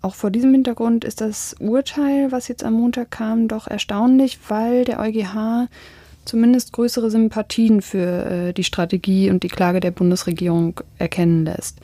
auch 0.02 0.14
vor 0.14 0.30
diesem 0.30 0.52
Hintergrund 0.52 1.04
ist 1.04 1.22
das 1.22 1.56
Urteil, 1.60 2.30
was 2.30 2.48
jetzt 2.48 2.62
am 2.62 2.74
Montag 2.74 3.10
kam, 3.10 3.48
doch 3.48 3.66
erstaunlich, 3.66 4.38
weil 4.48 4.84
der 4.84 5.00
EuGH 5.00 5.68
zumindest 6.26 6.72
größere 6.72 7.10
Sympathien 7.10 7.80
für 7.82 8.26
äh, 8.26 8.52
die 8.52 8.64
Strategie 8.64 9.30
und 9.30 9.42
die 9.42 9.48
Klage 9.48 9.80
der 9.80 9.90
Bundesregierung 9.90 10.80
erkennen 10.98 11.44
lässt. 11.44 11.78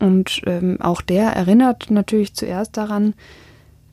Und 0.00 0.42
ähm, 0.46 0.80
auch 0.80 1.00
der 1.00 1.30
erinnert 1.30 1.90
natürlich 1.90 2.34
zuerst 2.34 2.76
daran, 2.76 3.14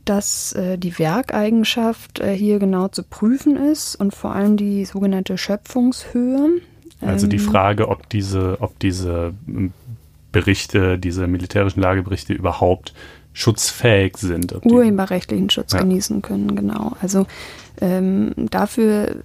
dass 0.05 0.53
äh, 0.53 0.77
die 0.77 0.97
Werkeigenschaft 0.97 2.19
äh, 2.19 2.35
hier 2.35 2.59
genau 2.59 2.87
zu 2.87 3.03
prüfen 3.03 3.57
ist 3.57 3.95
und 3.95 4.13
vor 4.13 4.33
allem 4.35 4.57
die 4.57 4.85
sogenannte 4.85 5.37
Schöpfungshöhe. 5.37 6.61
Also 7.01 7.27
die 7.27 7.37
ähm, 7.37 7.43
Frage, 7.43 7.89
ob 7.89 8.09
diese, 8.09 8.57
ob 8.61 8.79
diese 8.79 9.33
hm, 9.45 9.73
Berichte, 10.31 10.97
diese 10.97 11.27
militärischen 11.27 11.81
Lageberichte 11.81 12.33
überhaupt 12.33 12.93
schutzfähig 13.33 14.17
sind. 14.17 14.55
Urheberrechtlichen 14.65 15.49
Schutz 15.49 15.73
ja. 15.73 15.79
genießen 15.79 16.21
können, 16.21 16.55
genau. 16.55 16.93
Also 17.01 17.27
ähm, 17.81 18.33
dafür 18.35 19.17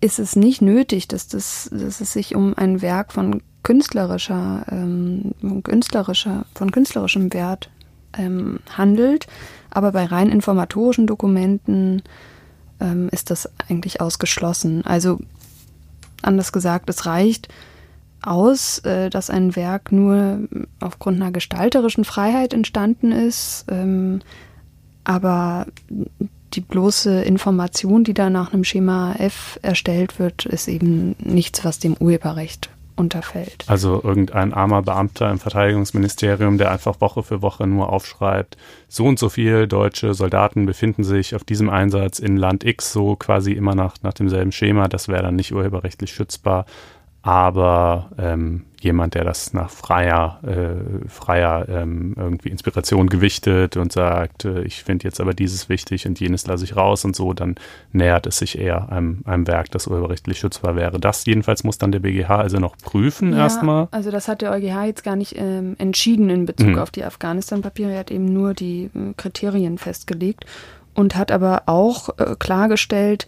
ist 0.00 0.18
es 0.18 0.34
nicht 0.34 0.62
nötig, 0.62 1.08
dass, 1.08 1.28
das, 1.28 1.70
dass 1.72 2.00
es 2.00 2.12
sich 2.12 2.34
um 2.34 2.54
ein 2.56 2.82
Werk 2.82 3.12
von 3.12 3.42
künstlerischer, 3.62 4.66
ähm, 4.70 5.32
künstlerischer, 5.62 6.44
von 6.54 6.72
künstlerischem 6.72 7.32
Wert 7.32 7.70
ähm, 8.16 8.60
handelt. 8.76 9.26
Aber 9.70 9.92
bei 9.92 10.04
rein 10.04 10.30
informatorischen 10.30 11.06
Dokumenten 11.06 12.02
ähm, 12.80 13.08
ist 13.10 13.30
das 13.30 13.48
eigentlich 13.68 14.00
ausgeschlossen. 14.00 14.84
Also 14.84 15.18
anders 16.22 16.52
gesagt, 16.52 16.90
es 16.90 17.06
reicht 17.06 17.48
aus, 18.22 18.80
äh, 18.80 19.10
dass 19.10 19.30
ein 19.30 19.56
Werk 19.56 19.92
nur 19.92 20.40
aufgrund 20.80 21.20
einer 21.20 21.32
gestalterischen 21.32 22.04
Freiheit 22.04 22.52
entstanden 22.52 23.12
ist, 23.12 23.64
ähm, 23.70 24.20
aber 25.04 25.66
die 26.54 26.60
bloße 26.60 27.22
Information, 27.22 28.04
die 28.04 28.14
da 28.14 28.28
nach 28.28 28.52
einem 28.52 28.64
Schema 28.64 29.14
F 29.18 29.58
erstellt 29.62 30.18
wird, 30.18 30.46
ist 30.46 30.68
eben 30.68 31.14
nichts, 31.18 31.64
was 31.64 31.78
dem 31.78 31.94
Urheberrecht 31.94 32.70
unterfällt. 32.96 33.64
Also 33.66 34.00
irgendein 34.02 34.52
armer 34.52 34.82
Beamter 34.82 35.30
im 35.30 35.38
Verteidigungsministerium, 35.38 36.58
der 36.58 36.70
einfach 36.70 37.00
Woche 37.00 37.22
für 37.22 37.42
Woche 37.42 37.66
nur 37.66 37.92
aufschreibt, 37.92 38.56
so 38.88 39.06
und 39.06 39.18
so 39.18 39.28
viele 39.28 39.68
deutsche 39.68 40.14
Soldaten 40.14 40.66
befinden 40.66 41.04
sich 41.04 41.34
auf 41.34 41.44
diesem 41.44 41.70
Einsatz 41.70 42.18
in 42.18 42.36
Land 42.36 42.64
X, 42.64 42.92
so 42.92 43.16
quasi 43.16 43.52
immer 43.52 43.74
nach, 43.74 43.94
nach 44.02 44.14
demselben 44.14 44.52
Schema, 44.52 44.88
das 44.88 45.08
wäre 45.08 45.22
dann 45.22 45.36
nicht 45.36 45.52
urheberrechtlich 45.52 46.12
schützbar. 46.12 46.66
Aber 47.22 48.10
ähm, 48.18 48.64
jemand, 48.80 49.14
der 49.14 49.24
das 49.24 49.52
nach 49.52 49.68
freier, 49.68 50.40
äh, 50.42 51.06
freier 51.08 51.68
ähm, 51.68 52.14
irgendwie 52.16 52.48
Inspiration 52.48 53.08
gewichtet 53.08 53.76
und 53.76 53.92
sagt, 53.92 54.46
äh, 54.46 54.62
ich 54.62 54.82
finde 54.82 55.04
jetzt 55.04 55.20
aber 55.20 55.34
dieses 55.34 55.68
wichtig 55.68 56.06
und 56.06 56.18
jenes 56.18 56.46
lasse 56.46 56.64
ich 56.64 56.76
raus 56.76 57.04
und 57.04 57.14
so, 57.14 57.34
dann 57.34 57.56
nähert 57.92 58.26
es 58.26 58.38
sich 58.38 58.58
eher 58.58 58.90
einem, 58.90 59.20
einem 59.26 59.46
Werk, 59.46 59.70
das 59.70 59.86
urheberrechtlich 59.86 60.38
schützbar 60.38 60.76
wäre. 60.76 60.98
Das 60.98 61.26
jedenfalls 61.26 61.62
muss 61.62 61.76
dann 61.76 61.92
der 61.92 62.00
BGH 62.00 62.36
also 62.36 62.58
noch 62.58 62.76
prüfen 62.78 63.32
ja, 63.32 63.40
erstmal. 63.40 63.88
Also 63.90 64.10
das 64.10 64.26
hat 64.26 64.40
der 64.40 64.52
EuGH 64.52 64.86
jetzt 64.86 65.04
gar 65.04 65.16
nicht 65.16 65.34
ähm, 65.36 65.76
entschieden 65.78 66.30
in 66.30 66.46
Bezug 66.46 66.68
mhm. 66.68 66.78
auf 66.78 66.90
die 66.90 67.04
Afghanistan-Papiere. 67.04 67.92
Er 67.92 67.98
hat 68.00 68.10
eben 68.10 68.32
nur 68.32 68.54
die 68.54 68.84
äh, 68.94 69.12
Kriterien 69.18 69.76
festgelegt 69.76 70.46
und 70.94 71.16
hat 71.16 71.32
aber 71.32 71.64
auch 71.66 72.18
äh, 72.18 72.34
klargestellt, 72.38 73.26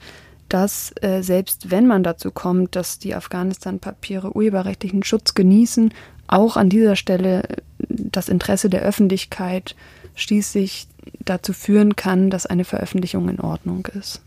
dass 0.53 0.92
äh, 1.00 1.22
selbst 1.22 1.70
wenn 1.70 1.86
man 1.86 2.03
dazu 2.03 2.30
kommt, 2.30 2.76
dass 2.76 2.98
die 2.98 3.14
Afghanistan-Papiere 3.14 4.36
urheberrechtlichen 4.36 5.03
Schutz 5.03 5.32
genießen, 5.34 5.94
auch 6.26 6.57
an 6.57 6.68
dieser 6.68 6.94
Stelle 6.96 7.44
äh, 7.44 7.57
das 7.88 8.28
Interesse 8.28 8.68
der 8.68 8.82
Öffentlichkeit 8.82 9.74
schließlich 10.14 10.88
dazu 11.24 11.55
führen 11.55 11.96
kann, 11.96 12.28
dass 12.28 12.44
eine 12.44 12.64
Veröffentlichung 12.64 13.28
in 13.30 13.40
Ordnung 13.40 13.88
ist. 13.98 14.22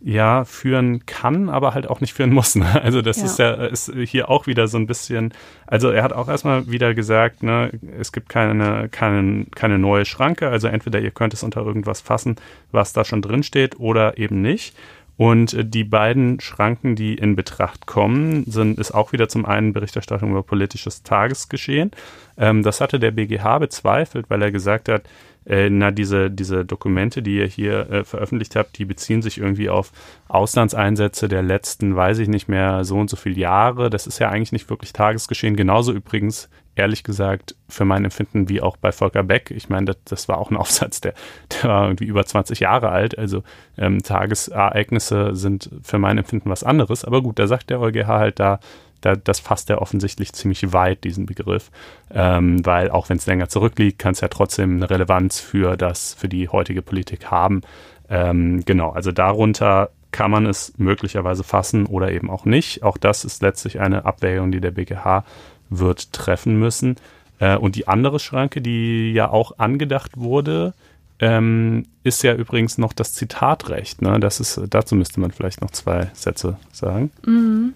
Ja, 0.00 0.44
führen 0.44 1.04
kann, 1.04 1.48
aber 1.50 1.74
halt 1.74 1.88
auch 1.88 2.00
nicht 2.00 2.14
führen 2.14 2.32
muss. 2.32 2.54
Ne? 2.54 2.82
Also 2.82 3.02
das 3.02 3.18
ja. 3.18 3.24
ist 3.24 3.38
ja 3.38 3.52
ist 3.66 3.92
hier 4.04 4.30
auch 4.30 4.46
wieder 4.46 4.68
so 4.68 4.78
ein 4.78 4.86
bisschen, 4.86 5.34
also 5.66 5.90
er 5.90 6.02
hat 6.02 6.12
auch 6.12 6.28
erstmal 6.28 6.70
wieder 6.70 6.94
gesagt, 6.94 7.42
ne, 7.42 7.70
es 7.98 8.12
gibt 8.12 8.28
keine, 8.28 8.88
keine, 8.88 9.46
keine 9.54 9.78
neue 9.78 10.04
Schranke, 10.04 10.48
also 10.48 10.68
entweder 10.68 11.00
ihr 11.00 11.10
könnt 11.10 11.34
es 11.34 11.42
unter 11.42 11.62
irgendwas 11.62 12.00
fassen, 12.00 12.36
was 12.72 12.92
da 12.92 13.04
schon 13.04 13.20
drin 13.20 13.42
steht, 13.42 13.78
oder 13.78 14.16
eben 14.16 14.40
nicht. 14.40 14.74
Und 15.16 15.54
äh, 15.54 15.64
die 15.64 15.84
beiden 15.84 16.40
Schranken, 16.40 16.96
die 16.96 17.14
in 17.14 17.36
Betracht 17.36 17.86
kommen, 17.86 18.44
sind, 18.44 18.78
ist 18.78 18.92
auch 18.92 19.12
wieder 19.12 19.28
zum 19.28 19.46
einen 19.46 19.72
Berichterstattung 19.72 20.30
über 20.30 20.42
politisches 20.42 21.02
Tagesgeschehen. 21.02 21.90
Ähm, 22.36 22.62
das 22.62 22.80
hatte 22.80 22.98
der 22.98 23.12
BGH 23.12 23.58
bezweifelt, 23.58 24.26
weil 24.28 24.42
er 24.42 24.52
gesagt 24.52 24.88
hat, 24.88 25.02
äh, 25.46 25.70
na, 25.70 25.90
diese, 25.90 26.30
diese 26.30 26.64
Dokumente, 26.64 27.22
die 27.22 27.36
ihr 27.36 27.46
hier 27.46 27.88
äh, 27.90 28.04
veröffentlicht 28.04 28.56
habt, 28.56 28.78
die 28.78 28.84
beziehen 28.84 29.22
sich 29.22 29.38
irgendwie 29.38 29.70
auf 29.70 29.92
Auslandseinsätze 30.28 31.28
der 31.28 31.42
letzten, 31.42 31.94
weiß 31.94 32.18
ich 32.18 32.28
nicht 32.28 32.48
mehr, 32.48 32.84
so 32.84 32.98
und 32.98 33.08
so 33.08 33.16
viele 33.16 33.36
Jahre. 33.36 33.88
Das 33.88 34.06
ist 34.06 34.18
ja 34.18 34.28
eigentlich 34.28 34.52
nicht 34.52 34.68
wirklich 34.68 34.92
Tagesgeschehen. 34.92 35.56
Genauso 35.56 35.92
übrigens, 35.92 36.48
ehrlich 36.76 37.02
gesagt, 37.02 37.56
für 37.68 37.84
mein 37.84 38.04
Empfinden 38.04 38.48
wie 38.48 38.60
auch 38.60 38.76
bei 38.76 38.92
Volker 38.92 39.22
Beck. 39.22 39.50
Ich 39.50 39.68
meine, 39.68 39.86
das, 39.86 39.96
das 40.04 40.28
war 40.28 40.38
auch 40.38 40.50
ein 40.50 40.56
Aufsatz, 40.58 41.00
der, 41.00 41.14
der 41.50 41.70
war 41.70 41.84
irgendwie 41.86 42.04
über 42.04 42.24
20 42.24 42.60
Jahre 42.60 42.90
alt. 42.90 43.18
Also 43.18 43.42
ähm, 43.76 44.02
Tagesereignisse 44.02 45.34
sind 45.34 45.70
für 45.82 45.98
mein 45.98 46.18
Empfinden 46.18 46.50
was 46.50 46.62
anderes. 46.62 47.04
Aber 47.04 47.22
gut, 47.22 47.38
da 47.38 47.46
sagt 47.46 47.70
der 47.70 47.80
EuGH 47.80 48.06
halt 48.06 48.38
da, 48.38 48.60
da, 49.00 49.14
das 49.14 49.40
fasst 49.40 49.70
er 49.70 49.82
offensichtlich 49.82 50.32
ziemlich 50.32 50.72
weit, 50.72 51.04
diesen 51.04 51.26
Begriff, 51.26 51.70
ähm, 52.12 52.64
weil 52.64 52.90
auch 52.90 53.08
wenn 53.08 53.18
es 53.18 53.26
länger 53.26 53.48
zurückliegt, 53.48 53.98
kann 53.98 54.12
es 54.12 54.20
ja 54.20 54.28
trotzdem 54.28 54.76
eine 54.76 54.90
Relevanz 54.90 55.38
für 55.40 55.76
das, 55.76 56.14
für 56.14 56.28
die 56.28 56.48
heutige 56.48 56.82
Politik 56.82 57.30
haben. 57.30 57.60
Ähm, 58.08 58.64
genau, 58.64 58.90
also 58.90 59.12
darunter 59.12 59.90
kann 60.12 60.30
man 60.30 60.46
es 60.46 60.72
möglicherweise 60.78 61.44
fassen 61.44 61.86
oder 61.86 62.10
eben 62.10 62.30
auch 62.30 62.44
nicht. 62.44 62.82
Auch 62.82 62.96
das 62.96 63.24
ist 63.24 63.42
letztlich 63.42 63.80
eine 63.80 64.06
Abwägung, 64.06 64.50
die 64.50 64.60
der 64.60 64.70
BGH 64.70 65.24
wird 65.70 66.12
treffen 66.12 66.58
müssen. 66.58 66.96
Äh, 67.38 67.56
und 67.56 67.76
die 67.76 67.88
andere 67.88 68.18
Schranke, 68.18 68.60
die 68.60 69.12
ja 69.12 69.30
auch 69.30 69.58
angedacht 69.58 70.12
wurde, 70.16 70.74
ähm, 71.18 71.86
ist 72.02 72.22
ja 72.22 72.34
übrigens 72.34 72.78
noch 72.78 72.92
das 72.92 73.14
Zitatrecht. 73.14 74.02
Ne? 74.02 74.20
Das 74.20 74.40
ist, 74.40 74.60
dazu 74.68 74.94
müsste 74.94 75.20
man 75.20 75.30
vielleicht 75.30 75.60
noch 75.60 75.70
zwei 75.70 76.10
Sätze 76.12 76.58
sagen. 76.72 77.10
Mhm. 77.24 77.74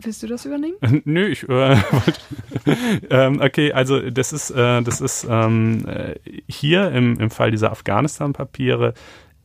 Willst 0.00 0.22
du 0.22 0.26
das 0.26 0.44
übernehmen? 0.44 0.76
Nö, 1.04 1.26
ich 1.26 1.48
äh, 1.48 1.76
ähm, 3.10 3.40
okay, 3.40 3.72
also 3.72 4.10
das 4.10 4.32
ist, 4.32 4.50
äh, 4.50 4.82
das 4.82 5.00
ist 5.00 5.26
ähm, 5.28 5.86
äh, 5.88 6.16
hier 6.46 6.92
im, 6.92 7.18
im 7.18 7.30
Fall 7.30 7.50
dieser 7.50 7.72
Afghanistan-Papiere 7.72 8.94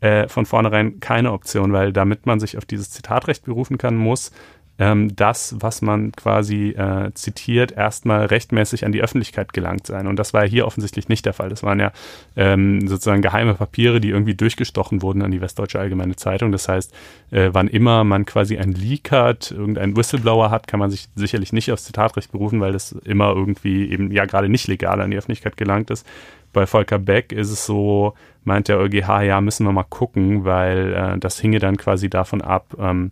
äh, 0.01 0.27
von 0.27 0.45
vornherein 0.45 0.99
keine 0.99 1.31
Option, 1.31 1.71
weil 1.71 1.93
damit 1.93 2.25
man 2.25 2.39
sich 2.39 2.57
auf 2.57 2.65
dieses 2.65 2.91
Zitatrecht 2.91 3.45
berufen 3.45 3.77
kann, 3.77 3.95
muss 3.95 4.31
ähm, 4.79 5.13
das, 5.15 5.55
was 5.59 5.81
man 5.81 6.13
quasi 6.13 6.69
äh, 6.69 7.11
zitiert, 7.13 7.73
erstmal 7.73 8.25
rechtmäßig 8.25 8.85
an 8.85 8.93
die 8.93 9.01
Öffentlichkeit 9.01 9.51
gelangt 9.51 9.85
sein. 9.85 10.07
Und 10.07 10.15
das 10.15 10.33
war 10.33 10.45
ja 10.45 10.49
hier 10.49 10.65
offensichtlich 10.65 11.09
nicht 11.09 11.25
der 11.25 11.33
Fall. 11.33 11.49
Das 11.49 11.63
waren 11.63 11.79
ja 11.79 11.91
ähm, 12.37 12.87
sozusagen 12.87 13.21
geheime 13.21 13.55
Papiere, 13.55 13.99
die 13.99 14.09
irgendwie 14.09 14.35
durchgestochen 14.35 15.01
wurden 15.01 15.21
an 15.21 15.31
die 15.31 15.41
Westdeutsche 15.41 15.79
Allgemeine 15.79 16.15
Zeitung. 16.15 16.53
Das 16.53 16.69
heißt, 16.69 16.93
äh, 17.31 17.49
wann 17.51 17.67
immer 17.67 18.05
man 18.05 18.25
quasi 18.25 18.57
ein 18.57 18.71
Leak 18.71 19.11
hat, 19.11 19.51
irgendeinen 19.51 19.97
Whistleblower 19.97 20.49
hat, 20.49 20.67
kann 20.67 20.79
man 20.79 20.89
sich 20.89 21.09
sicherlich 21.13 21.51
nicht 21.51 21.71
aufs 21.73 21.83
Zitatrecht 21.83 22.31
berufen, 22.31 22.61
weil 22.61 22.71
das 22.71 22.93
immer 23.03 23.35
irgendwie 23.35 23.91
eben 23.91 24.11
ja 24.11 24.25
gerade 24.25 24.47
nicht 24.47 24.67
legal 24.67 25.01
an 25.01 25.11
die 25.11 25.17
Öffentlichkeit 25.17 25.57
gelangt 25.57 25.91
ist. 25.91 26.07
Bei 26.53 26.65
Volker 26.65 26.99
Beck 26.99 27.33
ist 27.33 27.51
es 27.51 27.65
so, 27.65 28.13
meint 28.45 28.69
der 28.69 28.79
EuGH, 28.79 29.21
ja, 29.23 29.41
müssen 29.41 29.65
wir 29.65 29.73
mal 29.73 29.83
gucken, 29.83 30.45
weil 30.45 30.93
äh, 30.93 31.19
das 31.19 31.37
hinge 31.37 31.59
dann 31.59 31.75
quasi 31.77 32.09
davon 32.09 32.41
ab, 32.41 32.75
ähm, 32.79 33.11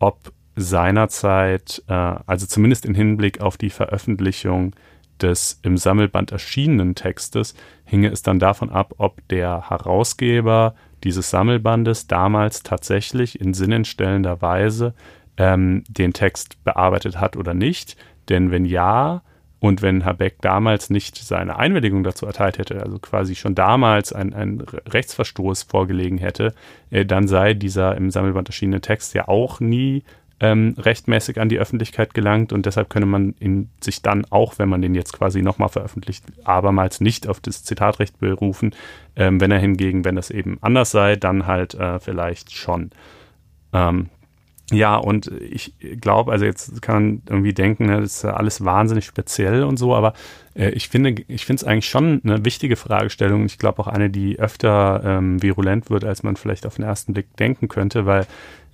ob 0.00 0.18
seinerzeit, 0.56 1.82
äh, 1.88 1.92
also 1.92 2.46
zumindest 2.46 2.86
im 2.86 2.94
Hinblick 2.94 3.40
auf 3.40 3.56
die 3.56 3.70
Veröffentlichung 3.70 4.74
des 5.20 5.60
im 5.62 5.76
Sammelband 5.76 6.32
erschienenen 6.32 6.94
Textes, 6.94 7.54
hinge 7.84 8.08
es 8.08 8.22
dann 8.22 8.38
davon 8.38 8.70
ab, 8.70 8.94
ob 8.98 9.26
der 9.28 9.70
Herausgeber 9.70 10.74
dieses 11.04 11.30
Sammelbandes 11.30 12.06
damals 12.06 12.62
tatsächlich 12.62 13.40
in 13.40 13.54
sinnentstellender 13.54 14.42
Weise 14.42 14.94
ähm, 15.36 15.84
den 15.88 16.12
Text 16.12 16.62
bearbeitet 16.64 17.20
hat 17.20 17.36
oder 17.36 17.54
nicht. 17.54 17.96
Denn 18.28 18.50
wenn 18.50 18.64
ja, 18.64 19.22
und 19.60 19.80
wenn 19.80 20.04
Habeck 20.04 20.42
damals 20.42 20.90
nicht 20.90 21.16
seine 21.16 21.56
Einwilligung 21.56 22.04
dazu 22.04 22.26
erteilt 22.26 22.58
hätte, 22.58 22.82
also 22.82 22.98
quasi 22.98 23.34
schon 23.34 23.54
damals 23.54 24.12
ein 24.12 24.60
Rechtsverstoß 24.60 25.62
vorgelegen 25.62 26.18
hätte, 26.18 26.54
äh, 26.90 27.06
dann 27.06 27.28
sei 27.28 27.54
dieser 27.54 27.96
im 27.96 28.10
Sammelband 28.10 28.48
erschienene 28.48 28.80
Text 28.80 29.14
ja 29.14 29.28
auch 29.28 29.60
nie 29.60 30.04
ähm, 30.40 30.74
rechtmäßig 30.78 31.40
an 31.40 31.48
die 31.48 31.58
Öffentlichkeit 31.58 32.14
gelangt 32.14 32.52
und 32.52 32.66
deshalb 32.66 32.90
könne 32.90 33.06
man 33.06 33.34
ihn 33.40 33.70
sich 33.80 34.02
dann 34.02 34.26
auch, 34.30 34.58
wenn 34.58 34.68
man 34.68 34.82
den 34.82 34.94
jetzt 34.94 35.12
quasi 35.12 35.42
nochmal 35.42 35.68
veröffentlicht, 35.68 36.24
abermals 36.44 37.00
nicht 37.00 37.28
auf 37.28 37.40
das 37.40 37.64
Zitatrecht 37.64 38.18
berufen. 38.18 38.74
Ähm, 39.16 39.40
wenn 39.40 39.50
er 39.50 39.58
hingegen, 39.58 40.04
wenn 40.04 40.16
das 40.16 40.30
eben 40.30 40.58
anders 40.60 40.90
sei, 40.90 41.16
dann 41.16 41.46
halt 41.46 41.74
äh, 41.74 42.00
vielleicht 42.00 42.52
schon. 42.52 42.90
Ähm, 43.72 44.10
ja, 44.72 44.96
und 44.96 45.30
ich 45.40 45.74
glaube, 46.00 46.32
also 46.32 46.46
jetzt 46.46 46.80
kann 46.80 46.94
man 46.94 47.22
irgendwie 47.28 47.52
denken, 47.52 47.86
ne, 47.86 48.00
das 48.00 48.16
ist 48.16 48.24
alles 48.24 48.64
wahnsinnig 48.64 49.04
speziell 49.04 49.62
und 49.62 49.76
so, 49.78 49.94
aber 49.94 50.14
äh, 50.54 50.70
ich 50.70 50.88
finde, 50.88 51.16
ich 51.28 51.44
finde 51.44 51.60
es 51.60 51.64
eigentlich 51.64 51.88
schon 51.88 52.22
eine 52.24 52.44
wichtige 52.46 52.76
Fragestellung. 52.76 53.44
Ich 53.44 53.58
glaube 53.58 53.80
auch 53.80 53.88
eine, 53.88 54.08
die 54.08 54.38
öfter 54.38 55.02
ähm, 55.04 55.42
virulent 55.42 55.90
wird, 55.90 56.04
als 56.04 56.22
man 56.22 56.36
vielleicht 56.36 56.66
auf 56.66 56.76
den 56.76 56.84
ersten 56.84 57.12
Blick 57.12 57.36
denken 57.36 57.68
könnte, 57.68 58.06
weil 58.06 58.26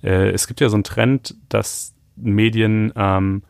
äh, 0.03 0.29
es 0.29 0.47
gibt 0.47 0.61
ja 0.61 0.69
so 0.69 0.75
einen 0.75 0.83
Trend, 0.83 1.35
dass 1.49 1.93
Medien 2.15 2.91
ähm, 2.95 3.43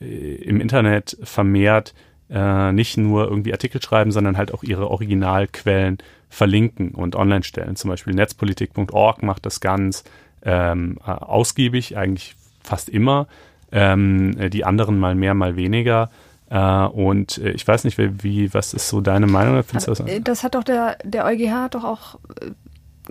äh, 0.00 0.34
im 0.36 0.60
Internet 0.60 1.16
vermehrt 1.22 1.94
äh, 2.30 2.72
nicht 2.72 2.96
nur 2.96 3.28
irgendwie 3.28 3.52
Artikel 3.52 3.82
schreiben, 3.82 4.10
sondern 4.10 4.36
halt 4.36 4.54
auch 4.54 4.62
ihre 4.62 4.90
Originalquellen 4.90 5.98
verlinken 6.28 6.92
und 6.92 7.14
online 7.14 7.42
stellen. 7.42 7.76
Zum 7.76 7.90
Beispiel 7.90 8.14
netzpolitik.org 8.14 9.22
macht 9.22 9.44
das 9.44 9.60
ganz 9.60 10.04
ähm, 10.42 10.98
äh, 11.06 11.10
ausgiebig, 11.10 11.96
eigentlich 11.96 12.34
fast 12.62 12.88
immer. 12.88 13.26
Ähm, 13.70 14.38
äh, 14.38 14.50
die 14.50 14.64
anderen 14.64 14.98
mal 14.98 15.14
mehr, 15.14 15.34
mal 15.34 15.56
weniger. 15.56 16.10
Uh, 16.54 16.86
und 16.88 17.38
ich 17.38 17.66
weiß 17.66 17.84
nicht, 17.84 17.96
wie, 17.96 18.52
was 18.52 18.74
ist 18.74 18.90
so 18.90 19.00
deine 19.00 19.26
Meinung? 19.26 19.62
Findest 19.62 19.88
das, 19.88 20.02
das 20.22 20.44
hat 20.44 20.54
doch 20.54 20.64
der, 20.64 20.98
der 21.02 21.24
EuGH 21.24 21.70
doch 21.70 21.82
auch 21.82 22.18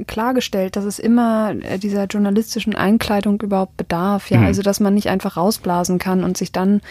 klargestellt, 0.07 0.75
dass 0.75 0.85
es 0.85 0.99
immer 0.99 1.53
äh, 1.61 1.77
dieser 1.77 2.05
journalistischen 2.05 2.75
Einkleidung 2.75 3.41
überhaupt 3.41 3.77
bedarf. 3.77 4.29
Ja, 4.29 4.39
mhm. 4.39 4.45
also 4.45 4.61
dass 4.61 4.79
man 4.79 4.93
nicht 4.93 5.07
einfach 5.07 5.37
rausblasen 5.37 5.99
kann 5.99 6.23
und 6.23 6.37
sich 6.37 6.51
dann 6.51 6.81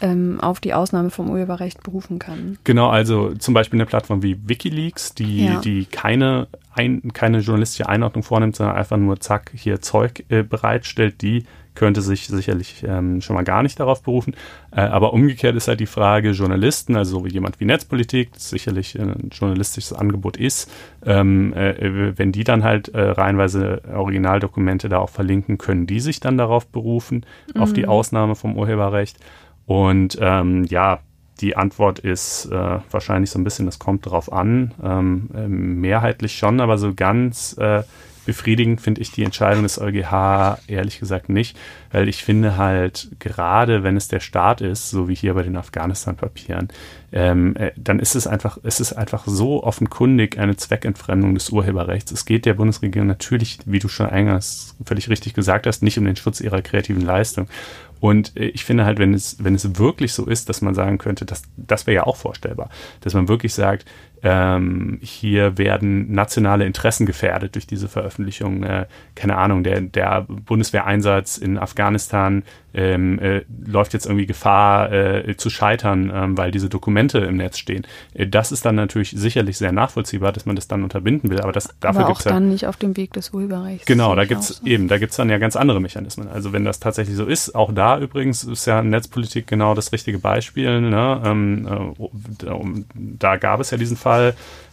ähm, 0.00 0.40
auf 0.40 0.60
die 0.60 0.74
Ausnahme 0.74 1.10
vom 1.10 1.30
Urheberrecht 1.30 1.82
berufen 1.82 2.18
kann. 2.18 2.58
Genau, 2.64 2.88
also 2.88 3.34
zum 3.34 3.54
Beispiel 3.54 3.78
eine 3.78 3.86
Plattform 3.86 4.22
wie 4.22 4.38
WikiLeaks, 4.48 5.14
die, 5.14 5.46
ja. 5.46 5.60
die 5.60 5.86
keine, 5.86 6.48
ein, 6.72 7.12
keine 7.12 7.38
journalistische 7.38 7.88
Einordnung 7.88 8.22
vornimmt, 8.22 8.56
sondern 8.56 8.76
einfach 8.76 8.96
nur 8.96 9.20
zack, 9.20 9.50
hier 9.54 9.80
Zeug 9.80 10.24
äh, 10.28 10.42
bereitstellt, 10.42 11.22
die 11.22 11.44
könnte 11.78 12.02
sich 12.02 12.26
sicherlich 12.26 12.84
ähm, 12.86 13.20
schon 13.20 13.36
mal 13.36 13.44
gar 13.44 13.62
nicht 13.62 13.78
darauf 13.78 14.02
berufen. 14.02 14.34
Äh, 14.72 14.80
aber 14.80 15.12
umgekehrt 15.12 15.54
ist 15.54 15.68
halt 15.68 15.78
die 15.78 15.86
Frage, 15.86 16.32
Journalisten, 16.32 16.96
also 16.96 17.24
jemand 17.24 17.60
wie 17.60 17.66
Netzpolitik, 17.66 18.32
das 18.32 18.50
sicherlich 18.50 18.98
ein 18.98 19.30
journalistisches 19.30 19.92
Angebot 19.92 20.36
ist, 20.36 20.68
ähm, 21.06 21.52
äh, 21.54 22.18
wenn 22.18 22.32
die 22.32 22.42
dann 22.42 22.64
halt 22.64 22.88
äh, 22.88 23.00
reihenweise 23.00 23.82
Originaldokumente 23.94 24.88
da 24.88 24.98
auch 24.98 25.10
verlinken, 25.10 25.56
können 25.56 25.86
die 25.86 26.00
sich 26.00 26.18
dann 26.18 26.36
darauf 26.36 26.66
berufen, 26.66 27.24
mhm. 27.54 27.62
auf 27.62 27.72
die 27.72 27.84
mhm. 27.84 27.90
Ausnahme 27.90 28.34
vom 28.34 28.56
Urheberrecht. 28.56 29.18
Und 29.64 30.18
ähm, 30.20 30.64
ja, 30.64 30.98
die 31.40 31.56
Antwort 31.56 32.00
ist 32.00 32.46
äh, 32.46 32.78
wahrscheinlich 32.90 33.30
so 33.30 33.38
ein 33.38 33.44
bisschen, 33.44 33.66
das 33.66 33.78
kommt 33.78 34.04
drauf 34.04 34.32
an, 34.32 34.74
ähm, 34.82 35.30
äh, 35.32 35.46
mehrheitlich 35.46 36.36
schon, 36.36 36.60
aber 36.60 36.76
so 36.76 36.92
ganz 36.94 37.56
äh, 37.58 37.84
befriedigend 38.28 38.82
finde 38.82 39.00
ich 39.00 39.10
die 39.10 39.24
Entscheidung 39.24 39.62
des 39.62 39.80
EuGH 39.80 40.58
ehrlich 40.66 41.00
gesagt 41.00 41.30
nicht, 41.30 41.56
weil 41.90 42.10
ich 42.10 42.22
finde 42.22 42.58
halt, 42.58 43.08
gerade 43.20 43.82
wenn 43.82 43.96
es 43.96 44.08
der 44.08 44.20
Staat 44.20 44.60
ist, 44.60 44.90
so 44.90 45.08
wie 45.08 45.14
hier 45.14 45.32
bei 45.32 45.42
den 45.42 45.56
Afghanistan-Papieren, 45.56 46.68
ähm, 47.10 47.56
äh, 47.56 47.70
dann 47.78 47.98
ist 47.98 48.14
es 48.14 48.26
einfach, 48.26 48.58
ist 48.58 48.92
einfach 48.92 49.24
so 49.26 49.64
offenkundig 49.64 50.38
eine 50.38 50.56
Zweckentfremdung 50.56 51.32
des 51.32 51.48
Urheberrechts. 51.48 52.12
Es 52.12 52.26
geht 52.26 52.44
der 52.44 52.52
Bundesregierung 52.52 53.08
natürlich, 53.08 53.60
wie 53.64 53.78
du 53.78 53.88
schon 53.88 54.10
eingangs 54.10 54.76
völlig 54.84 55.08
richtig 55.08 55.32
gesagt 55.32 55.66
hast, 55.66 55.82
nicht 55.82 55.96
um 55.96 56.04
den 56.04 56.16
Schutz 56.16 56.42
ihrer 56.42 56.60
kreativen 56.60 57.00
Leistung. 57.00 57.48
Und 57.98 58.36
äh, 58.36 58.48
ich 58.48 58.66
finde 58.66 58.84
halt, 58.84 58.98
wenn 58.98 59.14
es, 59.14 59.42
wenn 59.42 59.54
es 59.54 59.78
wirklich 59.78 60.12
so 60.12 60.26
ist, 60.26 60.50
dass 60.50 60.60
man 60.60 60.74
sagen 60.74 60.98
könnte, 60.98 61.24
dass, 61.24 61.44
das 61.56 61.86
wäre 61.86 61.94
ja 61.94 62.06
auch 62.06 62.16
vorstellbar, 62.16 62.68
dass 63.00 63.14
man 63.14 63.26
wirklich 63.26 63.54
sagt, 63.54 63.86
ähm, 64.22 64.98
hier 65.00 65.58
werden 65.58 66.12
nationale 66.12 66.66
Interessen 66.66 67.06
gefährdet 67.06 67.54
durch 67.54 67.66
diese 67.66 67.88
Veröffentlichung. 67.88 68.62
Äh, 68.62 68.86
keine 69.14 69.36
Ahnung, 69.36 69.62
der, 69.62 69.80
der 69.80 70.26
Bundeswehreinsatz 70.28 71.38
in 71.38 71.58
Afghanistan 71.58 72.42
ähm, 72.74 73.18
äh, 73.18 73.42
läuft 73.66 73.94
jetzt 73.94 74.06
irgendwie 74.06 74.26
Gefahr 74.26 74.92
äh, 74.92 75.36
zu 75.36 75.50
scheitern, 75.50 76.12
ähm, 76.14 76.38
weil 76.38 76.50
diese 76.50 76.68
Dokumente 76.68 77.18
im 77.18 77.36
Netz 77.36 77.58
stehen. 77.58 77.86
Äh, 78.14 78.26
das 78.26 78.52
ist 78.52 78.64
dann 78.64 78.74
natürlich 78.74 79.10
sicherlich 79.10 79.56
sehr 79.56 79.72
nachvollziehbar, 79.72 80.32
dass 80.32 80.46
man 80.46 80.54
das 80.54 80.68
dann 80.68 80.82
unterbinden 80.82 81.30
will, 81.30 81.40
aber 81.40 81.52
das 81.52 81.74
dafür 81.80 82.06
gibt 82.06 82.18
es 82.18 82.24
dann 82.24 82.44
ja, 82.44 82.50
nicht 82.50 82.66
auf 82.66 82.76
dem 82.76 82.96
Weg 82.96 83.14
des 83.14 83.30
Urheberrechts. 83.30 83.86
Genau, 83.86 84.14
da 84.14 84.26
gibt 84.26 84.42
es 84.42 84.48
so. 84.48 84.66
eben, 84.66 84.88
da 84.88 84.98
gibt 84.98 85.10
es 85.10 85.16
dann 85.16 85.30
ja 85.30 85.38
ganz 85.38 85.56
andere 85.56 85.80
Mechanismen. 85.80 86.28
Also 86.28 86.52
wenn 86.52 86.64
das 86.64 86.78
tatsächlich 86.78 87.16
so 87.16 87.24
ist, 87.24 87.54
auch 87.54 87.72
da 87.72 87.98
übrigens 87.98 88.44
ist 88.44 88.66
ja 88.66 88.82
Netzpolitik 88.82 89.46
genau 89.46 89.74
das 89.74 89.92
richtige 89.92 90.18
Beispiel. 90.18 90.80
Ne? 90.82 91.22
Ähm, 91.24 91.66
äh, 91.66 92.84
da 92.94 93.36
gab 93.36 93.60
es 93.60 93.70
ja 93.70 93.78
diesen 93.78 93.96
Fall, 93.96 94.07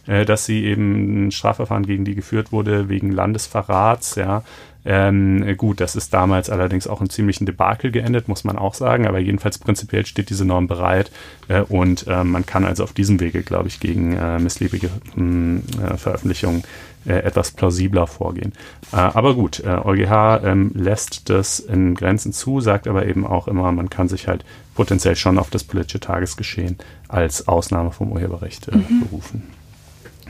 äh, 0.06 0.24
dass 0.24 0.46
sie 0.46 0.64
eben 0.64 1.26
ein 1.26 1.30
Strafverfahren 1.30 1.86
gegen 1.86 2.04
die 2.04 2.14
geführt 2.14 2.52
wurde 2.52 2.88
wegen 2.88 3.10
Landesverrats, 3.10 4.14
ja. 4.16 4.42
Ähm, 4.88 5.56
gut, 5.56 5.80
das 5.80 5.96
ist 5.96 6.14
damals 6.14 6.48
allerdings 6.48 6.86
auch 6.86 7.00
in 7.00 7.10
ziemlichen 7.10 7.44
Debakel 7.44 7.90
geendet, 7.90 8.28
muss 8.28 8.44
man 8.44 8.56
auch 8.56 8.72
sagen, 8.72 9.08
aber 9.08 9.18
jedenfalls 9.18 9.58
prinzipiell 9.58 10.06
steht 10.06 10.30
diese 10.30 10.44
Norm 10.44 10.68
bereit 10.68 11.10
äh, 11.48 11.62
und 11.62 12.06
äh, 12.06 12.22
man 12.22 12.46
kann 12.46 12.64
also 12.64 12.84
auf 12.84 12.92
diesem 12.92 13.18
Wege, 13.18 13.42
glaube 13.42 13.66
ich, 13.66 13.80
gegen 13.80 14.12
äh, 14.12 14.38
missliebige 14.38 14.90
hm, 15.14 15.64
äh, 15.82 15.96
Veröffentlichungen 15.96 16.62
äh, 17.04 17.14
etwas 17.14 17.50
plausibler 17.50 18.06
vorgehen. 18.06 18.52
Äh, 18.92 18.98
aber 18.98 19.34
gut, 19.34 19.60
EuGH 19.64 20.44
ähm, 20.44 20.70
lässt 20.74 21.30
das 21.30 21.58
in 21.58 21.96
Grenzen 21.96 22.32
zu, 22.32 22.60
sagt 22.60 22.86
aber 22.86 23.06
eben 23.06 23.26
auch 23.26 23.48
immer, 23.48 23.72
man 23.72 23.90
kann 23.90 24.06
sich 24.06 24.28
halt 24.28 24.44
potenziell 24.76 25.16
schon 25.16 25.38
auf 25.38 25.50
das 25.50 25.64
politische 25.64 26.00
Tagesgeschehen 26.00 26.76
als 27.08 27.48
Ausnahme 27.48 27.90
vom 27.90 28.12
Urheberrecht 28.12 28.72
mhm. 28.72 29.00
berufen. 29.00 29.42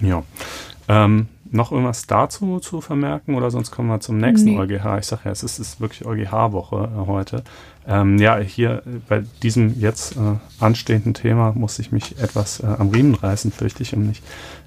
Ja. 0.01 0.23
Ähm, 0.89 1.29
noch 1.51 1.73
irgendwas 1.73 2.07
dazu 2.07 2.59
zu 2.59 2.81
vermerken 2.81 3.35
oder 3.35 3.51
sonst 3.51 3.71
kommen 3.71 3.89
wir 3.89 4.01
zum 4.01 4.19
nächsten 4.19 4.51
nee. 4.51 4.59
EuGH. 4.59 4.99
Ich 4.99 5.07
sage 5.07 5.23
ja, 5.27 5.31
es 5.31 5.43
ist, 5.43 5.59
ist 5.59 5.81
wirklich 5.81 6.07
EuGH-Woche 6.07 6.89
äh, 6.93 7.07
heute. 7.07 7.45
Ähm, 7.87 8.19
ja, 8.19 8.39
hier 8.39 8.83
äh, 8.87 8.99
bei 9.09 9.25
diesem 9.43 9.79
jetzt 9.81 10.17
äh, 10.17 10.37
anstehenden 10.61 11.15
Thema 11.15 11.53
muss 11.53 11.79
ich 11.79 11.93
mich 11.93 12.19
etwas 12.19 12.61
äh, 12.61 12.67
am 12.67 12.91
Riemen 12.91 13.15
reißen, 13.15 13.53
fürchte 13.53 13.83
ich, 13.83 13.95
um 13.95 14.07
nicht 14.07 14.23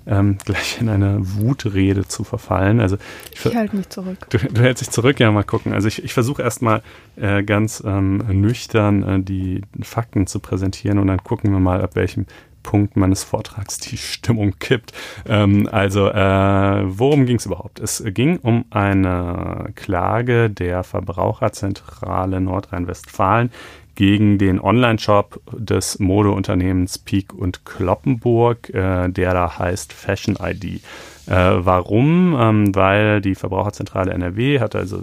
ähm, 0.05 0.37
gleich 0.45 0.79
in 0.79 0.89
eine 0.89 1.17
Wutrede 1.19 2.07
zu 2.07 2.23
verfallen. 2.23 2.79
Also 2.79 2.97
ich, 3.33 3.45
ich 3.45 3.55
halte 3.55 3.75
mich 3.75 3.89
zurück. 3.89 4.17
Du, 4.29 4.37
du, 4.37 4.61
hältst 4.61 4.81
dich 4.81 4.89
zurück, 4.89 5.19
ja, 5.19 5.31
mal 5.31 5.43
gucken. 5.43 5.73
Also 5.73 5.87
ich, 5.87 6.03
ich 6.03 6.13
versuche 6.13 6.41
erstmal 6.41 6.81
äh, 7.15 7.43
ganz 7.43 7.83
ähm, 7.85 8.17
nüchtern 8.17 9.03
äh, 9.03 9.19
die 9.21 9.61
Fakten 9.81 10.27
zu 10.27 10.39
präsentieren 10.39 10.99
und 10.99 11.07
dann 11.07 11.23
gucken 11.23 11.51
wir 11.51 11.59
mal, 11.59 11.81
ab 11.81 11.95
welchem 11.95 12.25
Punkt 12.63 12.97
meines 12.97 13.23
Vortrags 13.23 13.77
die 13.77 13.97
Stimmung 13.97 14.59
kippt. 14.59 14.93
Ähm, 15.27 15.67
also, 15.71 16.07
äh, 16.07 16.83
worum 16.85 17.25
ging 17.25 17.37
es 17.37 17.45
überhaupt? 17.45 17.79
Es 17.79 18.03
ging 18.05 18.37
um 18.37 18.65
eine 18.69 19.71
Klage 19.75 20.49
der 20.49 20.83
Verbraucherzentrale 20.83 22.41
Nordrhein-Westfalen 22.41 23.51
gegen 23.99 24.37
den 24.37 24.61
Online-Shop 24.61 25.41
des 25.51 25.99
Modeunternehmens 25.99 26.99
Peak 26.99 27.33
und 27.33 27.65
Kloppenburg, 27.65 28.69
äh, 28.69 29.09
der 29.09 29.33
da 29.33 29.59
heißt 29.59 29.91
Fashion 29.91 30.37
ID. 30.41 30.81
Äh, 31.29 31.63
warum? 31.63 32.35
Ähm, 32.39 32.75
weil 32.75 33.21
die 33.21 33.35
Verbraucherzentrale 33.35 34.11
NRW 34.13 34.59
hat 34.59 34.75
also 34.75 34.99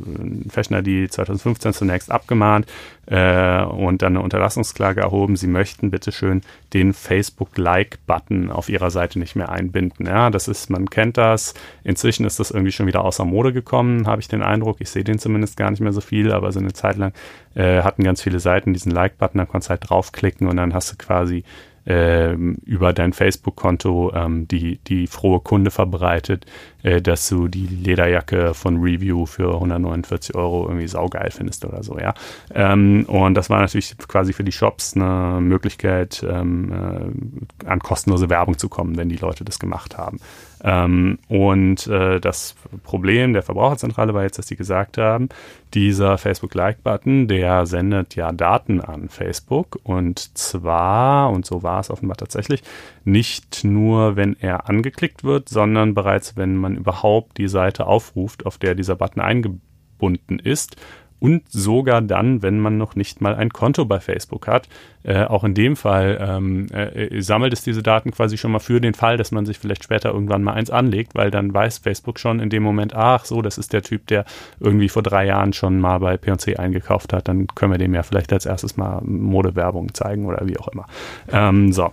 Fashion 0.49 0.77
ID 0.77 1.12
2015 1.12 1.72
zunächst 1.72 2.11
abgemahnt 2.11 2.66
äh, 3.07 3.62
und 3.62 4.03
dann 4.03 4.14
eine 4.14 4.22
Unterlassungsklage 4.22 5.03
erhoben. 5.03 5.37
Sie 5.37 5.47
möchten 5.47 5.93
bitteschön 5.93 6.41
den 6.74 6.95
Facebook-Like-Button 6.95 8.51
auf 8.51 8.68
ihrer 8.68 8.91
Seite 8.91 9.20
nicht 9.20 9.37
mehr 9.37 9.51
einbinden. 9.51 10.07
Ja, 10.07 10.31
das 10.31 10.49
ist, 10.49 10.68
man 10.68 10.91
kennt 10.91 11.16
das. 11.16 11.55
Inzwischen 11.85 12.27
ist 12.27 12.41
das 12.41 12.51
irgendwie 12.51 12.72
schon 12.72 12.89
wieder 12.89 13.05
außer 13.05 13.24
Mode 13.24 13.53
gekommen, 13.53 14.09
habe 14.09 14.20
ich 14.20 14.27
den 14.27 14.43
Eindruck. 14.43 14.79
Ich 14.81 14.91
sehe 14.91 15.05
den 15.05 15.20
zumindest 15.20 15.57
gar 15.57 15.70
nicht 15.70 15.81
mehr 15.81 15.93
so 15.93 16.01
viel, 16.01 16.33
aber 16.33 16.51
so 16.51 16.59
eine 16.59 16.72
Zeit 16.72 16.97
lang 16.97 17.12
äh, 17.55 17.83
hatten 17.83 18.03
ganz 18.03 18.20
viele 18.20 18.41
Seiten 18.41 18.72
diesen 18.72 18.91
Like-Button, 18.91 19.39
da 19.39 19.45
konntest 19.47 19.68
du 19.68 19.70
halt 19.70 19.89
draufklicken 19.89 20.49
und 20.49 20.57
dann 20.57 20.74
hast 20.74 20.91
du 20.91 20.97
quasi 20.97 21.45
ähm, 21.87 22.57
über 22.64 22.93
dein 22.93 23.12
Facebook-Konto 23.12 24.12
ähm, 24.14 24.49
die, 24.49 24.78
die 24.78 25.07
frohe 25.07 25.41
Kunde 25.41 25.70
verbreitet, 25.70 26.47
äh, 26.82 27.01
dass 27.01 27.28
du 27.28 27.49
die 27.49 27.66
Lederjacke 27.66 28.55
von 28.55 28.78
Review 28.78 29.26
für 29.26 29.55
149 29.55 30.34
Euro 30.34 30.66
irgendwie 30.66 30.89
saugeil 30.89 31.30
findest 31.30 31.64
oder 31.64 31.82
so, 31.82 31.99
ja. 31.99 32.14
Ähm, 32.53 33.05
und 33.07 33.34
das 33.34 33.51
war 33.51 33.61
natürlich 33.61 33.97
quasi 34.09 34.32
für 34.32 34.45
die 34.45 34.53
Shops 34.53 34.97
eine 34.97 35.41
Möglichkeit, 35.41 36.26
ähm, 36.28 36.72
äh, 36.72 37.66
an 37.66 37.78
kostenlose 37.78 38.28
Werbung 38.28 38.59
zu 38.59 38.68
kommen, 38.68 38.97
wenn 38.97 39.09
die 39.09 39.16
Leute 39.16 39.45
das 39.45 39.59
gemacht 39.59 39.97
haben. 39.97 40.18
Ähm, 40.67 41.19
und 41.29 41.87
äh, 41.87 42.19
das 42.19 42.57
Problem 42.83 43.33
der 43.33 43.45
Verbraucherzentrale 43.45 44.12
war 44.14 44.25
jetzt, 44.25 44.37
dass 44.37 44.49
sie 44.49 44.57
gesagt 44.57 44.99
haben, 44.99 45.29
dieser 45.75 46.19
Facebook-Like-Button, 46.19 47.29
der 47.29 47.67
sendet 47.67 48.17
ja 48.17 48.33
Daten 48.33 48.81
an 48.81 49.09
Facebook. 49.09 49.79
Und 49.85 50.37
zwar, 50.37 51.31
und 51.31 51.47
so 51.47 51.62
war 51.62 51.79
es 51.79 51.89
offenbar 51.89 52.17
tatsächlich, 52.17 52.64
nicht 53.05 53.62
nur, 53.62 54.17
wenn 54.17 54.35
er 54.41 54.69
angeklickt 54.69 55.23
wird, 55.23 55.49
sondern 55.49 55.95
bereits, 55.95 56.37
wenn 56.37 56.57
man 56.57 56.77
überhaupt 56.77 57.39
die 57.39 57.49
Seite 57.49 57.87
aufruft, 57.87 58.45
auf 58.45 58.59
der 58.59 58.75
dieser 58.75 58.97
Button 58.97 59.21
eingebunden 59.21 60.41
ist 60.41 60.77
und 61.19 61.43
sogar 61.49 62.03
dann, 62.03 62.43
wenn 62.43 62.61
man 62.61 62.77
noch 62.77 62.95
nicht 62.95 63.21
mal 63.21 63.35
ein 63.35 63.51
Konto 63.51 63.85
bei 63.85 64.01
Facebook 64.01 64.47
hat. 64.47 64.69
Äh, 65.03 65.25
auch 65.25 65.45
in 65.45 65.55
dem 65.55 65.77
Fall 65.77 66.19
ähm, 66.21 66.67
äh, 66.73 67.21
sammelt 67.23 67.53
es 67.53 67.62
diese 67.62 67.83
Daten 67.83 68.11
quasi 68.11 68.37
schon 68.37 68.51
mal 68.51 68.59
für 68.59 68.81
den 68.81 68.95
Fall, 68.95 69.17
dass 69.17 69.33
man 69.33 69.47
sich 69.47 69.59
vielleicht 69.59 69.85
später 69.85 70.12
irgendwann 70.12 70.43
mal 70.43 70.55
eins 70.55 70.71
anlegt, 70.71 71.14
weil 71.14 71.31
dann 71.31 71.55
weiß 71.55 71.79
Facebook 71.79 72.19
schon 72.19 72.41
in 72.41 72.51
dem 72.51 72.62
Moment, 72.62 72.95
ach 72.95 73.25
so, 73.25 73.41
das 73.41 73.57
ist 73.57 73.73
der 73.73 73.83
Typ, 73.83 74.07
der 74.09 74.25
irgendwie 74.61 74.89
vor 74.89 75.03
drei 75.03 75.27
Jahren 75.27 75.53
schon 75.53 75.81
mal 75.81 76.01
bei 76.01 76.17
P&C 76.17 76.57
eingekauft 76.57 77.12
hat, 77.12 77.29
dann 77.29 77.47
können 77.49 77.73
wir 77.73 77.79
dem 77.79 77.95
ja 77.95 78.03
vielleicht 78.03 78.33
als 78.33 78.47
erstes 78.47 78.77
mal 78.77 79.01
Modewerbung 79.05 79.95
zeigen 79.95 80.27
oder 80.27 80.47
wie 80.47 80.59
auch 80.59 80.69
immer. 80.69 80.87
Ähm, 81.33 81.73
so. 81.73 81.93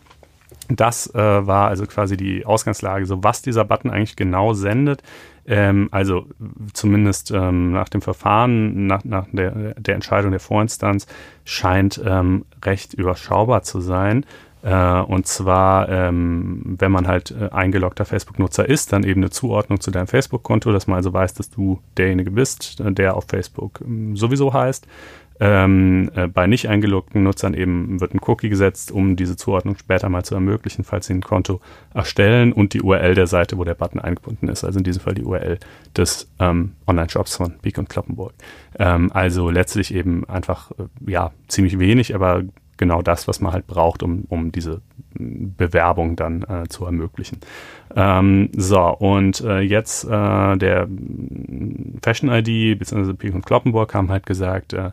Das 0.70 1.14
äh, 1.14 1.20
war 1.20 1.68
also 1.68 1.86
quasi 1.86 2.16
die 2.16 2.46
Ausgangslage, 2.46 3.06
so 3.06 3.22
was 3.24 3.42
dieser 3.42 3.66
Button 3.66 3.92
eigentlich 3.92 4.16
genau 4.16 4.54
sendet 4.54 5.04
ähm, 5.46 5.90
also 5.92 6.26
zumindest 6.74 7.32
ähm, 7.32 7.72
nach 7.72 7.90
dem 7.90 8.02
Verfahren, 8.02 8.88
nach, 8.88 9.04
nach 9.04 9.28
der, 9.32 9.76
der 9.76 9.96
Entscheidung 9.96 10.32
der 10.32 10.40
Vorinstanz, 10.40 11.08
scheint 11.46 12.02
ähm, 12.06 12.46
recht 12.64 12.94
überschaubar 12.94 13.64
zu 13.64 13.82
sein. 13.82 14.26
Äh, 14.64 15.02
und 15.02 15.28
zwar, 15.28 15.90
ähm, 15.90 16.76
wenn 16.80 16.92
man 16.92 17.08
halt 17.08 17.32
äh, 17.32 17.50
eingeloggter 17.52 18.06
Facebook-Nutzer 18.06 18.68
ist, 18.68 18.94
dann 18.94 19.04
eben 19.04 19.20
eine 19.20 19.30
Zuordnung 19.30 19.82
zu 19.82 19.92
deinem 19.92 20.08
Facebook-Konto, 20.08 20.72
dass 20.72 20.88
man 20.88 20.96
also 20.96 21.12
weiß, 21.12 21.34
dass 21.34 21.50
du 21.50 21.82
derjenige 21.98 22.32
bist, 22.32 22.78
der 22.80 23.18
auf 23.18 23.26
Facebook 23.28 23.82
ähm, 23.86 24.16
sowieso 24.16 24.54
heißt. 24.54 24.88
Ähm, 25.40 26.12
äh, 26.16 26.28
bei 26.28 26.48
nicht 26.48 26.70
eingeloggten 26.70 27.24
Nutzern 27.24 27.54
eben 27.54 28.00
wird 28.00 28.14
ein 28.14 28.22
Cookie 28.26 28.50
gesetzt, 28.50 28.92
um 28.92 29.16
diese 29.16 29.36
Zuordnung 29.36 29.78
später 29.78 30.10
mal 30.10 30.24
zu 30.24 30.36
ermöglichen, 30.36 30.84
falls 30.84 31.08
sie 31.08 31.14
ein 31.14 31.22
Konto 31.22 31.60
erstellen 31.94 32.54
und 32.54 32.74
die 32.74 32.82
URL 32.82 33.16
der 33.16 33.28
Seite, 33.28 33.58
wo 33.58 33.64
der 33.64 33.74
Button 33.74 34.00
eingebunden 34.00 34.48
ist. 34.48 34.64
Also 34.64 34.80
in 34.80 34.84
diesem 34.84 35.02
Fall 35.02 35.16
die 35.16 35.24
URL 35.24 35.60
des 35.98 36.30
ähm, 36.40 36.74
Online-Shops 36.88 37.38
von 37.38 37.56
Beak 37.62 37.78
und 37.78 37.90
Kloppenburg. 37.90 38.34
Ähm, 38.78 39.12
also 39.14 39.50
letztlich 39.50 39.94
eben 39.94 40.28
einfach, 40.30 40.72
äh, 40.72 41.12
ja, 41.12 41.32
ziemlich 41.48 41.80
wenig, 41.80 42.14
aber 42.14 42.44
genau 42.78 43.02
das, 43.02 43.28
was 43.28 43.40
man 43.40 43.54
halt 43.54 43.68
braucht, 43.68 44.04
um, 44.04 44.26
um 44.30 44.52
diese 44.52 44.82
Bewerbung 45.16 46.16
dann 46.16 46.44
äh, 46.44 46.68
zu 46.68 46.86
ermöglichen. 46.86 47.40
Ähm, 47.96 48.50
so, 48.56 48.82
und 48.82 49.42
äh, 49.42 49.60
jetzt 49.60 50.06
äh, 50.06 50.58
der 50.58 50.88
Fashion 52.02 52.30
ID 52.30 52.80
bzw. 52.80 53.14
Peak 53.14 53.36
und 53.36 53.46
Kloppenburg 53.46 53.94
haben 53.94 54.10
halt 54.10 54.26
gesagt, 54.26 54.74
äh, 54.74 54.92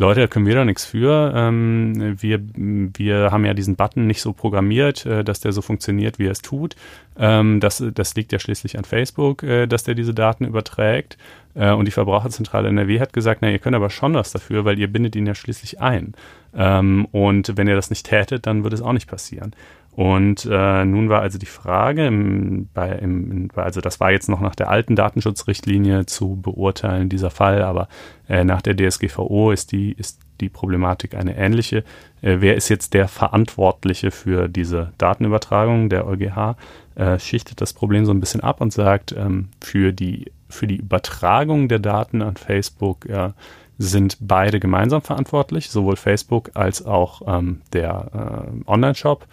Leute, 0.00 0.20
da 0.20 0.26
können 0.28 0.46
wir 0.46 0.54
da 0.54 0.64
nichts 0.64 0.86
für. 0.86 1.30
Ähm, 1.36 2.16
wir, 2.22 2.40
wir 2.54 3.30
haben 3.30 3.44
ja 3.44 3.52
diesen 3.52 3.76
Button 3.76 4.06
nicht 4.06 4.22
so 4.22 4.32
programmiert, 4.32 5.04
äh, 5.04 5.22
dass 5.22 5.40
der 5.40 5.52
so 5.52 5.60
funktioniert, 5.60 6.18
wie 6.18 6.24
er 6.24 6.30
es 6.30 6.40
tut. 6.40 6.74
Ähm, 7.18 7.60
das, 7.60 7.84
das 7.94 8.14
liegt 8.14 8.32
ja 8.32 8.38
schließlich 8.38 8.78
an 8.78 8.84
Facebook, 8.84 9.42
äh, 9.42 9.66
dass 9.66 9.84
der 9.84 9.94
diese 9.94 10.14
Daten 10.14 10.46
überträgt. 10.46 11.18
Äh, 11.54 11.72
und 11.72 11.84
die 11.84 11.90
Verbraucherzentrale 11.90 12.68
NRW 12.68 12.98
hat 12.98 13.12
gesagt, 13.12 13.42
na, 13.42 13.50
ihr 13.50 13.58
könnt 13.58 13.76
aber 13.76 13.90
schon 13.90 14.14
was 14.14 14.32
dafür, 14.32 14.64
weil 14.64 14.78
ihr 14.78 14.90
bindet 14.90 15.16
ihn 15.16 15.26
ja 15.26 15.34
schließlich 15.34 15.82
ein. 15.82 16.14
Ähm, 16.56 17.06
und 17.12 17.58
wenn 17.58 17.68
ihr 17.68 17.76
das 17.76 17.90
nicht 17.90 18.06
tätet, 18.06 18.46
dann 18.46 18.62
würde 18.62 18.76
es 18.76 18.82
auch 18.82 18.94
nicht 18.94 19.06
passieren. 19.06 19.54
Und 19.92 20.48
äh, 20.50 20.84
nun 20.84 21.08
war 21.08 21.20
also 21.20 21.38
die 21.38 21.46
Frage, 21.46 22.06
im, 22.06 22.68
bei, 22.72 22.90
im, 22.90 23.48
also 23.56 23.80
das 23.80 23.98
war 24.00 24.12
jetzt 24.12 24.28
noch 24.28 24.40
nach 24.40 24.54
der 24.54 24.70
alten 24.70 24.96
Datenschutzrichtlinie 24.96 26.06
zu 26.06 26.36
beurteilen, 26.36 27.08
dieser 27.08 27.30
Fall, 27.30 27.62
aber 27.62 27.88
äh, 28.28 28.44
nach 28.44 28.62
der 28.62 28.76
DSGVO 28.76 29.50
ist 29.50 29.72
die, 29.72 29.92
ist 29.92 30.20
die 30.40 30.48
Problematik 30.48 31.14
eine 31.14 31.36
ähnliche. 31.36 31.78
Äh, 32.22 32.36
wer 32.40 32.56
ist 32.56 32.68
jetzt 32.68 32.94
der 32.94 33.08
Verantwortliche 33.08 34.10
für 34.10 34.48
diese 34.48 34.92
Datenübertragung? 34.98 35.88
Der 35.90 36.06
EuGH 36.06 36.56
äh, 36.94 37.18
schichtet 37.18 37.60
das 37.60 37.72
Problem 37.72 38.04
so 38.06 38.12
ein 38.12 38.20
bisschen 38.20 38.42
ab 38.42 38.60
und 38.60 38.72
sagt, 38.72 39.12
ähm, 39.12 39.48
für, 39.60 39.92
die, 39.92 40.32
für 40.48 40.66
die 40.66 40.76
Übertragung 40.76 41.68
der 41.68 41.80
Daten 41.80 42.22
an 42.22 42.36
Facebook 42.36 43.06
äh, 43.06 43.30
sind 43.78 44.18
beide 44.20 44.60
gemeinsam 44.60 45.00
verantwortlich, 45.00 45.70
sowohl 45.70 45.96
Facebook 45.96 46.50
als 46.54 46.84
auch 46.84 47.22
ähm, 47.26 47.62
der 47.72 48.44
äh, 48.46 48.70
Online-Shop. 48.70 49.26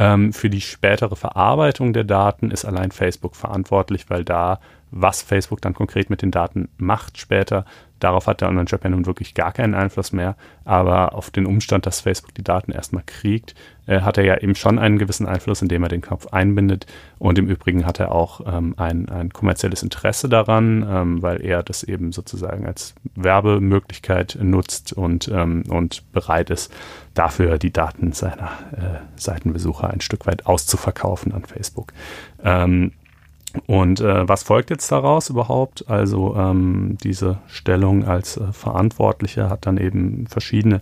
Ähm, 0.00 0.32
für 0.32 0.48
die 0.48 0.62
spätere 0.62 1.14
Verarbeitung 1.14 1.92
der 1.92 2.04
Daten 2.04 2.50
ist 2.50 2.64
allein 2.64 2.90
Facebook 2.90 3.36
verantwortlich, 3.36 4.08
weil 4.08 4.24
da, 4.24 4.58
was 4.90 5.20
Facebook 5.20 5.60
dann 5.60 5.74
konkret 5.74 6.08
mit 6.08 6.22
den 6.22 6.30
Daten 6.30 6.70
macht 6.78 7.18
später, 7.18 7.66
Darauf 8.00 8.26
hat 8.26 8.40
der 8.40 8.48
Online-Shop 8.48 8.82
ja 8.82 8.90
nun 8.90 9.06
wirklich 9.06 9.34
gar 9.34 9.52
keinen 9.52 9.74
Einfluss 9.74 10.12
mehr. 10.12 10.36
Aber 10.64 11.14
auf 11.14 11.30
den 11.30 11.46
Umstand, 11.46 11.86
dass 11.86 12.00
Facebook 12.00 12.34
die 12.34 12.42
Daten 12.42 12.72
erstmal 12.72 13.02
kriegt, 13.04 13.54
äh, 13.86 14.00
hat 14.00 14.18
er 14.18 14.24
ja 14.24 14.38
eben 14.38 14.54
schon 14.54 14.78
einen 14.78 14.98
gewissen 14.98 15.26
Einfluss, 15.26 15.62
indem 15.62 15.82
er 15.82 15.88
den 15.88 16.00
Knopf 16.00 16.28
einbindet. 16.28 16.86
Und 17.18 17.38
im 17.38 17.48
Übrigen 17.48 17.86
hat 17.86 18.00
er 18.00 18.12
auch 18.12 18.40
ähm, 18.46 18.74
ein, 18.76 19.08
ein 19.08 19.30
kommerzielles 19.30 19.82
Interesse 19.82 20.28
daran, 20.28 20.86
ähm, 20.88 21.22
weil 21.22 21.44
er 21.44 21.62
das 21.62 21.82
eben 21.82 22.12
sozusagen 22.12 22.66
als 22.66 22.94
Werbemöglichkeit 23.14 24.38
nutzt 24.40 24.92
und, 24.92 25.28
ähm, 25.28 25.64
und 25.68 26.10
bereit 26.12 26.50
ist, 26.50 26.72
dafür 27.14 27.58
die 27.58 27.72
Daten 27.72 28.12
seiner 28.12 28.50
äh, 28.72 29.00
Seitenbesucher 29.16 29.90
ein 29.90 30.00
Stück 30.00 30.26
weit 30.26 30.46
auszuverkaufen 30.46 31.32
an 31.32 31.44
Facebook. 31.44 31.92
Ähm, 32.42 32.92
und 33.66 34.00
äh, 34.00 34.28
was 34.28 34.42
folgt 34.42 34.70
jetzt 34.70 34.90
daraus 34.92 35.30
überhaupt? 35.30 35.88
Also 35.88 36.36
ähm, 36.36 36.96
diese 37.02 37.38
Stellung 37.46 38.04
als 38.04 38.36
äh, 38.36 38.52
Verantwortlicher 38.52 39.50
hat 39.50 39.66
dann 39.66 39.76
eben 39.76 40.26
verschiedene 40.28 40.80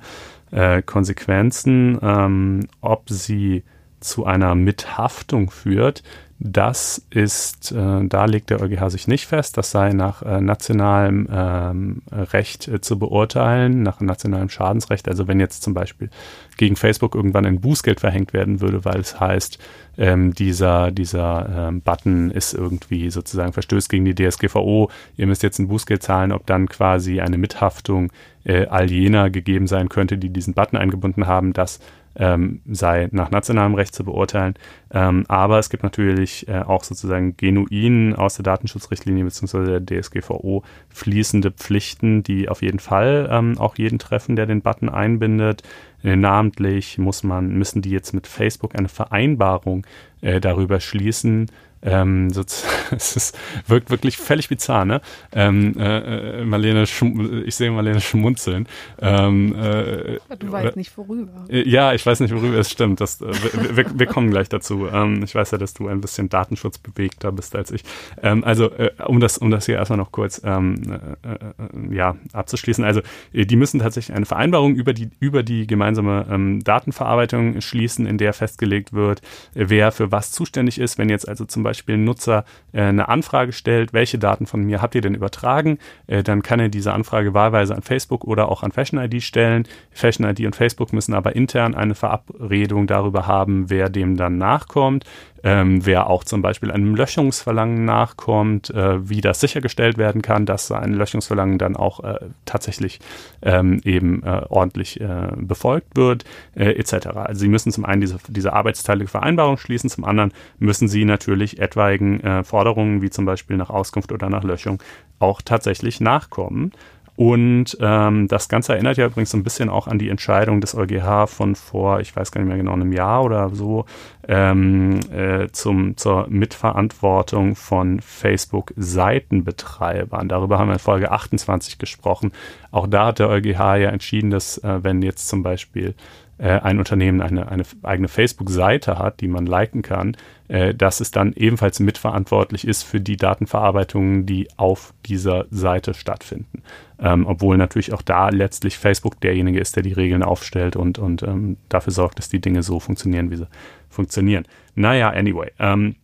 äh, 0.51 0.83
Konsequenzen, 0.83 1.99
ähm, 2.03 2.67
ob 2.81 3.09
sie 3.09 3.63
zu 4.01 4.27
einer 4.27 4.55
Mithaftung 4.55 5.51
führt. 5.51 6.03
Das 6.41 7.05
ist, 7.11 7.73
äh, 7.73 8.07
da 8.07 8.25
legt 8.27 8.51
der 8.51 8.61
EuGH 8.61 8.91
sich 8.91 9.09
nicht 9.09 9.27
fest, 9.27 9.57
das 9.57 9.73
sei 9.73 9.93
nach 9.93 10.23
äh, 10.23 10.41
nationalem 10.41 11.27
ähm, 11.33 12.03
Recht 12.13 12.69
äh, 12.69 12.81
zu 12.81 12.97
beurteilen, 12.97 13.83
nach 13.83 14.01
nationalem 14.01 14.49
Schadensrecht. 14.49 15.09
Also 15.09 15.27
wenn 15.27 15.41
jetzt 15.41 15.65
zum 15.65 15.75
Beispiel 15.75 16.11
gegen 16.57 16.77
Facebook 16.77 17.17
irgendwann 17.17 17.45
ein 17.45 17.61
Bußgeld 17.61 17.99
verhängt 17.99 18.33
werden 18.35 18.61
würde, 18.61 18.85
weil 18.85 19.01
es 19.01 19.19
heißt, 19.19 19.59
ähm, 19.97 20.33
dieser, 20.33 20.93
dieser 20.93 21.69
ähm, 21.69 21.81
Button 21.81 22.31
ist 22.31 22.55
irgendwie 22.55 23.11
sozusagen 23.11 23.53
verstößt 23.53 23.89
gegen 23.89 24.05
die 24.05 24.15
DSGVO, 24.15 24.91
ihr 25.17 25.27
müsst 25.27 25.43
jetzt 25.43 25.59
ein 25.59 25.67
Bußgeld 25.67 26.05
zahlen, 26.05 26.31
ob 26.31 26.47
dann 26.47 26.69
quasi 26.69 27.21
eine 27.21 27.37
Mithaftung 27.37 28.13
äh, 28.45 28.67
all 28.67 28.93
jener 28.93 29.29
gegeben 29.29 29.67
sein 29.67 29.89
könnte, 29.89 30.17
die 30.19 30.31
diesen 30.31 30.55
Button 30.55 30.77
eingebunden 30.77 31.27
haben, 31.27 31.53
das 31.53 31.81
ähm, 32.17 32.61
sei 32.71 33.09
nach 33.13 33.31
nationalem 33.31 33.75
Recht 33.75 33.95
zu 33.95 34.05
beurteilen. 34.05 34.55
Ähm, 34.91 35.25
aber 35.29 35.59
es 35.59 35.71
gibt 35.71 35.83
natürlich 35.83 36.49
äh, 36.49 36.61
auch 36.61 36.85
sozusagen 36.85 37.37
genuin 37.37 38.15
aus 38.15 38.37
der 38.37 38.43
Datenschutzrichtlinie 38.43 39.25
bzw. 39.25 39.81
der 39.81 40.03
DSGVO 40.03 40.63
fließende 40.89 41.51
Pflichten, 41.51 42.23
die 42.23 42.49
auf 42.49 42.63
jeden 42.63 42.79
Fall 42.79 43.29
ähm, 43.31 43.59
auch 43.59 43.77
jeden 43.77 43.99
treffen, 43.99 44.37
der 44.37 44.47
den 44.47 44.63
Button 44.63 44.89
einbindet. 44.89 45.63
Äh, 46.03 46.17
namentlich 46.17 46.99
muss 46.99 47.23
man, 47.23 47.57
müssen 47.57 47.83
die 47.83 47.91
jetzt 47.91 48.13
mit 48.13 48.27
Facebook 48.27 48.77
eine 48.77 48.89
Vereinbarung 48.89 49.87
äh, 50.21 50.41
darüber 50.41 50.81
schließen, 50.81 51.51
ähm, 51.83 52.31
so, 52.31 52.43
es 52.91 53.17
ist, 53.17 53.39
wirkt 53.67 53.91
wirklich 53.91 54.17
völlig 54.17 54.49
bizarr, 54.49 54.85
ne? 54.85 55.01
Ähm, 55.33 55.75
äh, 55.79 56.41
äh 56.41 56.45
Marlene, 56.45 56.83
ich 56.83 57.55
sehe 57.55 57.71
Marlene 57.71 58.01
schmunzeln. 58.01 58.67
Ähm, 59.01 59.55
äh, 59.55 60.19
du 60.39 60.53
weißt 60.53 60.77
nicht 60.77 60.97
worüber. 60.97 61.45
Äh, 61.49 61.69
ja, 61.69 61.93
ich 61.93 62.05
weiß 62.05 62.21
nicht 62.21 62.35
worüber, 62.35 62.59
es 62.59 62.71
stimmt. 62.71 63.01
Das, 63.01 63.21
äh, 63.21 63.33
wir, 63.77 63.99
wir, 63.99 64.07
kommen 64.07 64.31
gleich 64.31 64.49
dazu. 64.49 64.89
Ähm, 64.89 65.23
ich 65.23 65.35
weiß 65.35 65.53
ja, 65.53 65.59
dass 65.59 65.75
du 65.75 65.89
ein 65.89 66.01
bisschen 66.01 66.29
datenschutzbewegter 66.29 67.33
bist 67.33 67.55
als 67.55 67.71
ich. 67.71 67.85
Ähm, 68.23 68.43
also, 68.45 68.71
äh, 68.73 68.91
um 69.07 69.21
das, 69.21 69.39
um 69.39 69.51
das 69.51 69.67
hier 69.67 69.77
erstmal 69.77 69.99
noch 69.99 70.13
kurz 70.13 70.41
ähm, 70.45 70.99
äh, 71.23 71.95
ja, 71.95 72.17
abzuschließen. 72.33 72.85
Also, 72.85 73.03
die 73.33 73.57
müssen 73.57 73.81
tatsächlich 73.81 74.17
eine 74.17 74.27
Vereinbarung 74.27 74.75
über 74.75 74.93
die, 74.93 75.11
über 75.21 75.43
die 75.43 75.67
gemeinsame 75.67 76.59
Datenverarbeitung 76.63 77.61
schließen, 77.61 78.07
in 78.07 78.19
der 78.19 78.33
festgelegt 78.33 78.93
wird, 78.93 79.21
wer 79.55 79.93
für 79.93 80.11
was 80.11 80.33
zuständig 80.33 80.79
ist. 80.79 80.99
Wenn 80.99 81.09
jetzt 81.09 81.29
also 81.29 81.45
zum 81.45 81.63
Beispiel 81.63 81.68
ein 81.69 82.05
Nutzer 82.05 82.45
äh, 82.73 82.83
eine 82.83 83.09
Anfrage 83.09 83.53
stellt, 83.53 83.93
welche 83.93 84.19
Daten 84.19 84.47
von 84.47 84.63
mir 84.63 84.83
habt 84.83 84.95
ihr 84.95 85.01
denn 85.01 85.15
übertragen, 85.15 85.79
äh, 86.07 86.23
dann 86.23 86.43
kann 86.43 86.61
er 86.61 86.69
diese 86.69 86.93
Anfrage 86.93 87.35
wahlweise 87.35 87.75
an 87.75 87.83
Facebook 87.83 88.25
oder 88.25 88.49
auch 88.51 88.63
an 88.63 88.73
Fashion 88.73 88.99
ID 88.99 89.23
stellen. 89.23 89.67
Fashion 89.91 90.29
ID 90.29 90.47
und 90.47 90.57
Facebook 90.57 90.93
müssen 90.93 91.15
aber 91.15 91.37
intern 91.37 91.75
eine 91.75 91.95
Verabredung 91.95 92.87
darüber 92.87 93.27
haben, 93.27 93.71
wer 93.71 93.89
dem 93.89 94.17
dann 94.17 94.39
nachkommt 94.39 95.05
ähm, 95.45 95.85
wer 95.85 96.09
auch 96.09 96.25
zum 96.25 96.43
Beispiel 96.43 96.71
einem 96.71 96.95
Löschungsverlangen 96.95 97.85
nachkommt, 97.85 98.71
äh, 98.71 99.09
wie 99.09 99.21
das 99.21 99.41
sichergestellt 99.41 99.99
werden 99.99 100.23
kann, 100.23 100.47
dass 100.47 100.71
ein 100.73 100.95
Löschungsverlangen 100.95 101.59
dann 101.59 101.77
auch 101.77 102.03
äh, 102.03 102.19
tatsächlich 102.45 103.01
ähm, 103.43 103.81
eben 103.85 104.23
äh, 104.23 104.43
ordentlich 104.49 105.01
äh, 105.01 105.29
befolgt 105.37 105.97
wird, 105.97 106.25
äh, 106.55 106.73
etc. 106.73 107.09
Also 107.15 107.41
Sie 107.41 107.49
müssen 107.49 107.73
zum 107.73 107.85
einen 107.85 108.01
diese, 108.01 108.19
diese 108.29 108.53
arbeitsteilige 108.53 109.09
Vereinbarung 109.09 109.59
schließen, 109.59 109.91
zum 109.91 110.05
anderen 110.05 110.33
müssen 110.59 110.89
Sie 110.89 111.05
natürlich 111.05 111.61
etwaigen 111.61 112.21
äh, 112.21 112.45
Forderungen 112.45 113.03
wie 113.03 113.11
zum 113.11 113.25
Beispiel 113.25 113.57
nach 113.57 113.71
Auskunft 113.71 114.13
oder 114.13 114.29
nach 114.29 114.45
Löschung 114.45 114.83
auch 115.19 115.43
tatsächlich 115.43 116.01
nachkommen. 116.01 116.73
Und 117.19 117.77
ähm, 117.81 118.29
das 118.29 118.49
Ganze 118.49 118.75
erinnert 118.75 118.97
ja 118.97 119.07
übrigens 119.07 119.33
so 119.33 119.37
ein 119.37 119.43
bisschen 119.43 119.71
auch 119.71 119.89
an 119.89 119.99
die 119.99 120.09
Entscheidung 120.09 120.61
des 120.61 120.77
EuGH 120.77 121.27
von 121.27 121.57
vor, 121.57 121.99
ich 121.99 122.15
weiß 122.15 122.31
gar 122.31 122.41
nicht 122.41 122.47
mehr 122.47 122.59
genau, 122.59 122.75
einem 122.75 122.93
Jahr 122.93 123.25
oder 123.25 123.53
so, 123.53 123.87
ähm, 124.29 125.01
äh, 125.11 125.49
zum, 125.51 125.97
zur 125.97 126.29
Mitverantwortung 126.29 127.57
von 127.57 127.99
Facebook-Seitenbetreibern. 127.99 130.29
Darüber 130.29 130.61
haben 130.61 130.69
wir 130.69 130.75
in 130.75 130.79
Folge 130.79 131.11
28 131.11 131.79
gesprochen. 131.79 132.31
Auch 132.71 132.87
da 132.87 133.07
hat 133.07 133.19
der 133.19 133.31
EuGH 133.31 133.79
ja 133.79 133.91
entschieden, 133.91 134.31
dass 134.31 134.59
äh, 134.59 134.85
wenn 134.85 135.03
jetzt 135.03 135.27
zum 135.27 135.43
Beispiel 135.43 135.97
äh, 136.39 136.61
ein 136.61 136.79
Unternehmen 136.79 137.21
eine, 137.21 137.49
eine 137.49 137.65
eigene 137.83 138.09
Facebook-Seite 138.09 138.99
hat, 138.99 139.21
die 139.21 139.29
man 139.29 139.47
liken 139.47 139.83
kann, 139.83 140.17
äh, 140.49 140.75
dass 140.75 141.01
es 141.01 141.11
dann 141.11 141.33
ebenfalls 141.35 141.81
mitverantwortlich 141.81 142.67
ist 142.67 142.85
für 142.85 143.01
die 143.01 143.17
Datenverarbeitungen, 143.17 144.25
die 144.25 144.49
auf 144.57 144.95
dieser 145.07 145.47
Seite 145.51 145.95
stattfinden. 145.95 146.63
Ähm, 147.01 147.27
obwohl 147.27 147.57
natürlich 147.57 147.93
auch 147.93 148.03
da 148.03 148.29
letztlich 148.29 148.79
Facebook 148.79 149.21
derjenige 149.21 149.61
ist, 149.61 149.77
der 149.77 149.83
die 149.83 149.93
Regeln 149.93 150.23
aufstellt 150.23 150.77
und, 150.77 150.99
und 150.99 151.23
ähm, 151.23 151.57
dafür 151.69 151.93
sorgt, 151.93 152.19
dass 152.19 152.29
die 152.29 152.41
Dinge 152.41 152.63
so 152.63 152.81
funktionieren, 152.81 153.31
wie 153.31 153.37
sie 153.37 153.49
funktionieren. 153.89 154.45
Naja, 154.75 155.11
anyway. 155.11 155.51
Ähm, 155.59 155.97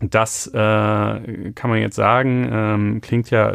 das 0.00 0.46
äh, 0.48 0.52
kann 0.54 1.70
man 1.70 1.80
jetzt 1.80 1.96
sagen, 1.96 2.48
ähm, 2.52 3.00
klingt 3.00 3.30
ja 3.30 3.54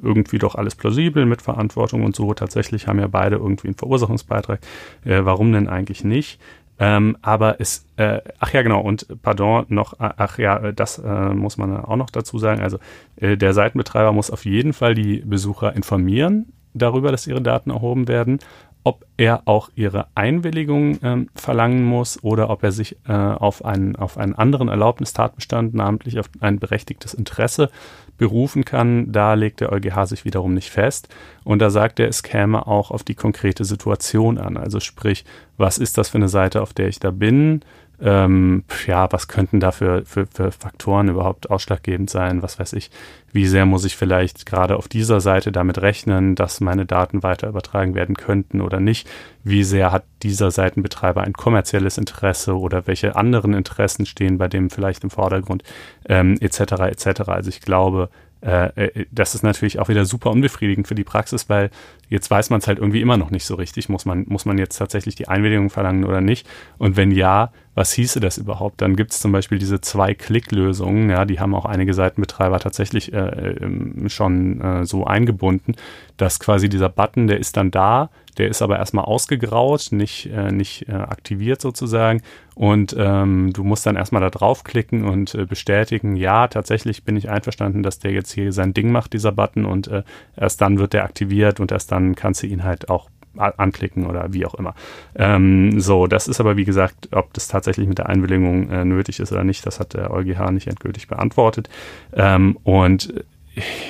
irgendwie 0.00 0.38
doch 0.38 0.54
alles 0.54 0.74
plausibel 0.76 1.26
mit 1.26 1.42
Verantwortung 1.42 2.04
und 2.04 2.14
so. 2.14 2.32
Tatsächlich 2.34 2.86
haben 2.86 3.00
ja 3.00 3.08
beide 3.08 3.36
irgendwie 3.36 3.68
einen 3.68 3.76
Verursachungsbeitrag. 3.76 4.60
Äh, 5.04 5.24
warum 5.24 5.52
denn 5.52 5.68
eigentlich 5.68 6.04
nicht? 6.04 6.40
Ähm, 6.78 7.18
aber 7.20 7.60
es, 7.60 7.86
äh, 7.96 8.20
ach 8.38 8.52
ja, 8.54 8.62
genau, 8.62 8.80
und 8.80 9.06
pardon, 9.22 9.66
noch, 9.68 9.94
ach 9.98 10.38
ja, 10.38 10.72
das 10.72 10.98
äh, 10.98 11.28
muss 11.34 11.58
man 11.58 11.76
auch 11.76 11.96
noch 11.96 12.08
dazu 12.08 12.38
sagen. 12.38 12.62
Also 12.62 12.78
äh, 13.16 13.36
der 13.36 13.52
Seitenbetreiber 13.52 14.12
muss 14.12 14.30
auf 14.30 14.46
jeden 14.46 14.72
Fall 14.72 14.94
die 14.94 15.18
Besucher 15.18 15.76
informieren 15.76 16.46
darüber, 16.72 17.10
dass 17.10 17.26
ihre 17.26 17.42
Daten 17.42 17.70
erhoben 17.70 18.08
werden 18.08 18.38
ob 18.82 19.04
er 19.16 19.42
auch 19.46 19.68
ihre 19.74 20.06
Einwilligung 20.14 20.98
ähm, 21.02 21.28
verlangen 21.34 21.84
muss 21.84 22.22
oder 22.22 22.48
ob 22.48 22.62
er 22.62 22.72
sich 22.72 22.96
äh, 23.06 23.12
auf, 23.12 23.64
einen, 23.64 23.96
auf 23.96 24.16
einen 24.16 24.34
anderen 24.34 24.68
Erlaubnistatbestand, 24.68 25.74
namentlich 25.74 26.18
auf 26.18 26.30
ein 26.40 26.58
berechtigtes 26.58 27.12
Interesse, 27.12 27.70
berufen 28.16 28.64
kann. 28.64 29.12
Da 29.12 29.34
legt 29.34 29.60
der 29.60 29.72
EuGH 29.72 30.06
sich 30.06 30.24
wiederum 30.24 30.54
nicht 30.54 30.70
fest. 30.70 31.08
Und 31.44 31.60
da 31.60 31.70
sagt 31.70 32.00
er, 32.00 32.08
es 32.08 32.22
käme 32.22 32.66
auch 32.66 32.90
auf 32.90 33.02
die 33.02 33.14
konkrete 33.14 33.64
Situation 33.64 34.38
an. 34.38 34.56
Also 34.56 34.78
sprich, 34.78 35.24
was 35.56 35.78
ist 35.78 35.98
das 35.98 36.10
für 36.10 36.18
eine 36.18 36.28
Seite, 36.28 36.62
auf 36.62 36.72
der 36.72 36.88
ich 36.88 37.00
da 37.00 37.10
bin? 37.10 37.62
Ähm, 38.02 38.64
ja, 38.86 39.10
was 39.12 39.28
könnten 39.28 39.60
da 39.60 39.72
für, 39.72 40.04
für, 40.04 40.26
für 40.26 40.52
Faktoren 40.52 41.08
überhaupt 41.08 41.50
ausschlaggebend 41.50 42.08
sein? 42.08 42.42
Was 42.42 42.58
weiß 42.58 42.72
ich, 42.72 42.90
wie 43.32 43.46
sehr 43.46 43.66
muss 43.66 43.84
ich 43.84 43.96
vielleicht 43.96 44.46
gerade 44.46 44.76
auf 44.76 44.88
dieser 44.88 45.20
Seite 45.20 45.52
damit 45.52 45.82
rechnen, 45.82 46.34
dass 46.34 46.60
meine 46.60 46.86
Daten 46.86 47.22
weiter 47.22 47.48
übertragen 47.48 47.94
werden 47.94 48.16
könnten 48.16 48.60
oder 48.60 48.80
nicht? 48.80 49.08
Wie 49.44 49.64
sehr 49.64 49.92
hat 49.92 50.04
dieser 50.22 50.50
Seitenbetreiber 50.50 51.22
ein 51.22 51.34
kommerzielles 51.34 51.98
Interesse 51.98 52.58
oder 52.58 52.86
welche 52.86 53.16
anderen 53.16 53.52
Interessen 53.54 54.06
stehen 54.06 54.38
bei 54.38 54.48
dem 54.48 54.70
vielleicht 54.70 55.04
im 55.04 55.10
Vordergrund, 55.10 55.62
ähm, 56.08 56.36
etc. 56.40 56.60
etc. 56.82 57.20
Also 57.26 57.50
ich 57.50 57.60
glaube, 57.60 58.08
äh, 58.42 58.86
äh, 58.86 59.06
das 59.10 59.34
ist 59.34 59.42
natürlich 59.42 59.78
auch 59.78 59.88
wieder 59.88 60.04
super 60.04 60.30
unbefriedigend 60.30 60.88
für 60.88 60.94
die 60.94 61.04
Praxis, 61.04 61.48
weil 61.48 61.70
jetzt 62.08 62.30
weiß 62.30 62.50
man 62.50 62.60
es 62.60 62.66
halt 62.66 62.78
irgendwie 62.78 63.00
immer 63.00 63.16
noch 63.16 63.30
nicht 63.30 63.44
so 63.44 63.54
richtig. 63.54 63.88
Muss 63.88 64.04
man, 64.04 64.24
muss 64.28 64.44
man 64.44 64.58
jetzt 64.58 64.76
tatsächlich 64.76 65.14
die 65.14 65.28
Einwilligung 65.28 65.70
verlangen 65.70 66.04
oder 66.04 66.20
nicht? 66.20 66.46
Und 66.78 66.96
wenn 66.96 67.10
ja, 67.10 67.52
was 67.74 67.92
hieße 67.92 68.20
das 68.20 68.38
überhaupt? 68.38 68.80
Dann 68.80 68.96
gibt 68.96 69.12
es 69.12 69.20
zum 69.20 69.32
Beispiel 69.32 69.58
diese 69.58 69.80
Zwei-Klick-Lösungen, 69.80 71.10
ja, 71.10 71.24
die 71.24 71.38
haben 71.38 71.54
auch 71.54 71.66
einige 71.66 71.94
Seitenbetreiber 71.94 72.58
tatsächlich 72.58 73.12
äh, 73.12 73.18
ähm, 73.18 74.08
schon 74.08 74.60
äh, 74.60 74.84
so 74.84 75.04
eingebunden, 75.04 75.76
dass 76.16 76.40
quasi 76.40 76.68
dieser 76.68 76.88
Button, 76.88 77.26
der 77.26 77.38
ist 77.38 77.56
dann 77.56 77.70
da, 77.70 78.10
der 78.40 78.48
ist 78.48 78.62
aber 78.62 78.78
erstmal 78.78 79.04
ausgegraut, 79.04 79.88
nicht, 79.90 80.30
äh, 80.32 80.50
nicht 80.50 80.88
äh, 80.88 80.92
aktiviert 80.92 81.60
sozusagen. 81.60 82.22
Und 82.54 82.96
ähm, 82.98 83.52
du 83.52 83.64
musst 83.64 83.84
dann 83.84 83.96
erstmal 83.96 84.22
da 84.22 84.30
draufklicken 84.30 85.04
und 85.04 85.34
äh, 85.34 85.44
bestätigen, 85.44 86.16
ja, 86.16 86.48
tatsächlich 86.48 87.04
bin 87.04 87.16
ich 87.16 87.28
einverstanden, 87.28 87.82
dass 87.82 87.98
der 87.98 88.12
jetzt 88.12 88.32
hier 88.32 88.52
sein 88.54 88.72
Ding 88.72 88.92
macht, 88.92 89.12
dieser 89.12 89.32
Button, 89.32 89.66
und 89.66 89.88
äh, 89.88 90.04
erst 90.38 90.62
dann 90.62 90.78
wird 90.78 90.94
der 90.94 91.04
aktiviert 91.04 91.60
und 91.60 91.70
erst 91.70 91.92
dann 91.92 92.14
kannst 92.14 92.42
du 92.42 92.46
ihn 92.46 92.64
halt 92.64 92.88
auch 92.88 93.10
anklicken 93.36 94.06
oder 94.06 94.32
wie 94.32 94.46
auch 94.46 94.54
immer. 94.54 94.74
Ähm, 95.14 95.78
so, 95.78 96.06
das 96.06 96.26
ist 96.26 96.40
aber 96.40 96.56
wie 96.56 96.64
gesagt, 96.64 97.10
ob 97.12 97.32
das 97.34 97.46
tatsächlich 97.46 97.86
mit 97.88 97.98
der 97.98 98.08
Einwilligung 98.08 98.70
äh, 98.70 98.84
nötig 98.84 99.20
ist 99.20 99.32
oder 99.32 99.44
nicht, 99.44 99.66
das 99.66 99.80
hat 99.80 99.94
der 99.94 100.10
EuGH 100.10 100.50
nicht 100.50 100.66
endgültig 100.66 101.08
beantwortet. 101.08 101.68
Ähm, 102.14 102.58
und 102.64 103.12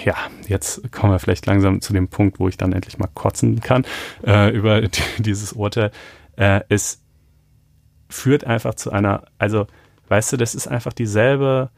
ja, 0.04 0.16
jetzt 0.48 0.90
kommen 0.92 1.12
wir 1.12 1.18
vielleicht 1.18 1.46
langsam 1.46 1.80
zu 1.80 1.92
dem 1.92 2.08
Punkt, 2.08 2.40
wo 2.40 2.48
ich 2.48 2.56
dann 2.56 2.72
endlich 2.72 2.98
mal 2.98 3.08
kotzen 3.12 3.60
kann 3.60 3.84
äh, 4.26 4.50
über 4.50 4.80
dieses 5.18 5.52
Urteil. 5.52 5.90
Äh, 6.36 6.60
es 6.68 7.02
führt 8.08 8.44
einfach 8.44 8.74
zu 8.74 8.90
einer, 8.90 9.24
also 9.38 9.66
weißt 10.08 10.32
du, 10.32 10.36
das 10.36 10.54
ist 10.54 10.66
einfach 10.66 10.92
dieselbe, 10.92 11.70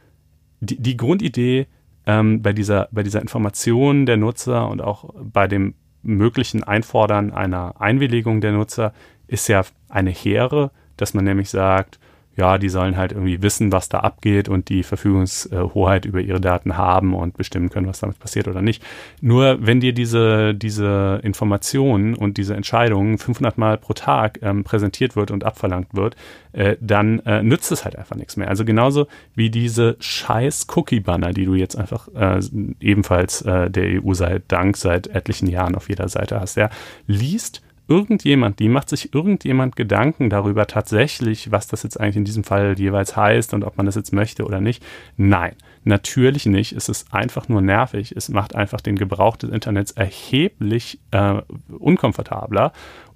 die, 0.61 0.80
die 0.80 0.97
Grundidee 0.97 1.66
ähm, 2.07 2.43
bei, 2.43 2.53
dieser, 2.53 2.89
bei 2.91 3.03
dieser 3.03 3.20
Information 3.20 4.07
der 4.07 4.16
Nutzer 4.16 4.68
und 4.68 4.80
auch 4.80 5.11
bei 5.20 5.47
dem 5.47 5.74
möglichen 6.03 6.64
Einfordern 6.64 7.33
einer 7.33 7.80
Einwilligung 7.80 8.41
der 8.41 8.53
Nutzer 8.53 8.93
ist 9.28 9.49
ja 9.49 9.62
eine 9.89 10.11
hehre, 10.11 10.70
dass 10.97 11.14
man 11.14 11.24
nämlich 11.24 11.51
sagt, 11.51 11.99
ja, 12.37 12.57
die 12.57 12.68
sollen 12.68 12.97
halt 12.97 13.12
irgendwie 13.12 13.43
wissen, 13.43 13.72
was 13.72 13.89
da 13.89 14.01
abgeht 14.01 14.49
und 14.49 14.68
die 14.68 14.83
Verfügungshoheit 14.83 16.07
über 16.07 16.20
ihre 16.20 16.41
Daten 16.41 16.76
haben 16.76 17.14
und 17.14 17.37
bestimmen 17.37 17.68
können, 17.68 17.87
was 17.87 18.01
damit 18.01 18.18
passiert 18.18 18.49
oder 18.49 18.62
nicht. 18.62 18.83
Nur 19.20 19.59
wenn 19.61 19.80
dir 19.80 19.93
diese, 19.93 20.55
diese 20.55 21.20
Informationen 21.22 22.14
und 22.14 22.39
diese 22.39 22.57
Entscheidungen 22.57 23.18
500 23.18 23.59
Mal 23.59 23.76
pro 23.76 23.93
Tag 23.93 24.39
ähm, 24.43 24.64
präsentiert 24.64 25.14
wird 25.14 25.30
und 25.30 25.45
abverlangt 25.45 25.95
wird, 25.95 26.16
äh, 26.53 26.76
dann 26.80 27.18
äh, 27.20 27.43
nützt 27.43 27.70
es 27.70 27.85
halt 27.85 27.97
einfach 27.97 28.16
nichts 28.16 28.37
mehr. 28.37 28.49
Also 28.49 28.64
genauso 28.64 29.09
wie 29.35 29.51
diese 29.51 29.97
scheiß 30.01 30.66
Cookie-Banner, 30.74 31.33
die 31.33 31.45
du 31.45 31.55
jetzt 31.55 31.76
einfach 31.76 32.09
äh, 32.14 32.41
ebenfalls 32.80 33.43
äh, 33.43 33.70
der 33.70 34.03
EU 34.03 34.14
sei 34.14 34.41
Dank 34.49 34.78
seit 34.78 35.09
etlichen 35.09 35.49
Jahren 35.49 35.74
auf 35.74 35.91
jeder 35.91 36.09
Seite 36.09 36.41
hast. 36.41 36.57
Ja, 36.57 36.70
liest 37.07 37.62
irgendjemand, 37.93 38.59
die 38.59 38.70
macht 38.70 38.88
sich 38.88 39.12
irgendjemand 39.14 39.76
Gedanken 39.76 40.30
darüber 40.30 40.66
tatsächlich, 40.66 41.53
was 41.53 41.66
das 41.66 41.82
jetzt 41.82 42.01
eigentlich 42.01 42.16
in 42.16 42.24
diesem 42.24 42.43
Fall 42.43 42.74
jeweils 42.78 43.16
heißt 43.18 43.53
und 43.53 43.64
ob 43.64 43.76
man 43.76 43.84
das 43.84 43.97
jetzt 43.97 44.14
möchte 44.14 44.47
oder 44.47 44.62
nicht? 44.62 44.82
Nein, 45.18 45.55
natürlich 45.84 46.47
nicht. 46.47 46.72
Es 46.72 46.88
ist 46.88 47.12
einfach 47.12 47.51
nur 47.51 47.61
nervig. 47.61 48.14
Es 48.16 48.30
macht 48.30 48.55
einfach 48.55 48.80
den 48.80 48.97
Gebrauch 48.97 49.36
des 49.36 49.51
Internets 49.51 49.93
erheblich 49.93 51.01
äh, 51.11 51.43
unkomfortabler 51.68 52.72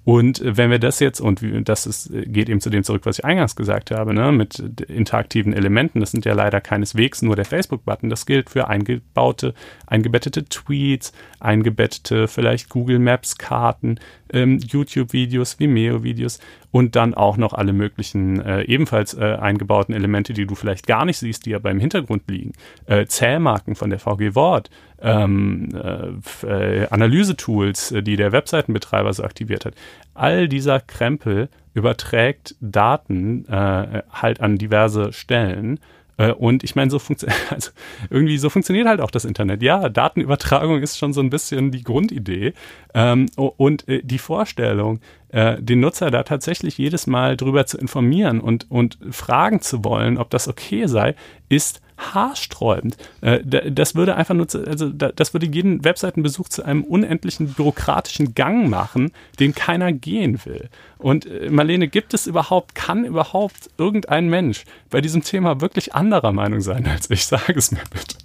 und 0.07 0.39
wenn 0.41 0.71
wir 0.71 0.79
das 0.79 1.01
jetzt, 1.01 1.19
und 1.19 1.41
das 1.67 1.85
ist, 1.85 2.09
geht 2.13 2.47
eben 2.47 2.61
zu 2.61 2.69
dem 2.69 2.85
zurück, 2.85 3.01
was 3.03 3.19
ich 3.19 3.25
eingangs 3.25 3.57
gesagt 3.57 3.91
habe, 3.91 4.13
ne, 4.13 4.31
mit 4.31 4.57
interaktiven 4.87 5.51
Elementen, 5.51 5.99
das 5.99 6.11
sind 6.11 6.23
ja 6.23 6.33
leider 6.33 6.61
keineswegs 6.61 7.21
nur 7.23 7.35
der 7.35 7.43
Facebook-Button, 7.43 8.09
das 8.09 8.25
gilt 8.25 8.49
für 8.49 8.69
eingebaute, 8.69 9.53
eingebettete 9.85 10.45
Tweets, 10.45 11.11
eingebettete 11.41 12.29
vielleicht 12.29 12.69
Google 12.69 12.99
Maps-Karten, 12.99 13.99
ähm, 14.31 14.59
YouTube-Videos, 14.59 15.59
Vimeo-Videos 15.59 16.39
und 16.77 16.95
dann 16.95 17.15
auch 17.15 17.37
noch 17.37 17.53
alle 17.53 17.73
möglichen 17.73 18.39
äh, 18.39 18.61
ebenfalls 18.61 19.15
äh, 19.15 19.37
eingebauten 19.41 19.95
Elemente, 19.95 20.33
die 20.33 20.45
du 20.45 20.53
vielleicht 20.53 20.85
gar 20.85 21.05
nicht 21.05 21.17
siehst, 21.17 21.47
die 21.47 21.49
ja 21.49 21.57
beim 21.57 21.79
Hintergrund 21.79 22.29
liegen. 22.29 22.53
Äh, 22.85 23.07
Zählmarken 23.07 23.73
von 23.73 23.89
der 23.89 23.97
VG 23.97 24.35
Wort, 24.35 24.69
ähm, 25.01 25.69
äh, 25.73 26.45
äh, 26.45 26.87
Analysetools, 26.89 27.93
äh, 27.93 28.03
die 28.03 28.15
der 28.15 28.31
Webseitenbetreiber 28.31 29.11
so 29.11 29.23
aktiviert 29.23 29.65
hat. 29.65 29.73
All 30.13 30.47
dieser 30.47 30.79
Krempel 30.79 31.49
überträgt 31.73 32.53
Daten 32.61 33.47
äh, 33.47 34.03
halt 34.11 34.39
an 34.39 34.59
diverse 34.59 35.13
Stellen. 35.13 35.79
Äh, 36.17 36.31
und 36.31 36.63
ich 36.63 36.75
meine, 36.75 36.91
so 36.91 36.99
funktioniert, 36.99 37.39
also 37.51 37.71
irgendwie 38.09 38.37
so 38.37 38.49
funktioniert 38.49 38.87
halt 38.87 39.01
auch 39.01 39.11
das 39.11 39.25
Internet. 39.25 39.61
Ja, 39.61 39.89
Datenübertragung 39.89 40.81
ist 40.81 40.97
schon 40.97 41.13
so 41.13 41.21
ein 41.21 41.29
bisschen 41.29 41.71
die 41.71 41.83
Grundidee. 41.83 42.53
Ähm, 42.93 43.27
und 43.35 43.87
äh, 43.87 44.01
die 44.03 44.19
Vorstellung, 44.19 44.99
äh, 45.29 45.61
den 45.61 45.79
Nutzer 45.79 46.11
da 46.11 46.23
tatsächlich 46.23 46.77
jedes 46.77 47.07
Mal 47.07 47.37
drüber 47.37 47.65
zu 47.65 47.77
informieren 47.77 48.39
und, 48.39 48.69
und 48.69 48.97
fragen 49.11 49.61
zu 49.61 49.83
wollen, 49.83 50.17
ob 50.17 50.29
das 50.29 50.47
okay 50.47 50.87
sei, 50.87 51.15
ist 51.49 51.81
haarsträubend. 51.97 52.97
Äh, 53.21 53.39
das 53.71 53.95
würde 53.95 54.15
einfach 54.15 54.35
nur, 54.35 54.47
zu, 54.47 54.65
also 54.65 54.89
das 54.89 55.33
würde 55.33 55.47
jeden 55.47 55.83
Webseitenbesuch 55.83 56.49
zu 56.49 56.63
einem 56.63 56.83
unendlichen 56.83 57.53
bürokratischen 57.53 58.35
Gang 58.35 58.69
machen, 58.69 59.11
den 59.39 59.53
keiner 59.55 59.91
gehen 59.91 60.39
will. 60.45 60.69
Und 60.97 61.25
äh, 61.25 61.49
Marlene, 61.49 61.87
gibt 61.87 62.13
es 62.13 62.27
überhaupt, 62.27 62.75
kann 62.75 63.05
überhaupt 63.05 63.69
irgendein 63.77 64.29
Mensch 64.29 64.65
bei 64.89 65.01
diesem 65.01 65.23
Thema 65.23 65.61
wirklich 65.61 65.93
anderer 65.93 66.31
Meinung 66.31 66.61
sein 66.61 66.87
als 66.87 67.09
ich? 67.09 67.25
Sage 67.25 67.53
es 67.55 67.71
mir 67.71 67.83
bitte. 67.89 68.17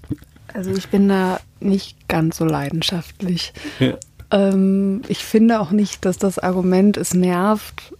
Also 0.54 0.70
ich 0.72 0.88
bin 0.88 1.08
da 1.08 1.40
nicht 1.60 2.08
ganz 2.08 2.36
so 2.36 2.44
leidenschaftlich. 2.44 3.52
Ja. 3.78 3.94
Ähm, 4.30 5.02
ich 5.08 5.24
finde 5.24 5.60
auch 5.60 5.70
nicht, 5.70 6.04
dass 6.04 6.18
das 6.18 6.38
Argument, 6.38 6.96
es 6.96 7.14
nervt, 7.14 7.94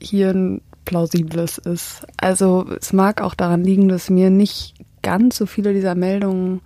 hier 0.00 0.30
ein 0.30 0.60
plausibles 0.84 1.58
ist. 1.58 2.06
Also 2.16 2.66
es 2.80 2.92
mag 2.92 3.20
auch 3.20 3.34
daran 3.34 3.62
liegen, 3.62 3.88
dass 3.88 4.08
mir 4.08 4.30
nicht 4.30 4.74
ganz 5.08 5.38
so 5.38 5.46
viele 5.46 5.72
dieser 5.72 5.94
Meldungen 5.94 6.60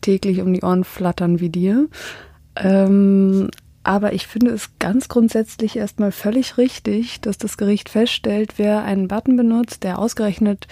täglich 0.00 0.40
um 0.40 0.54
die 0.54 0.62
Ohren 0.62 0.84
flattern 0.84 1.38
wie 1.38 1.50
dir. 1.50 1.86
Ähm, 2.56 3.50
aber 3.82 4.14
ich 4.14 4.26
finde 4.26 4.52
es 4.52 4.70
ganz 4.78 5.08
grundsätzlich 5.08 5.76
erstmal 5.76 6.10
völlig 6.10 6.56
richtig, 6.56 7.20
dass 7.20 7.36
das 7.36 7.58
Gericht 7.58 7.90
feststellt, 7.90 8.54
wer 8.56 8.84
einen 8.84 9.06
Button 9.06 9.36
benutzt, 9.36 9.84
der 9.84 9.98
ausgerechnet 9.98 10.66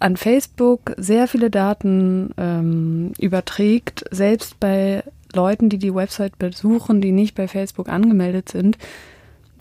an 0.00 0.18
Facebook 0.18 0.92
sehr 0.98 1.28
viele 1.28 1.50
Daten 1.50 2.34
ähm, 2.36 3.12
überträgt, 3.18 4.04
selbst 4.10 4.60
bei 4.60 5.02
Leuten, 5.32 5.70
die 5.70 5.78
die 5.78 5.94
Website 5.94 6.38
besuchen, 6.38 7.00
die 7.00 7.12
nicht 7.12 7.34
bei 7.34 7.48
Facebook 7.48 7.88
angemeldet 7.88 8.50
sind, 8.50 8.76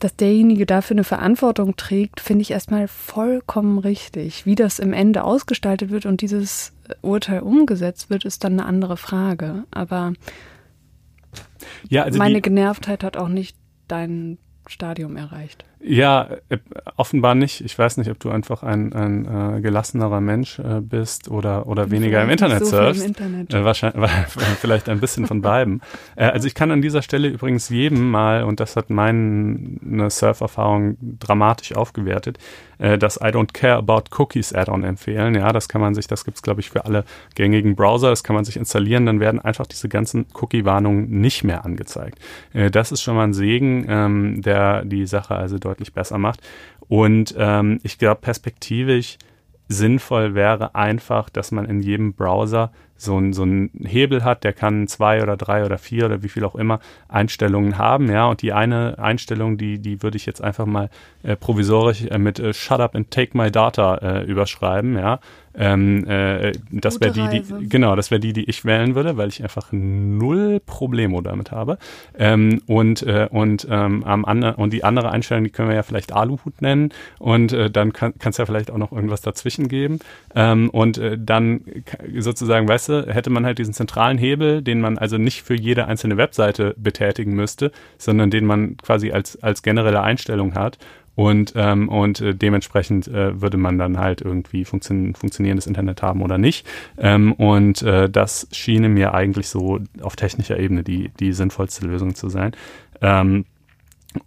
dass 0.03 0.15
derjenige 0.15 0.65
dafür 0.65 0.95
eine 0.95 1.03
Verantwortung 1.03 1.75
trägt, 1.75 2.19
finde 2.19 2.41
ich 2.41 2.51
erstmal 2.51 2.87
vollkommen 2.87 3.77
richtig. 3.77 4.45
Wie 4.45 4.55
das 4.55 4.79
im 4.79 4.93
Ende 4.93 5.23
ausgestaltet 5.23 5.91
wird 5.91 6.05
und 6.05 6.21
dieses 6.21 6.73
Urteil 7.01 7.41
umgesetzt 7.41 8.09
wird, 8.09 8.25
ist 8.25 8.43
dann 8.43 8.53
eine 8.53 8.65
andere 8.65 8.97
Frage. 8.97 9.65
Aber 9.69 10.13
ja, 11.87 12.03
also 12.03 12.17
meine 12.17 12.41
Genervtheit 12.41 13.03
hat 13.03 13.15
auch 13.15 13.27
nicht 13.27 13.55
dein 13.87 14.39
Stadium 14.67 15.17
erreicht. 15.17 15.65
Ja, 15.83 16.29
äh, 16.49 16.57
offenbar 16.95 17.33
nicht. 17.33 17.61
Ich 17.61 17.77
weiß 17.77 17.97
nicht, 17.97 18.11
ob 18.11 18.19
du 18.19 18.29
einfach 18.29 18.61
ein, 18.61 18.93
ein 18.93 19.57
äh, 19.57 19.61
gelassenerer 19.61 20.21
Mensch 20.21 20.59
äh, 20.59 20.79
bist 20.79 21.29
oder, 21.29 21.65
oder 21.65 21.89
weniger 21.89 22.21
im 22.21 22.29
Internet 22.29 22.59
so 22.65 22.77
surfst. 22.77 23.01
Im 23.01 23.07
Internet. 23.07 23.53
Äh, 23.53 23.63
wahrscheinlich, 23.65 24.09
vielleicht 24.59 24.89
ein 24.89 24.99
bisschen 24.99 25.25
von 25.25 25.41
beiden. 25.41 25.81
Äh, 26.15 26.25
also 26.25 26.47
ich 26.47 26.53
kann 26.53 26.69
an 26.71 26.81
dieser 26.81 27.01
Stelle 27.01 27.29
übrigens 27.29 27.69
jedem 27.69 28.11
mal, 28.11 28.43
und 28.43 28.59
das 28.59 28.75
hat 28.75 28.89
meine 28.91 30.09
Surferfahrung 30.09 30.97
dramatisch 31.19 31.75
aufgewertet, 31.75 32.37
äh, 32.77 32.97
das 32.97 33.17
I 33.17 33.29
Don't 33.29 33.53
Care 33.53 33.77
About 33.77 34.03
Cookies 34.17 34.53
Add-on 34.53 34.83
empfehlen. 34.83 35.35
Ja, 35.35 35.51
das 35.51 35.67
kann 35.67 35.81
man 35.81 35.95
sich, 35.95 36.07
das 36.07 36.25
gibt's 36.25 36.41
glaube 36.41 36.61
ich 36.61 36.69
für 36.69 36.85
alle 36.85 37.05
gängigen 37.35 37.75
Browser, 37.75 38.09
das 38.09 38.23
kann 38.23 38.35
man 38.35 38.45
sich 38.45 38.57
installieren, 38.57 39.05
dann 39.05 39.19
werden 39.19 39.39
einfach 39.39 39.65
diese 39.67 39.89
ganzen 39.89 40.25
Cookie-Warnungen 40.33 41.09
nicht 41.09 41.43
mehr 41.43 41.65
angezeigt. 41.65 42.19
Äh, 42.53 42.69
das 42.69 42.91
ist 42.91 43.01
schon 43.01 43.15
mal 43.15 43.23
ein 43.23 43.33
Segen, 43.33 43.85
ähm, 43.87 44.41
der 44.41 44.83
die 44.85 45.05
Sache 45.05 45.35
also 45.35 45.57
deutlich 45.57 45.70
deutlich 45.71 45.93
besser 45.93 46.17
macht. 46.17 46.41
Und 46.87 47.33
ähm, 47.37 47.79
ich 47.83 47.97
glaube, 47.97 48.21
perspektivisch 48.21 49.17
sinnvoll 49.71 50.35
wäre 50.35 50.75
einfach, 50.75 51.29
dass 51.29 51.51
man 51.51 51.65
in 51.65 51.81
jedem 51.81 52.13
Browser 52.13 52.71
so, 52.97 53.17
ein, 53.17 53.33
so 53.33 53.41
einen 53.41 53.71
Hebel 53.83 54.23
hat, 54.23 54.43
der 54.43 54.53
kann 54.53 54.87
zwei 54.87 55.23
oder 55.23 55.35
drei 55.35 55.65
oder 55.65 55.77
vier 55.77 56.05
oder 56.05 56.21
wie 56.21 56.29
viel 56.29 56.43
auch 56.43 56.55
immer 56.55 56.79
Einstellungen 57.07 57.77
haben, 57.77 58.11
ja, 58.11 58.27
und 58.27 58.41
die 58.43 58.53
eine 58.53 58.99
Einstellung, 58.99 59.57
die, 59.57 59.79
die 59.79 60.03
würde 60.03 60.17
ich 60.17 60.27
jetzt 60.27 60.43
einfach 60.43 60.67
mal 60.67 60.89
äh, 61.23 61.35
provisorisch 61.35 62.03
äh, 62.03 62.19
mit 62.19 62.39
äh, 62.39 62.53
Shut 62.53 62.79
up 62.79 62.95
and 62.95 63.09
take 63.09 63.35
my 63.35 63.49
data 63.49 63.95
äh, 63.95 64.23
überschreiben, 64.23 64.97
ja, 64.97 65.19
ähm, 65.55 66.07
äh, 66.07 66.53
das 66.71 66.99
wäre 67.01 67.11
die, 67.11 67.41
die, 67.41 67.69
genau, 67.69 67.95
das 67.95 68.11
wäre 68.11 68.19
die, 68.19 68.33
die 68.33 68.49
ich 68.49 68.65
wählen 68.65 68.95
würde, 68.95 69.17
weil 69.17 69.29
ich 69.29 69.43
einfach 69.43 69.69
null 69.71 70.61
Problemo 70.65 71.21
damit 71.21 71.51
habe. 71.51 71.77
Ähm, 72.17 72.61
und 72.67 73.03
äh, 73.03 73.27
und 73.31 73.67
ähm, 73.69 74.03
am 74.03 74.25
anderen 74.25 74.55
und 74.55 74.73
die 74.73 74.83
andere 74.83 75.11
Einstellung, 75.11 75.43
die 75.43 75.49
können 75.49 75.69
wir 75.69 75.75
ja 75.75 75.83
vielleicht 75.83 76.13
Aluhut 76.13 76.61
nennen. 76.61 76.89
Und 77.19 77.53
äh, 77.53 77.69
dann 77.69 77.93
kann 77.93 78.13
es 78.23 78.37
ja 78.37 78.45
vielleicht 78.45 78.71
auch 78.71 78.77
noch 78.77 78.91
irgendwas 78.91 79.21
dazwischen 79.21 79.67
geben. 79.67 79.99
Ähm, 80.35 80.69
und 80.69 80.97
äh, 80.97 81.17
dann 81.19 81.61
sozusagen, 82.17 82.67
weißt 82.67 82.89
du, 82.89 83.13
hätte 83.13 83.29
man 83.29 83.45
halt 83.45 83.57
diesen 83.57 83.73
zentralen 83.73 84.17
Hebel, 84.17 84.61
den 84.61 84.81
man 84.81 84.97
also 84.97 85.17
nicht 85.17 85.43
für 85.43 85.55
jede 85.55 85.87
einzelne 85.87 86.17
Webseite 86.17 86.75
betätigen 86.77 87.33
müsste, 87.33 87.71
sondern 87.97 88.29
den 88.31 88.45
man 88.45 88.77
quasi 88.77 89.11
als, 89.11 89.41
als 89.41 89.61
generelle 89.63 90.01
Einstellung 90.01 90.55
hat. 90.55 90.77
Und, 91.15 91.53
ähm, 91.55 91.89
und 91.89 92.21
äh, 92.21 92.33
dementsprechend 92.33 93.07
äh, 93.07 93.41
würde 93.41 93.57
man 93.57 93.77
dann 93.77 93.97
halt 93.97 94.21
irgendwie 94.21 94.65
funktio 94.65 95.13
funktionierendes 95.13 95.67
Internet 95.67 96.01
haben 96.01 96.21
oder 96.21 96.37
nicht. 96.37 96.65
Ähm, 96.97 97.33
und 97.33 97.81
äh, 97.81 98.09
das 98.09 98.47
schiene 98.51 98.89
mir 98.89 99.13
eigentlich 99.13 99.49
so 99.49 99.79
auf 100.01 100.15
technischer 100.15 100.57
Ebene 100.59 100.83
die, 100.83 101.09
die 101.19 101.33
sinnvollste 101.33 101.85
Lösung 101.85 102.15
zu 102.15 102.29
sein. 102.29 102.53
Ähm, 103.01 103.45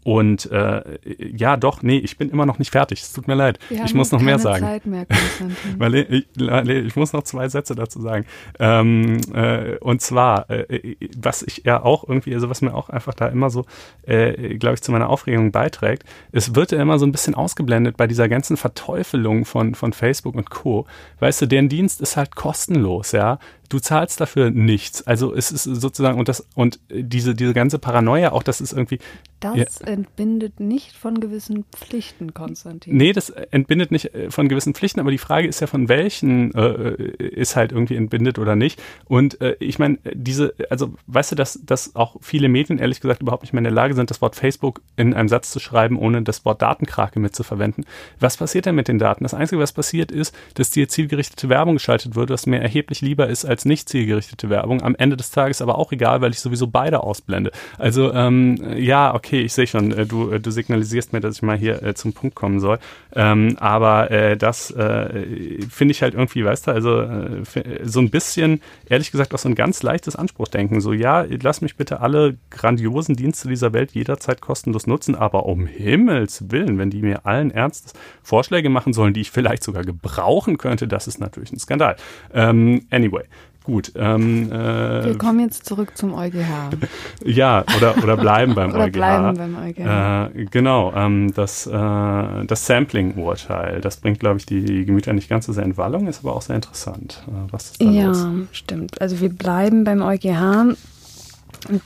und 0.03 0.51
äh, 0.51 0.83
ja, 1.19 1.57
doch, 1.57 1.83
nee, 1.83 1.99
ich 1.99 2.17
bin 2.17 2.31
immer 2.31 2.47
noch 2.47 2.59
nicht 2.59 2.73
fertig. 2.73 3.03
Es 3.03 3.13
tut 3.13 3.29
mir 3.29 3.35
leid. 3.35 3.59
Wir 3.69 3.85
ich 3.85 3.95
muss 3.95 4.13
noch 4.13 4.21
mehr 4.21 4.39
sagen. 4.39 4.65
Zeit 4.65 4.87
mehr, 4.87 5.07
Weil 5.79 5.95
ich, 5.95 6.27
ich, 6.37 6.97
muss 6.97 7.13
noch 7.13 7.23
zwei 7.23 7.49
Sätze 7.49 7.75
dazu 7.75 8.01
sagen. 8.01 8.25
Ähm, 8.59 9.21
äh, 9.35 9.77
und 9.79 10.01
zwar, 10.01 10.49
äh, 10.51 10.97
was 11.17 11.43
ich 11.43 11.63
ja 11.65 11.83
auch 11.83 12.09
irgendwie, 12.09 12.35
also 12.35 12.49
was 12.51 12.63
mir 12.63 12.75
auch 12.75 12.89
einfach 12.89 13.15
da 13.15 13.27
immer 13.29 13.51
so, 13.51 13.67
äh, 14.07 14.57
glaube 14.57 14.75
ich, 14.75 14.83
zu 14.83 14.93
meiner 14.93 15.09
Aufregung 15.09 15.53
beiträgt, 15.53 16.05
es 16.33 16.55
wird 16.55 16.73
ja 16.73 16.81
immer 16.81 16.99
so 16.99 17.07
ein 17.07 17.13
bisschen 17.13 17.35
ausgeblendet 17.35 17.97
bei 17.97 18.07
dieser 18.07 18.29
ganzen 18.29 18.57
Verteufelung 18.57 19.45
von, 19.45 19.75
von 19.75 19.93
Facebook 19.93 20.35
und 20.35 20.51
Co. 20.51 20.87
Weißt 21.21 21.43
du, 21.43 21.47
deren 21.47 21.69
Dienst 21.69 22.01
ist 22.01 22.17
halt 22.17 22.35
kostenlos, 22.37 23.13
ja 23.13 23.39
du 23.69 23.79
zahlst 23.79 24.21
dafür 24.21 24.51
nichts. 24.51 25.07
Also 25.07 25.35
es 25.35 25.53
ist 25.53 25.65
sozusagen 25.65 26.19
und 26.19 26.29
das 26.29 26.47
und 26.55 26.81
diese 26.91 27.35
diese 27.35 27.55
ganze 27.55 27.79
Paranoia 27.79 28.33
auch, 28.33 28.43
das 28.43 28.61
ist 28.61 28.73
irgendwie 28.73 28.99
das 29.41 29.81
ja. 29.81 29.89
entbindet 29.89 30.59
nicht 30.59 30.97
von 30.97 31.21
gewissen 31.21 31.65
Pflichten, 31.77 32.33
Konstantin. 32.33 32.97
Nee, 32.97 33.13
das 33.13 33.29
entbindet 33.29 33.91
nicht 33.91 34.15
äh, 34.15 34.31
von 34.31 34.49
gewissen 34.49 34.75
Pflichten, 34.75 35.01
aber 35.01 35.11
die 35.11 35.19
Frage 35.19 35.47
ist 35.47 35.61
ja 35.61 35.67
von 35.67 35.89
welchen 35.89 36.55
äh, 36.55 36.95
ist 37.19 37.55
halt 37.55 37.73
irgendwie 37.73 37.97
entbindet 37.97 38.39
oder 38.39 38.57
nicht. 38.57 38.81
Und 39.05 39.41
äh, 39.43 39.57
ich 39.61 39.79
meine, 39.79 39.99
diese 40.13 40.55
also 40.71 40.95
weißt 41.09 41.33
du, 41.33 41.37
dass 41.37 41.61
dass 41.65 41.95
auch 41.95 42.17
viele 42.23 42.49
Medien 42.49 42.79
ehrlich 42.79 43.01
gesagt 43.01 43.21
überhaupt 43.21 43.43
nicht 43.43 43.53
mehr 43.53 43.61
in 43.61 43.65
der 43.65 43.73
Lage 43.73 43.95
sind, 43.95 44.11
das 44.11 44.23
Wort 44.23 44.35
Facebook 44.35 44.81
in 44.97 45.13
einem 45.13 45.29
Satz 45.29 45.51
zu 45.51 45.61
schreiben, 45.61 45.99
ohne 45.99 46.23
das 46.23 46.45
Wort 46.45 46.63
Datenkrake 46.63 47.21
mitzuverwenden. 47.21 47.85
Was 48.21 48.39
passiert 48.39 48.67
denn 48.67 48.75
mit 48.75 48.89
den 48.89 48.99
Daten? 48.99 49.25
Das 49.25 49.35
einzige, 49.35 49.61
was 49.61 49.73
passiert 49.73 50.11
ist, 50.11 50.35
dass 50.55 50.71
dir 50.71 50.89
zielgerichtete 50.89 51.49
Werbung 51.51 51.75
geschaltet 51.75 52.15
wird, 52.15 52.31
was 52.31 52.47
mir 52.47 52.61
erheblich 52.61 53.03
lieber 53.03 53.29
ist 53.29 53.45
als 53.45 53.54
nicht 53.65 53.89
zielgerichtete 53.89 54.51
Werbung. 54.51 54.83
Am 54.83 54.95
Ende 54.97 55.17
des 55.17 55.31
Tages 55.31 55.63
aber 55.63 55.79
auch 55.79 55.93
egal, 55.93 56.21
weil 56.21 56.33
ich 56.33 56.41
sowieso 56.41 56.67
beide 56.67 57.03
ausblende. 57.03 57.53
Also 57.79 58.13
ähm, 58.13 58.57
ja, 58.77 59.15
okay, 59.15 59.43
ich 59.43 59.53
sehe 59.53 59.67
schon, 59.67 59.93
äh, 59.93 60.07
du, 60.07 60.31
äh, 60.31 60.41
du 60.41 60.51
signalisierst 60.51 61.13
mir, 61.13 61.21
dass 61.21 61.37
ich 61.37 61.43
mal 61.43 61.57
hier 61.57 61.83
äh, 61.83 61.95
zum 61.95 62.13
Punkt 62.13 62.35
kommen 62.35 62.61
soll. 62.61 62.79
Ähm, 63.15 63.57
aber 63.59 64.11
äh, 64.11 64.37
das 64.37 64.71
äh, 64.73 65.61
finde 65.71 65.93
ich 65.93 66.03
halt 66.03 66.15
irgendwie, 66.15 66.45
weißt 66.45 66.67
du, 66.67 66.71
also 66.73 67.01
äh, 67.01 67.43
so 67.85 68.01
ein 68.01 68.11
bisschen, 68.11 68.61
ehrlich 68.89 69.11
gesagt, 69.11 69.35
auch 69.35 69.39
so 69.39 69.49
ein 69.49 69.55
ganz 69.55 69.83
leichtes 69.83 70.17
Anspruchdenken. 70.17 70.81
So, 70.81 70.93
ja, 70.93 71.25
lass 71.43 71.61
mich 71.61 71.77
bitte 71.77 72.01
alle 72.01 72.37
grandiosen 72.51 73.17
Dienste 73.17 73.49
dieser 73.49 73.73
Welt 73.73 73.93
jederzeit 73.93 74.41
kostenlos 74.41 74.87
nutzen, 74.87 75.15
aber 75.15 75.47
um 75.47 75.67
Himmels 75.67 76.51
Willen, 76.51 76.79
wenn 76.79 76.91
die 76.91 77.03
mir 77.03 77.27
allen 77.27 77.51
Ernstes 77.51 77.93
Vorschläge 78.23 78.69
machen 78.69 78.93
sollen, 78.93 79.15
die 79.15 79.21
ich 79.21 79.31
vielleicht 79.31 79.63
sogar 79.63 79.85
gebrauchen 79.85 80.59
könnte, 80.59 80.89
das 80.89 81.07
ist 81.07 81.21
natürlich 81.21 81.53
ein 81.53 81.59
Skandal. 81.59 81.97
Ähm, 82.33 82.87
anyway, 82.91 83.25
Gut. 83.65 83.93
Ähm, 83.97 84.53
äh, 84.53 85.05
Wir 85.07 85.19
kommen 85.19 85.41
jetzt 85.41 85.65
zurück 85.65 85.97
zum 85.97 86.13
EuGH. 86.13 86.71
ja, 87.25 87.65
oder, 87.79 87.97
oder 88.03 88.17
bleiben 88.19 88.55
beim 88.55 88.71
oder 88.73 88.85
EuGH. 88.85 88.93
bleiben 88.93 89.37
beim 89.39 89.57
EuGH. 89.57 90.31
Äh, 90.37 90.45
genau, 90.51 90.93
ähm, 90.95 91.33
das, 91.35 91.67
äh, 91.67 91.71
das 91.71 92.67
Sampling-Urteil, 92.67 93.81
das 93.81 93.97
bringt, 93.97 94.21
glaube 94.21 94.39
ich, 94.39 94.45
die 94.45 94.85
Gemüter 94.85 95.15
nicht 95.15 95.31
ganz 95.31 95.47
so 95.47 95.55
sehr 95.55 95.65
in 95.65 95.79
Wallung, 95.79 96.09
ist 96.09 96.21
aber 96.21 96.37
auch 96.37 96.43
sehr 96.43 96.57
interessant. 96.57 97.23
Äh, 97.27 97.51
was 97.51 97.71
ist 97.71 97.81
da 97.81 97.87
ja, 97.87 98.09
los? 98.09 98.27
stimmt. 98.53 99.01
Also 99.01 99.21
wir 99.21 99.31
bleiben 99.31 99.85
beim 99.85 100.03
EuGH, 100.03 100.77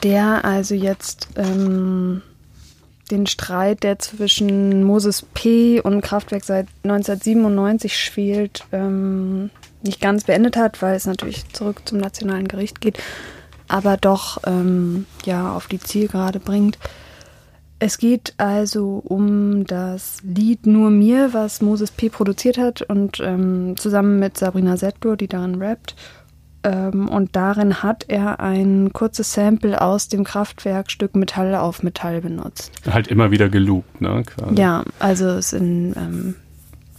der 0.02 0.44
also 0.44 0.74
jetzt 0.74 1.28
ähm, 1.36 2.22
den 3.12 3.28
Streit, 3.28 3.84
der 3.84 4.00
zwischen 4.00 4.82
Moses 4.82 5.24
P. 5.32 5.80
und 5.80 6.00
Kraftwerk 6.00 6.42
seit 6.42 6.66
1997 6.82 7.96
schwelt, 7.96 8.66
ähm, 8.72 9.50
nicht 9.82 10.00
ganz 10.00 10.24
beendet 10.24 10.56
hat, 10.56 10.82
weil 10.82 10.96
es 10.96 11.06
natürlich 11.06 11.48
zurück 11.52 11.82
zum 11.84 11.98
nationalen 11.98 12.48
Gericht 12.48 12.80
geht, 12.80 12.98
aber 13.68 13.96
doch 13.96 14.38
ähm, 14.46 15.06
ja 15.24 15.54
auf 15.54 15.66
die 15.66 15.78
Zielgerade 15.78 16.40
bringt. 16.40 16.78
Es 17.80 17.98
geht 17.98 18.34
also 18.38 19.00
um 19.04 19.64
das 19.64 20.18
Lied 20.22 20.66
Nur 20.66 20.90
mir, 20.90 21.32
was 21.32 21.62
Moses 21.62 21.92
P. 21.92 22.08
produziert 22.08 22.58
hat 22.58 22.82
und 22.82 23.20
ähm, 23.20 23.76
zusammen 23.76 24.18
mit 24.18 24.36
Sabrina 24.36 24.76
Settler, 24.76 25.16
die 25.16 25.28
darin 25.28 25.62
rappt. 25.62 25.94
Ähm, 26.64 27.08
und 27.08 27.36
darin 27.36 27.84
hat 27.84 28.06
er 28.08 28.40
ein 28.40 28.92
kurzes 28.92 29.32
Sample 29.32 29.80
aus 29.80 30.08
dem 30.08 30.24
Kraftwerkstück 30.24 31.14
Metall 31.14 31.54
auf 31.54 31.84
Metall 31.84 32.20
benutzt. 32.20 32.72
Halt 32.90 33.06
immer 33.06 33.30
wieder 33.30 33.48
geloopt, 33.48 34.00
ne? 34.00 34.24
Quasi. 34.26 34.60
Ja, 34.60 34.82
also 34.98 35.28
es 35.28 35.52
in, 35.52 35.94
ähm, 35.96 36.34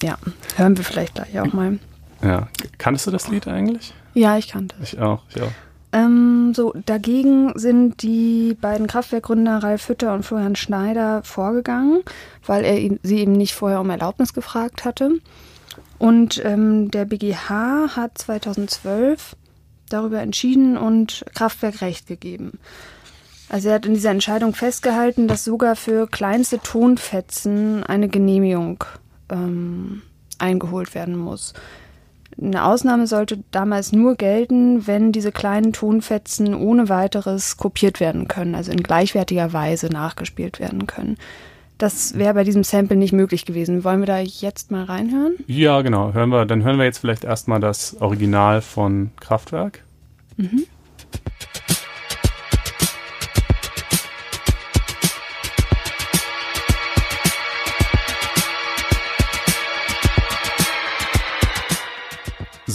ja, 0.01 0.17
hören 0.55 0.77
wir 0.77 0.86
vielleicht 0.86 1.15
gleich 1.15 1.38
auch 1.41 1.51
mal. 1.53 1.77
Ja. 2.22 2.47
Kanntest 2.78 3.07
du 3.07 3.11
das 3.11 3.28
Lied 3.30 3.47
eigentlich? 3.47 3.93
Ja, 4.13 4.38
ich 4.38 4.49
kannte 4.49 4.76
es. 4.82 4.93
Ich 4.93 4.99
auch, 4.99 5.24
ich 5.30 5.41
auch. 5.41 5.51
Ähm, 5.91 6.53
so, 6.53 6.74
dagegen 6.86 7.57
sind 7.57 8.03
die 8.03 8.55
beiden 8.59 8.88
Kraftwerkgründer 8.88 9.57
Ralf 9.63 9.89
Hütter 9.89 10.13
und 10.13 10.24
Florian 10.24 10.55
Schneider 10.55 11.24
vorgegangen, 11.24 12.03
weil 12.45 12.63
er 12.63 12.97
sie 13.01 13.20
eben 13.20 13.32
nicht 13.32 13.55
vorher 13.55 13.82
um 13.82 13.89
Erlaubnis 13.89 14.34
gefragt 14.34 14.86
hatte. 14.86 15.20
Und 15.97 16.43
ähm, 16.45 16.91
der 16.91 17.05
BGH 17.05 17.95
hat 17.95 18.17
2012 18.17 19.36
darüber 19.89 20.22
entschieden 20.22 20.78
und 20.78 21.26
Kraftwerk 21.34 21.82
Recht 21.82 22.07
gegeben. 22.07 22.59
Also 23.49 23.70
er 23.70 23.76
hat 23.76 23.88
in 23.88 23.95
dieser 23.95 24.11
Entscheidung 24.11 24.53
festgehalten, 24.53 25.28
dass 25.28 25.43
sogar 25.43 25.76
für 25.76 26.07
kleinste 26.07 26.59
Tonfetzen 26.59 27.84
eine 27.84 28.07
Genehmigung 28.07 28.84
ähm, 29.30 30.03
eingeholt 30.38 30.93
werden 30.93 31.17
muss. 31.17 31.53
Eine 32.41 32.63
Ausnahme 32.63 33.07
sollte 33.07 33.39
damals 33.51 33.91
nur 33.91 34.15
gelten, 34.15 34.87
wenn 34.87 35.11
diese 35.11 35.31
kleinen 35.31 35.73
Tonfetzen 35.73 36.53
ohne 36.53 36.87
weiteres 36.87 37.57
kopiert 37.57 37.99
werden 37.99 38.27
können, 38.27 38.55
also 38.55 38.71
in 38.71 38.81
gleichwertiger 38.81 39.51
Weise 39.51 39.87
nachgespielt 39.87 40.59
werden 40.59 40.87
können. 40.87 41.17
Das 41.77 42.17
wäre 42.17 42.33
bei 42.33 42.43
diesem 42.43 42.63
Sample 42.63 42.97
nicht 42.97 43.13
möglich 43.13 43.45
gewesen. 43.45 43.83
Wollen 43.83 44.01
wir 44.01 44.05
da 44.05 44.19
jetzt 44.19 44.69
mal 44.69 44.83
reinhören? 44.83 45.35
Ja, 45.47 45.81
genau. 45.81 46.13
Hören 46.13 46.29
wir, 46.29 46.45
dann 46.45 46.63
hören 46.63 46.77
wir 46.77 46.85
jetzt 46.85 46.99
vielleicht 46.99 47.23
erstmal 47.23 47.61
das 47.61 47.95
Original 48.01 48.61
von 48.61 49.11
Kraftwerk. 49.19 49.83
Mhm. 50.35 50.65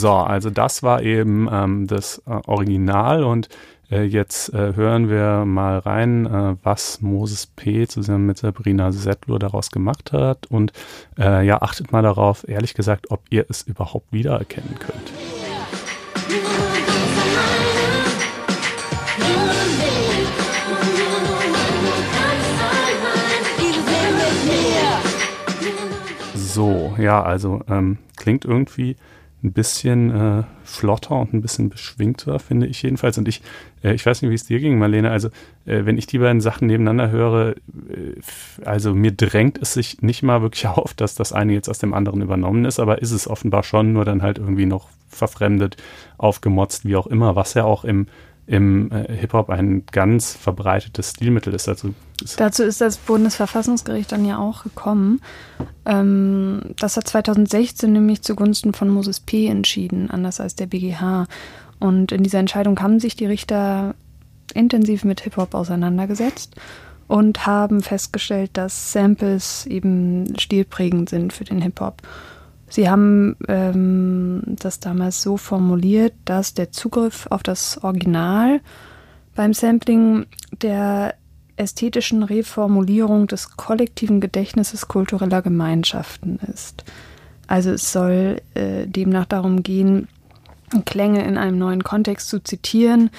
So, 0.04 0.12
also 0.12 0.50
das 0.50 0.82
war 0.82 1.00
eben 1.00 1.48
ähm, 1.50 1.86
das 1.86 2.20
äh, 2.26 2.38
Original 2.46 3.24
und 3.24 3.48
äh, 3.90 4.02
jetzt 4.02 4.52
äh, 4.52 4.74
hören 4.76 5.08
wir 5.08 5.46
mal 5.46 5.78
rein, 5.78 6.26
äh, 6.26 6.56
was 6.62 7.00
Moses 7.00 7.46
P. 7.46 7.86
zusammen 7.86 8.26
mit 8.26 8.36
Sabrina 8.36 8.92
Settler 8.92 9.38
daraus 9.38 9.70
gemacht 9.70 10.12
hat 10.12 10.44
und 10.50 10.74
äh, 11.18 11.46
ja, 11.46 11.62
achtet 11.62 11.90
mal 11.92 12.02
darauf, 12.02 12.46
ehrlich 12.46 12.74
gesagt, 12.74 13.10
ob 13.10 13.22
ihr 13.30 13.46
es 13.48 13.62
überhaupt 13.62 14.12
wiedererkennen 14.12 14.78
könnt. 14.78 15.10
So, 26.34 26.94
ja, 26.98 27.22
also 27.22 27.62
ähm, 27.70 27.96
klingt 28.18 28.44
irgendwie 28.44 28.96
ein 29.44 29.52
bisschen 29.52 30.10
äh, 30.10 30.42
flotter 30.64 31.16
und 31.16 31.34
ein 31.34 31.42
bisschen 31.42 31.68
beschwingter, 31.68 32.38
finde 32.38 32.66
ich 32.66 32.82
jedenfalls. 32.82 33.18
Und 33.18 33.28
ich, 33.28 33.42
äh, 33.82 33.92
ich 33.92 34.04
weiß 34.04 34.22
nicht, 34.22 34.30
wie 34.30 34.34
es 34.34 34.46
dir 34.46 34.58
ging, 34.58 34.78
Marlene. 34.78 35.10
Also, 35.10 35.28
äh, 35.66 35.84
wenn 35.84 35.98
ich 35.98 36.06
die 36.06 36.18
beiden 36.18 36.40
Sachen 36.40 36.66
nebeneinander 36.66 37.10
höre, 37.10 37.50
äh, 37.50 37.54
also 38.64 38.94
mir 38.94 39.12
drängt 39.12 39.60
es 39.60 39.74
sich 39.74 40.00
nicht 40.00 40.22
mal 40.22 40.42
wirklich 40.42 40.66
auf, 40.68 40.94
dass 40.94 41.14
das 41.14 41.32
eine 41.32 41.52
jetzt 41.52 41.68
aus 41.68 41.78
dem 41.78 41.94
anderen 41.94 42.22
übernommen 42.22 42.64
ist, 42.64 42.80
aber 42.80 43.02
ist 43.02 43.12
es 43.12 43.28
offenbar 43.28 43.62
schon, 43.62 43.92
nur 43.92 44.04
dann 44.04 44.22
halt 44.22 44.38
irgendwie 44.38 44.66
noch 44.66 44.88
verfremdet, 45.08 45.76
aufgemotzt, 46.18 46.86
wie 46.86 46.96
auch 46.96 47.06
immer, 47.06 47.36
was 47.36 47.54
ja 47.54 47.64
auch 47.64 47.84
im 47.84 48.06
im 48.46 48.90
äh, 48.92 49.12
Hip-Hop 49.16 49.48
ein 49.48 49.84
ganz 49.90 50.32
verbreitetes 50.32 51.10
Stilmittel 51.10 51.54
ist. 51.54 51.68
Also 51.68 51.94
ist 52.22 52.38
Dazu 52.38 52.62
ist 52.62 52.80
das 52.80 52.98
Bundesverfassungsgericht 52.98 54.12
dann 54.12 54.24
ja 54.24 54.38
auch 54.38 54.62
gekommen. 54.64 55.20
Ähm, 55.86 56.60
das 56.76 56.96
hat 56.96 57.08
2016 57.08 57.92
nämlich 57.92 58.22
zugunsten 58.22 58.74
von 58.74 58.88
Moses 58.88 59.20
P. 59.20 59.46
entschieden, 59.46 60.10
anders 60.10 60.40
als 60.40 60.54
der 60.54 60.66
BGH. 60.66 61.26
Und 61.80 62.12
in 62.12 62.22
dieser 62.22 62.38
Entscheidung 62.38 62.80
haben 62.80 63.00
sich 63.00 63.16
die 63.16 63.26
Richter 63.26 63.94
intensiv 64.54 65.04
mit 65.04 65.22
Hip-Hop 65.22 65.54
auseinandergesetzt 65.54 66.54
und 67.08 67.46
haben 67.46 67.82
festgestellt, 67.82 68.50
dass 68.54 68.92
Samples 68.92 69.66
eben 69.66 70.38
stilprägend 70.38 71.08
sind 71.08 71.32
für 71.32 71.44
den 71.44 71.60
Hip-Hop. 71.62 72.02
Sie 72.74 72.90
haben 72.90 73.36
ähm, 73.46 74.42
das 74.46 74.80
damals 74.80 75.22
so 75.22 75.36
formuliert, 75.36 76.12
dass 76.24 76.54
der 76.54 76.72
Zugriff 76.72 77.28
auf 77.30 77.44
das 77.44 77.78
Original 77.84 78.60
beim 79.36 79.52
Sampling 79.52 80.26
der 80.60 81.14
ästhetischen 81.54 82.24
Reformulierung 82.24 83.28
des 83.28 83.56
kollektiven 83.56 84.20
Gedächtnisses 84.20 84.88
kultureller 84.88 85.40
Gemeinschaften 85.40 86.40
ist. 86.52 86.82
Also 87.46 87.70
es 87.70 87.92
soll 87.92 88.42
äh, 88.54 88.88
demnach 88.88 89.26
darum 89.26 89.62
gehen, 89.62 90.08
Klänge 90.84 91.24
in 91.24 91.38
einem 91.38 91.58
neuen 91.58 91.84
Kontext 91.84 92.28
zu 92.28 92.42
zitieren, 92.42 93.10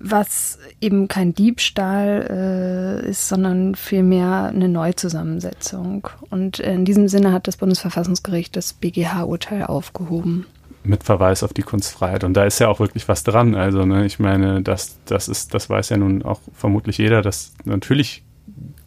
was 0.00 0.58
eben 0.80 1.08
kein 1.08 1.34
Diebstahl 1.34 3.02
äh, 3.04 3.10
ist, 3.10 3.28
sondern 3.28 3.74
vielmehr 3.74 4.44
eine 4.44 4.68
Neuzusammensetzung. 4.68 6.08
Und 6.30 6.60
in 6.60 6.84
diesem 6.84 7.08
Sinne 7.08 7.32
hat 7.32 7.48
das 7.48 7.56
Bundesverfassungsgericht 7.56 8.54
das 8.56 8.72
BGH-Urteil 8.72 9.64
aufgehoben 9.64 10.46
mit 10.84 11.04
Verweis 11.04 11.42
auf 11.42 11.52
die 11.52 11.62
Kunstfreiheit. 11.62 12.24
Und 12.24 12.34
da 12.34 12.44
ist 12.44 12.58
ja 12.60 12.68
auch 12.68 12.80
wirklich 12.80 13.08
was 13.08 13.22
dran. 13.22 13.54
Also, 13.54 13.84
ne, 13.84 14.06
ich 14.06 14.18
meine, 14.18 14.62
das, 14.62 14.98
das 15.04 15.28
ist, 15.28 15.52
das 15.52 15.68
weiß 15.68 15.90
ja 15.90 15.96
nun 15.96 16.22
auch 16.22 16.40
vermutlich 16.54 16.98
jeder, 16.98 17.20
dass 17.20 17.52
natürlich 17.64 18.22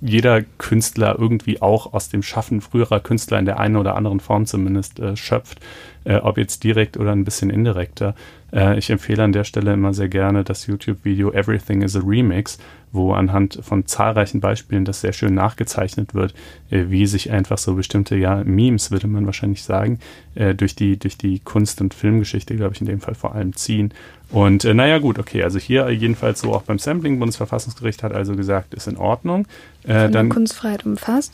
jeder 0.02 0.42
Künstler 0.42 1.16
irgendwie 1.20 1.62
auch 1.62 1.94
aus 1.94 2.10
dem 2.10 2.24
Schaffen 2.24 2.62
früherer 2.62 3.00
Künstler 3.00 3.38
in 3.38 3.46
der 3.46 3.60
einen 3.60 3.78
oder 3.78 3.96
anderen 3.96 4.20
Form 4.20 4.48
zumindest 4.48 5.00
äh, 5.00 5.16
schöpft, 5.16 5.60
äh, 6.04 6.16
ob 6.16 6.38
jetzt 6.38 6.64
direkt 6.64 6.98
oder 6.98 7.12
ein 7.12 7.24
bisschen 7.24 7.52
indirekter. 7.52 8.16
Äh, 8.54 8.78
ich 8.78 8.90
empfehle 8.90 9.24
an 9.24 9.32
der 9.32 9.44
Stelle 9.44 9.74
immer 9.74 9.94
sehr 9.94 10.10
gerne 10.10 10.44
das 10.44 10.68
YouTube-Video 10.68 11.32
Everything 11.32 11.82
is 11.82 11.96
a 11.96 12.00
Remix, 12.00 12.58
wo 12.92 13.14
anhand 13.14 13.60
von 13.62 13.86
zahlreichen 13.86 14.42
Beispielen 14.42 14.86
das 14.86 15.02
sehr 15.02 15.14
schön 15.14 15.34
nachgezeichnet 15.34 16.14
wird, 16.14 16.34
äh, 16.70 16.86
wie 16.90 17.06
sich 17.06 17.32
einfach 17.32 17.58
so 17.58 17.76
bestimmte, 17.76 18.16
ja, 18.16 18.44
Memes, 18.44 18.92
würde 18.92 19.08
man 19.08 19.26
wahrscheinlich 19.26 19.64
sagen, 19.64 20.00
äh, 20.36 20.54
durch, 20.54 20.76
die, 20.76 20.98
durch 20.98 21.18
die 21.18 21.40
Kunst- 21.40 21.82
und 21.82 21.94
Filmgeschichte, 21.94 22.56
glaube 22.56 22.74
ich, 22.74 22.82
in 22.82 22.88
dem 22.88 23.00
Fall 23.00 23.16
vor 23.16 23.36
allem 23.36 23.56
ziehen. 23.56 23.94
Und 24.30 24.66
äh, 24.66 24.74
naja, 24.74 25.00
gut, 25.00 25.20
okay, 25.20 25.44
also 25.44 25.60
hier 25.60 25.90
jedenfalls 25.90 26.42
so 26.42 26.54
auch 26.54 26.64
beim 26.64 26.80
Sampling, 26.80 27.20
Bundesverfassungsgericht 27.20 28.04
hat 28.04 28.14
also 28.14 28.36
gesagt, 28.36 28.74
ist 28.74 28.88
in 28.88 28.98
Ordnung. 28.98 29.48
Äh, 29.84 30.10
dann 30.10 30.30
Kunstfreiheit 30.30 30.86
umfasst 30.86 31.34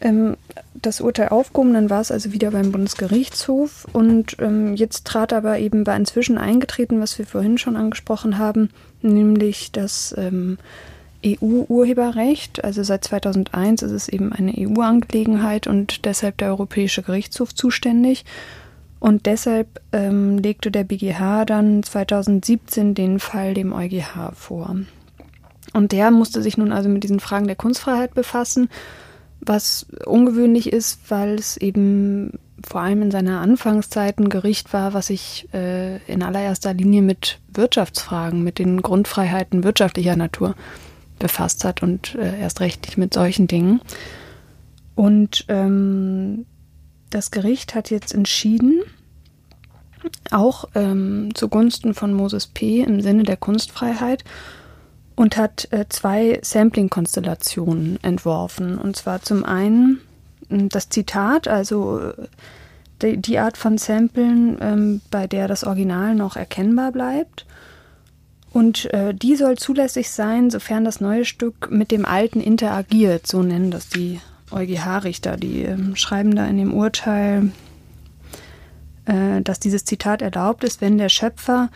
ähm, 0.00 0.36
das 0.74 1.00
Urteil 1.00 1.28
aufgehoben, 1.28 1.74
dann 1.74 1.90
war 1.90 2.00
es 2.00 2.10
also 2.10 2.32
wieder 2.32 2.50
beim 2.50 2.72
Bundesgerichtshof 2.72 3.86
und 3.92 4.36
ähm, 4.40 4.74
jetzt 4.74 5.06
trat 5.06 5.32
aber 5.32 5.58
eben 5.58 5.84
bei 5.84 5.96
inzwischen 5.96 6.38
eingetreten, 6.38 7.00
was 7.00 7.18
wir 7.18 7.26
vorhin 7.26 7.58
schon 7.58 7.76
angesprochen 7.76 8.38
haben, 8.38 8.70
nämlich 9.02 9.72
das 9.72 10.14
ähm, 10.16 10.58
EU-Urheberrecht. 11.24 12.64
Also 12.64 12.82
seit 12.82 13.04
2001 13.04 13.82
ist 13.82 13.90
es 13.90 14.08
eben 14.08 14.32
eine 14.32 14.52
EU-Angelegenheit 14.56 15.66
und 15.66 16.04
deshalb 16.04 16.38
der 16.38 16.48
Europäische 16.48 17.02
Gerichtshof 17.02 17.54
zuständig. 17.54 18.24
Und 19.00 19.26
deshalb 19.26 19.80
ähm, 19.92 20.38
legte 20.38 20.70
der 20.70 20.84
BGH 20.84 21.44
dann 21.44 21.82
2017 21.82 22.94
den 22.94 23.20
Fall 23.20 23.54
dem 23.54 23.72
EuGH 23.72 24.32
vor. 24.34 24.76
Und 25.72 25.92
der 25.92 26.10
musste 26.10 26.42
sich 26.42 26.56
nun 26.56 26.72
also 26.72 26.88
mit 26.88 27.04
diesen 27.04 27.20
Fragen 27.20 27.46
der 27.46 27.56
Kunstfreiheit 27.56 28.14
befassen 28.14 28.68
was 29.48 29.86
ungewöhnlich 30.04 30.72
ist, 30.72 31.10
weil 31.10 31.34
es 31.34 31.56
eben 31.56 32.38
vor 32.66 32.80
allem 32.80 33.02
in 33.02 33.10
seiner 33.10 33.40
Anfangszeit 33.40 34.18
ein 34.18 34.28
Gericht 34.28 34.72
war, 34.72 34.94
was 34.94 35.08
sich 35.08 35.48
äh, 35.54 35.98
in 36.12 36.22
allererster 36.22 36.74
Linie 36.74 37.02
mit 37.02 37.38
Wirtschaftsfragen, 37.52 38.42
mit 38.42 38.58
den 38.58 38.82
Grundfreiheiten 38.82 39.64
wirtschaftlicher 39.64 40.16
Natur 40.16 40.54
befasst 41.18 41.64
hat 41.64 41.82
und 41.82 42.14
äh, 42.14 42.40
erst 42.40 42.60
recht 42.60 42.86
nicht 42.86 42.98
mit 42.98 43.14
solchen 43.14 43.46
Dingen. 43.46 43.80
Und 44.94 45.44
ähm, 45.48 46.46
das 47.10 47.30
Gericht 47.30 47.74
hat 47.74 47.90
jetzt 47.90 48.12
entschieden, 48.12 48.82
auch 50.30 50.66
ähm, 50.74 51.30
zugunsten 51.34 51.94
von 51.94 52.12
Moses 52.12 52.46
P. 52.46 52.82
im 52.82 53.00
Sinne 53.00 53.24
der 53.24 53.36
Kunstfreiheit 53.36 54.24
und 55.18 55.36
hat 55.36 55.66
äh, 55.72 55.84
zwei 55.88 56.38
Sampling-Konstellationen 56.42 57.98
entworfen. 58.02 58.78
Und 58.78 58.94
zwar 58.94 59.20
zum 59.20 59.44
einen 59.44 60.00
hm, 60.48 60.68
das 60.68 60.90
Zitat, 60.90 61.48
also 61.48 61.98
äh, 61.98 62.12
die, 63.02 63.16
die 63.16 63.40
Art 63.40 63.56
von 63.56 63.78
Samplen, 63.78 64.58
ähm, 64.60 65.00
bei 65.10 65.26
der 65.26 65.48
das 65.48 65.64
Original 65.64 66.14
noch 66.14 66.36
erkennbar 66.36 66.92
bleibt. 66.92 67.46
Und 68.52 68.92
äh, 68.94 69.12
die 69.12 69.34
soll 69.34 69.58
zulässig 69.58 70.08
sein, 70.08 70.50
sofern 70.50 70.84
das 70.84 71.00
neue 71.00 71.24
Stück 71.24 71.68
mit 71.68 71.90
dem 71.90 72.06
alten 72.06 72.40
interagiert, 72.40 73.26
so 73.26 73.42
nennen 73.42 73.72
das 73.72 73.88
die 73.88 74.20
EuGH-Richter. 74.52 75.36
Die 75.36 75.64
äh, 75.64 75.96
schreiben 75.96 76.36
da 76.36 76.46
in 76.46 76.58
dem 76.58 76.72
Urteil, 76.72 77.50
äh, 79.06 79.42
dass 79.42 79.58
dieses 79.58 79.84
Zitat 79.84 80.22
erlaubt 80.22 80.62
ist, 80.62 80.80
wenn 80.80 80.96
der 80.96 81.08
Schöpfer 81.08 81.70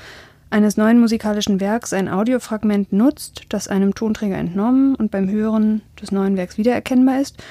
eines 0.53 0.77
neuen 0.77 1.01
musikalischen 1.01 1.61
Werks 1.61 1.93
ein 1.93 2.09
Audiofragment 2.09 2.93
nutzt, 2.93 3.45
das 3.49 3.69
einem 3.69 3.95
Tonträger 3.95 4.37
entnommen 4.37 4.95
und 4.95 5.11
beim 5.11 5.29
Hören 5.31 5.81
des 6.01 6.13
neuen 6.13 6.37
Werks 6.37 6.59
wiedererkennbar 6.59 7.21
ist, 7.21 7.43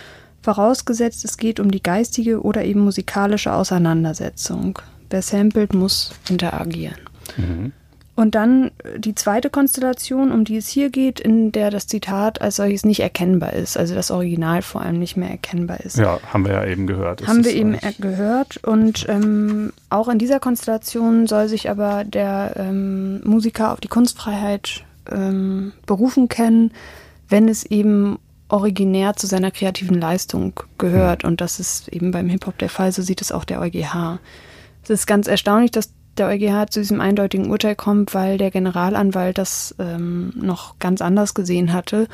vorausgesetzt 0.44 1.26
es 1.26 1.38
geht 1.38 1.60
um 1.60 1.72
die 1.72 1.82
geistige 1.82 2.42
oder 2.42 2.64
eben 2.64 2.82
musikalische 2.82 3.54
Auseinandersetzung. 3.54 4.78
Wer 5.10 5.24
samplet, 5.24 5.74
muss 5.74 6.14
interagieren. 6.30 7.00
Mhm. 7.38 7.74
Und 8.22 8.36
dann 8.36 8.70
äh, 8.84 9.00
die 9.00 9.16
zweite 9.16 9.50
Konstellation, 9.50 10.32
um 10.32 10.44
die 10.44 10.58
es 10.58 10.68
hier 10.68 10.92
geht, 10.92 11.20
in 11.20 11.52
der 11.52 11.72
das 11.72 11.88
Zitat 11.88 12.40
als 12.40 12.58
solches 12.58 12.86
nicht 12.86 13.00
erkennbar 13.00 13.54
ist, 13.54 13.78
also 13.78 13.96
das 13.96 14.12
Original 14.12 14.62
vor 14.62 14.82
allem 14.82 15.00
nicht 15.00 15.18
mehr 15.18 15.32
erkennbar 15.32 15.80
ist. 15.80 15.98
Ja, 15.98 16.20
haben 16.32 16.46
wir 16.46 16.54
ja 16.54 16.66
eben 16.66 16.86
gehört. 16.86 17.26
Haben 17.26 17.44
wir 17.44 17.52
eben 17.52 17.76
gehört. 17.98 18.58
Und 18.58 19.08
ähm, 19.10 19.74
auch 19.90 20.08
in 20.08 20.20
dieser 20.20 20.40
Konstellation 20.40 21.26
soll 21.26 21.48
sich 21.48 21.68
aber 21.68 22.04
der 22.04 22.54
ähm, 22.58 23.22
Musiker 23.24 23.74
auf 23.74 23.82
die 23.82 23.88
Kunstfreiheit 23.88 24.84
ähm, 25.12 25.74
berufen 25.88 26.30
können, 26.30 26.74
wenn 27.28 27.50
es 27.50 27.66
eben 27.66 28.20
originär 28.50 29.16
zu 29.16 29.26
seiner 29.26 29.50
kreativen 29.50 30.00
Leistung 30.00 30.60
gehört. 30.78 31.24
Mhm. 31.24 31.30
Und 31.30 31.42
das 31.42 31.60
ist 31.60 31.88
eben 31.88 32.12
beim 32.12 32.30
Hip-Hop 32.30 32.60
der 32.60 32.70
Fall, 32.70 32.92
so 32.92 33.02
sieht 33.02 33.22
es 33.22 33.32
auch 33.32 33.46
der 33.46 33.62
EuGH. 33.62 34.20
Es 34.84 34.92
ist 34.92 35.08
ganz 35.08 35.26
erstaunlich, 35.26 35.72
dass 35.72 35.92
der 36.18 36.28
EuGH 36.28 36.70
zu 36.70 36.80
diesem 36.82 37.02
eindeutigen 37.02 37.50
Urteil 37.50 37.76
kommt, 37.76 38.14
weil 38.14 38.38
der 38.38 38.52
Generalanwalt 38.52 39.38
das 39.38 39.76
ähm, 39.80 40.34
noch 40.36 40.78
ganz 40.80 41.02
anders 41.02 41.34
gesehen 41.34 41.74
hatte 41.74 42.08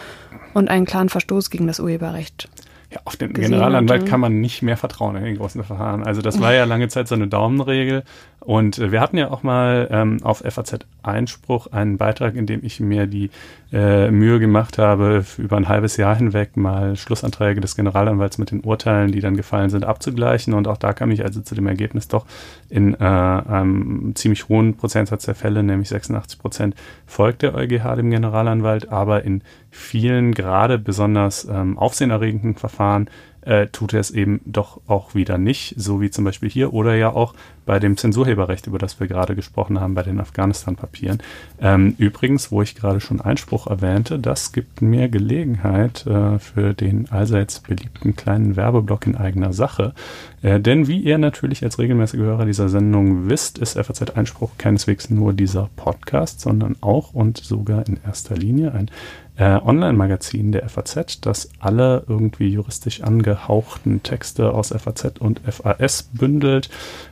und 0.54 0.70
einen 0.70 0.86
klaren 0.86 1.10
Verstoß 1.10 1.50
gegen 1.50 1.68
das 1.68 1.80
Urheberrecht 1.80 2.50
ja, 2.92 3.00
auf 3.04 3.18
den 3.18 3.34
Generalanwalt 3.34 4.02
hatte. 4.02 4.10
kann 4.10 4.20
man 4.22 4.40
nicht 4.40 4.62
mehr 4.62 4.78
vertrauen 4.78 5.16
in 5.18 5.24
den 5.24 5.38
großen 5.38 5.64
Verfahren. 5.64 6.04
Also 6.04 6.22
das 6.22 6.40
war 6.40 6.54
ja 6.54 6.64
lange 6.64 6.88
Zeit 6.88 7.08
so 7.08 7.16
eine 7.16 7.28
Daumenregel. 7.28 8.04
Und 8.48 8.80
äh, 8.80 8.94
wir 8.94 9.02
hatten 9.02 9.18
ja 9.18 9.30
auch 9.30 9.44
mal 9.44 9.90
ähm, 9.92 10.20
auf 10.24 10.38
FAZ 10.40 10.80
Einspruch 11.04 11.68
einen 11.68 11.98
Beitrag, 11.98 12.36
in 12.36 12.46
dem 12.46 12.64
ich 12.64 12.80
mir 12.80 13.06
die 13.06 13.30
äh, 13.74 14.10
Mühe 14.10 14.40
gemacht 14.40 14.78
habe, 14.78 15.26
über 15.38 15.58
ein 15.58 15.68
halbes 15.68 15.98
Jahr 15.98 16.16
hinweg 16.16 16.56
mal 16.56 16.96
Schlussanträge 16.96 17.60
des 17.60 17.76
Generalanwalts 17.76 18.38
mit 18.38 18.52
den 18.52 18.62
Urteilen, 18.62 19.12
die 19.12 19.20
dann 19.20 19.36
gefallen 19.36 19.70
sind, 19.70 19.84
abzugleichen. 19.84 20.54
Und 20.54 20.70
auch 20.70 20.78
da 20.78 20.94
kam 20.94 21.12
ich 21.12 21.26
also 21.26 21.42
zu 21.42 21.56
dem 21.56 21.68
Ergebnis 21.68 22.08
doch 22.08 22.26
in 22.70 22.94
äh, 22.94 22.98
einem 23.04 24.14
ziemlich 24.16 24.48
hohen 24.48 24.78
Prozentsatz 24.78 25.26
der 25.26 25.36
Fälle, 25.36 25.62
nämlich 25.62 25.90
86 25.90 26.40
Prozent, 26.40 26.76
folgt 27.06 27.42
der 27.42 27.54
EuGH 27.54 27.98
dem 27.98 28.10
Generalanwalt, 28.10 28.88
aber 28.88 29.26
in 29.26 29.42
vielen 29.72 30.34
gerade 30.34 30.80
besonders 30.80 31.46
ähm, 31.52 31.78
aufsehenerregenden 31.78 32.56
Verfahren 32.56 33.10
äh, 33.48 33.68
tut 33.68 33.94
er 33.94 34.02
es 34.02 34.12
eben 34.12 34.42
doch 34.46 34.82
auch 34.88 35.16
wieder 35.16 35.38
nicht, 35.38 35.74
so 35.78 36.02
wie 36.02 36.12
zum 36.12 36.26
Beispiel 36.26 36.50
hier 36.50 36.74
oder 36.74 36.96
ja 36.96 37.10
auch 37.10 37.34
bei 37.66 37.80
dem 37.80 37.98
Zensurheberrecht, 37.98 38.68
über 38.68 38.80
das 38.80 39.00
wir 39.00 39.08
gerade 39.08 39.36
gesprochen 39.36 39.80
haben, 39.80 39.94
bei 39.94 40.04
den 40.04 40.20
Afghanistan-Papieren. 40.20 41.20
Ähm, 41.60 41.96
übrigens, 41.98 42.52
wo 42.52 42.62
ich 42.62 42.76
gerade 42.76 43.00
schon 43.00 43.22
Einspruch 43.22 43.68
erwähnte, 43.68 44.20
das 44.20 44.54
gibt 44.54 44.82
mir 44.82 45.10
Gelegenheit 45.10 46.06
äh, 46.08 46.40
für 46.40 46.74
den 46.74 47.10
allseits 47.12 47.60
beliebten 47.60 48.16
kleinen 48.16 48.56
Werbeblock 48.56 49.06
in 49.06 49.16
eigener 49.16 49.54
Sache. 49.54 49.94
Äh, 50.42 50.60
denn 50.60 50.88
wie 50.88 51.00
ihr 51.00 51.18
natürlich 51.18 51.64
als 51.64 51.78
regelmäßige 51.78 52.22
Hörer 52.22 52.46
dieser 52.46 52.70
Sendung 52.70 53.30
wisst, 53.30 53.58
ist 53.58 53.74
FAZ 53.78 54.12
Einspruch 54.12 54.52
keineswegs 54.58 55.10
nur 55.10 55.34
dieser 55.34 55.70
Podcast, 55.76 56.42
sondern 56.42 56.78
auch 56.82 57.14
und 57.14 57.38
sogar 57.38 57.86
in 57.88 58.00
erster 58.06 58.36
Linie 58.36 58.74
ein 58.74 58.90
äh, 59.38 59.60
Online-Magazin 59.64 60.52
der 60.52 60.68
FAZ, 60.68 61.22
das 61.22 61.50
alle 61.60 62.04
irgendwie 62.08 62.50
juristisch 62.50 63.02
angehauchten 63.02 64.02
Texte 64.04 64.52
aus 64.52 64.70
FAZ 64.70 65.20
und 65.20 65.42
FAS 65.48 66.10
bündelt. 66.12 66.70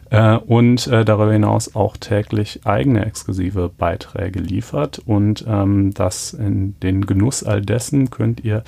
Äh, 0.10 0.38
und 0.38 0.88
äh, 0.88 1.04
darüber 1.04 1.34
hinaus 1.34 1.76
auch 1.76 1.98
täglich 1.98 2.62
eigene 2.66 3.06
exklusive 3.06 3.70
Beiträge 3.70 4.40
liefert. 4.40 5.00
Und 5.06 5.46
ähm, 5.48 5.94
das 5.94 6.34
in 6.34 6.80
den 6.82 7.06
Genuss 7.06 7.44
all 7.44 7.62
dessen 7.62 8.10
könnt 8.10 8.44
ihr 8.44 8.64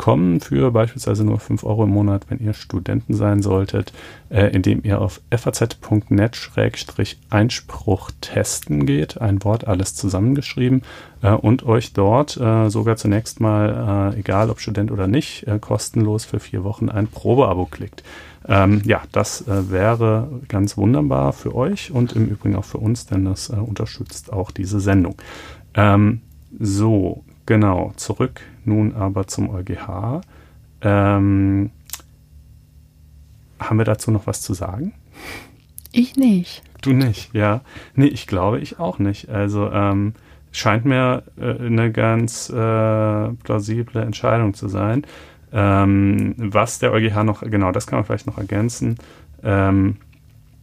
kommen 0.00 0.40
für 0.40 0.70
beispielsweise 0.70 1.24
nur 1.24 1.38
5 1.38 1.62
Euro 1.62 1.84
im 1.84 1.90
Monat, 1.90 2.24
wenn 2.30 2.38
ihr 2.38 2.54
Studenten 2.54 3.12
sein 3.12 3.42
solltet, 3.42 3.92
äh, 4.30 4.46
indem 4.46 4.80
ihr 4.82 4.98
auf 4.98 5.20
faz.net-einspruch 5.30 8.10
testen 8.22 8.86
geht, 8.86 9.20
ein 9.20 9.44
Wort 9.44 9.68
alles 9.68 9.94
zusammengeschrieben 9.94 10.80
äh, 11.20 11.32
und 11.32 11.66
euch 11.66 11.92
dort 11.92 12.38
äh, 12.38 12.70
sogar 12.70 12.96
zunächst 12.96 13.40
mal, 13.40 14.14
äh, 14.16 14.20
egal 14.20 14.48
ob 14.48 14.60
Student 14.60 14.90
oder 14.90 15.06
nicht, 15.06 15.46
äh, 15.46 15.58
kostenlos 15.58 16.24
für 16.24 16.40
vier 16.40 16.64
Wochen 16.64 16.88
ein 16.88 17.06
Probeabo 17.06 17.66
klickt. 17.66 18.02
Ähm, 18.48 18.80
ja, 18.86 19.02
das 19.12 19.46
äh, 19.48 19.70
wäre 19.70 20.30
ganz 20.48 20.78
wunderbar 20.78 21.34
für 21.34 21.54
euch 21.54 21.90
und 21.90 22.14
im 22.14 22.26
Übrigen 22.26 22.56
auch 22.56 22.64
für 22.64 22.78
uns, 22.78 23.04
denn 23.04 23.26
das 23.26 23.50
unterstützt 23.50 24.32
auch 24.32 24.50
diese 24.50 24.80
Sendung. 24.80 25.16
Ähm, 25.74 26.22
so, 26.58 27.22
genau, 27.44 27.92
zurück 27.96 28.40
nun 28.66 28.94
aber 28.94 29.26
zum 29.26 29.50
EuGH. 29.50 30.20
Ähm, 30.82 31.70
haben 33.58 33.78
wir 33.78 33.84
dazu 33.84 34.10
noch 34.10 34.26
was 34.26 34.40
zu 34.40 34.54
sagen? 34.54 34.92
Ich 35.92 36.16
nicht. 36.16 36.62
Du 36.82 36.92
nicht, 36.92 37.34
ja. 37.34 37.60
Nee, 37.94 38.06
ich 38.06 38.26
glaube, 38.26 38.60
ich 38.60 38.78
auch 38.78 38.98
nicht. 38.98 39.28
Also 39.28 39.70
ähm, 39.70 40.14
scheint 40.52 40.84
mir 40.84 41.24
äh, 41.38 41.66
eine 41.66 41.92
ganz 41.92 42.48
äh, 42.48 43.28
plausible 43.42 44.02
Entscheidung 44.02 44.54
zu 44.54 44.68
sein. 44.68 45.04
Ähm, 45.52 46.34
was 46.38 46.78
der 46.78 46.92
EuGH 46.92 47.24
noch, 47.24 47.42
genau, 47.42 47.72
das 47.72 47.86
kann 47.86 47.98
man 47.98 48.06
vielleicht 48.06 48.26
noch 48.26 48.38
ergänzen. 48.38 48.96
Ähm, 49.42 49.96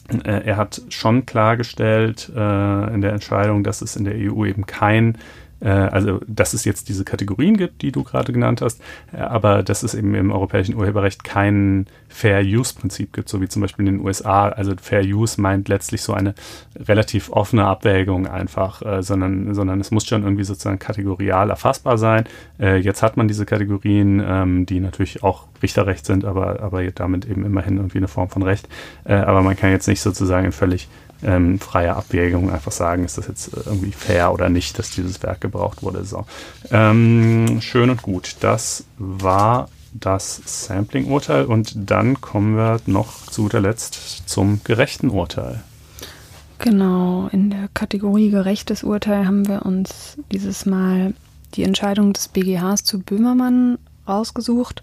äh, 0.10 0.46
er 0.46 0.58
hat 0.58 0.82
schon 0.90 1.26
klargestellt 1.26 2.32
äh, 2.36 2.94
in 2.94 3.02
der 3.02 3.14
Entscheidung, 3.14 3.64
dass 3.64 3.82
es 3.82 3.96
in 3.96 4.06
der 4.06 4.16
EU 4.16 4.46
eben 4.46 4.66
kein 4.66 5.18
also 5.66 6.20
dass 6.28 6.54
es 6.54 6.66
jetzt 6.66 6.90
diese 6.90 7.04
Kategorien 7.04 7.58
gibt, 7.58 7.82
die 7.82 7.92
du 7.92 8.04
gerade 8.04 8.32
genannt 8.32 8.62
hast, 8.62 8.82
äh, 9.14 9.18
aber 9.18 9.64
dass 9.64 9.84
es 9.84 9.96
eben 9.96 10.14
im 10.16 10.32
europäischen 10.32 10.76
Urheberrecht 10.76 11.24
kein 11.24 11.88
Fair 12.10 12.42
Use 12.42 12.74
Prinzip 12.76 13.14
gibt, 13.14 13.30
so 13.30 13.42
wie 13.42 13.48
zum 13.48 13.62
Beispiel 13.62 13.88
in 13.88 13.98
den 13.98 14.06
USA. 14.06 14.50
Also 14.50 14.74
Fair 14.82 15.04
Use 15.04 15.40
meint 15.42 15.68
letztlich 15.68 16.02
so 16.02 16.14
eine 16.14 16.36
relativ 16.76 17.32
offene 17.32 17.66
Abwägung 17.66 18.28
einfach, 18.28 18.82
äh, 18.82 19.02
sondern, 19.02 19.54
sondern 19.54 19.80
es 19.80 19.92
muss 19.92 20.06
schon 20.06 20.24
irgendwie 20.24 20.44
sozusagen 20.44 20.80
kategorial 20.80 21.50
erfassbar 21.50 21.98
sein. 21.98 22.26
Äh, 22.60 22.78
jetzt 22.78 23.02
hat 23.02 23.18
man 23.18 23.28
diese 23.28 23.46
Kategorien, 23.46 24.24
ähm, 24.26 24.66
die 24.66 24.80
natürlich 24.80 25.24
auch 25.24 25.48
Richterrecht 25.62 26.06
sind, 26.06 26.24
aber, 26.24 26.62
aber 26.62 26.84
damit 26.92 27.26
eben 27.26 27.46
immerhin 27.46 27.78
irgendwie 27.78 27.98
eine 27.98 28.08
Form 28.08 28.30
von 28.30 28.44
Recht. 28.44 28.68
Äh, 29.06 29.16
aber 29.16 29.42
man 29.42 29.56
kann 29.56 29.72
jetzt 29.72 29.88
nicht 29.88 30.02
sozusagen 30.02 30.46
in 30.46 30.52
völlig 30.52 30.88
ähm, 31.24 31.60
freie 31.60 31.96
Abwägung 31.96 32.52
einfach 32.52 32.72
sagen, 32.72 33.04
ist 33.04 33.18
das 33.18 33.28
jetzt 33.28 33.52
irgendwie 33.54 33.92
fair 33.92 34.32
oder 34.34 34.50
nicht, 34.50 34.78
dass 34.78 34.92
dieses 34.92 35.22
Werk 35.24 35.42
gebraucht 35.42 35.84
wurde. 35.84 36.04
So. 36.04 36.26
Ähm, 36.72 37.60
schön 37.62 37.90
und 37.90 38.02
gut. 38.02 38.38
Das 38.42 38.86
war 38.98 39.70
das 39.94 40.42
Sampling-Urteil 40.46 41.46
und 41.46 41.74
dann 41.76 42.22
kommen 42.22 42.56
wir 42.56 42.80
noch 42.86 43.28
zu 43.28 43.44
guter 43.44 43.62
Letzt 43.62 44.30
zum 44.30 44.62
gerechten 44.64 45.10
Urteil. 45.10 45.64
Genau, 46.60 47.30
in 47.32 47.50
der 47.52 47.70
Kategorie 47.74 48.32
gerechtes 48.32 48.84
Urteil 48.84 49.28
haben 49.28 49.48
wir 49.48 49.66
uns 49.66 50.18
dieses 50.32 50.66
Mal 50.66 51.14
die 51.54 51.64
Entscheidung 51.64 52.14
des 52.14 52.28
BGHs 52.28 52.84
zu 52.84 53.00
Böhmermann 53.00 53.78
rausgesucht. 54.08 54.82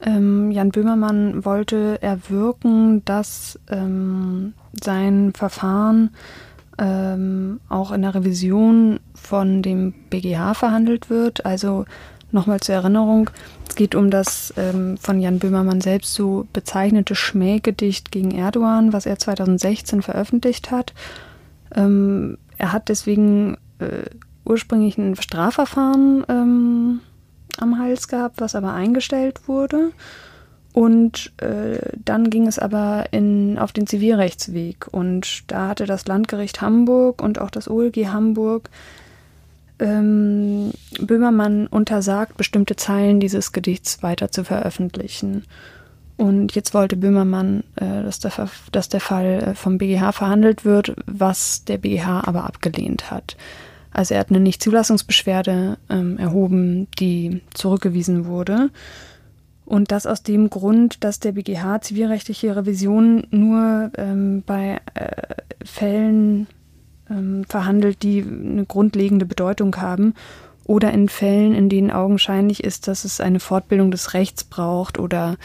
Ähm, 0.00 0.50
Jan 0.50 0.70
Böhmermann 0.70 1.44
wollte 1.44 2.00
erwirken, 2.02 3.04
dass 3.04 3.58
ähm, 3.68 4.54
sein 4.72 5.32
Verfahren 5.34 6.10
ähm, 6.78 7.60
auch 7.68 7.92
in 7.92 8.02
der 8.02 8.14
Revision 8.14 9.00
von 9.14 9.62
dem 9.62 9.92
BGH 10.10 10.54
verhandelt 10.54 11.10
wird. 11.10 11.44
Also 11.44 11.84
nochmal 12.30 12.60
zur 12.60 12.76
Erinnerung, 12.76 13.30
es 13.68 13.74
geht 13.74 13.94
um 13.94 14.10
das 14.10 14.52
ähm, 14.56 14.96
von 14.98 15.20
Jan 15.20 15.38
Böhmermann 15.38 15.80
selbst 15.80 16.14
so 16.14 16.46
bezeichnete 16.52 17.14
Schmähgedicht 17.14 18.12
gegen 18.12 18.30
Erdogan, 18.30 18.92
was 18.92 19.06
er 19.06 19.18
2016 19.18 20.02
veröffentlicht 20.02 20.70
hat. 20.70 20.94
Ähm, 21.74 22.38
er 22.56 22.72
hat 22.72 22.88
deswegen 22.88 23.56
äh, 23.78 24.04
ursprünglich 24.44 24.98
ein 24.98 25.16
Strafverfahren 25.16 26.24
ähm, 26.28 27.00
am 27.58 27.78
Hals 27.78 28.08
gehabt, 28.08 28.40
was 28.40 28.54
aber 28.54 28.72
eingestellt 28.72 29.48
wurde. 29.48 29.90
Und 30.78 31.32
äh, 31.38 31.80
dann 32.04 32.30
ging 32.30 32.46
es 32.46 32.60
aber 32.60 33.06
in, 33.10 33.58
auf 33.58 33.72
den 33.72 33.88
Zivilrechtsweg. 33.88 34.86
Und 34.92 35.42
da 35.48 35.66
hatte 35.66 35.86
das 35.86 36.06
Landgericht 36.06 36.60
Hamburg 36.60 37.20
und 37.20 37.40
auch 37.40 37.50
das 37.50 37.68
OLG 37.68 38.06
Hamburg 38.12 38.70
ähm, 39.80 40.70
Böhmermann 41.00 41.66
untersagt, 41.66 42.36
bestimmte 42.36 42.76
Zeilen 42.76 43.18
dieses 43.18 43.50
Gedichts 43.50 44.04
weiter 44.04 44.30
zu 44.30 44.44
veröffentlichen. 44.44 45.46
Und 46.16 46.54
jetzt 46.54 46.74
wollte 46.74 46.96
Böhmermann, 46.96 47.64
äh, 47.74 48.04
dass, 48.04 48.20
der, 48.20 48.48
dass 48.70 48.88
der 48.88 49.00
Fall 49.00 49.42
äh, 49.48 49.54
vom 49.56 49.78
BGH 49.78 50.12
verhandelt 50.12 50.64
wird, 50.64 50.94
was 51.06 51.64
der 51.64 51.78
BGH 51.78 52.22
aber 52.24 52.44
abgelehnt 52.44 53.10
hat. 53.10 53.36
Also 53.90 54.14
er 54.14 54.20
hat 54.20 54.30
eine 54.30 54.38
Nichtzulassungsbeschwerde 54.38 55.76
ähm, 55.90 56.18
erhoben, 56.18 56.86
die 57.00 57.40
zurückgewiesen 57.52 58.26
wurde. 58.26 58.70
Und 59.68 59.92
das 59.92 60.06
aus 60.06 60.22
dem 60.22 60.48
Grund, 60.48 61.04
dass 61.04 61.20
der 61.20 61.32
BGH 61.32 61.82
zivilrechtliche 61.82 62.56
Revision 62.56 63.26
nur 63.30 63.90
ähm, 63.98 64.42
bei 64.46 64.80
äh, 64.94 65.10
Fällen 65.62 66.46
ähm, 67.10 67.44
verhandelt, 67.46 68.02
die 68.02 68.22
eine 68.22 68.64
grundlegende 68.64 69.26
Bedeutung 69.26 69.76
haben 69.76 70.14
oder 70.64 70.90
in 70.92 71.10
Fällen, 71.10 71.54
in 71.54 71.68
denen 71.68 71.90
augenscheinlich 71.90 72.64
ist, 72.64 72.88
dass 72.88 73.04
es 73.04 73.20
eine 73.20 73.40
Fortbildung 73.40 73.90
des 73.90 74.14
Rechts 74.14 74.42
braucht 74.42 74.98
oder 74.98 75.36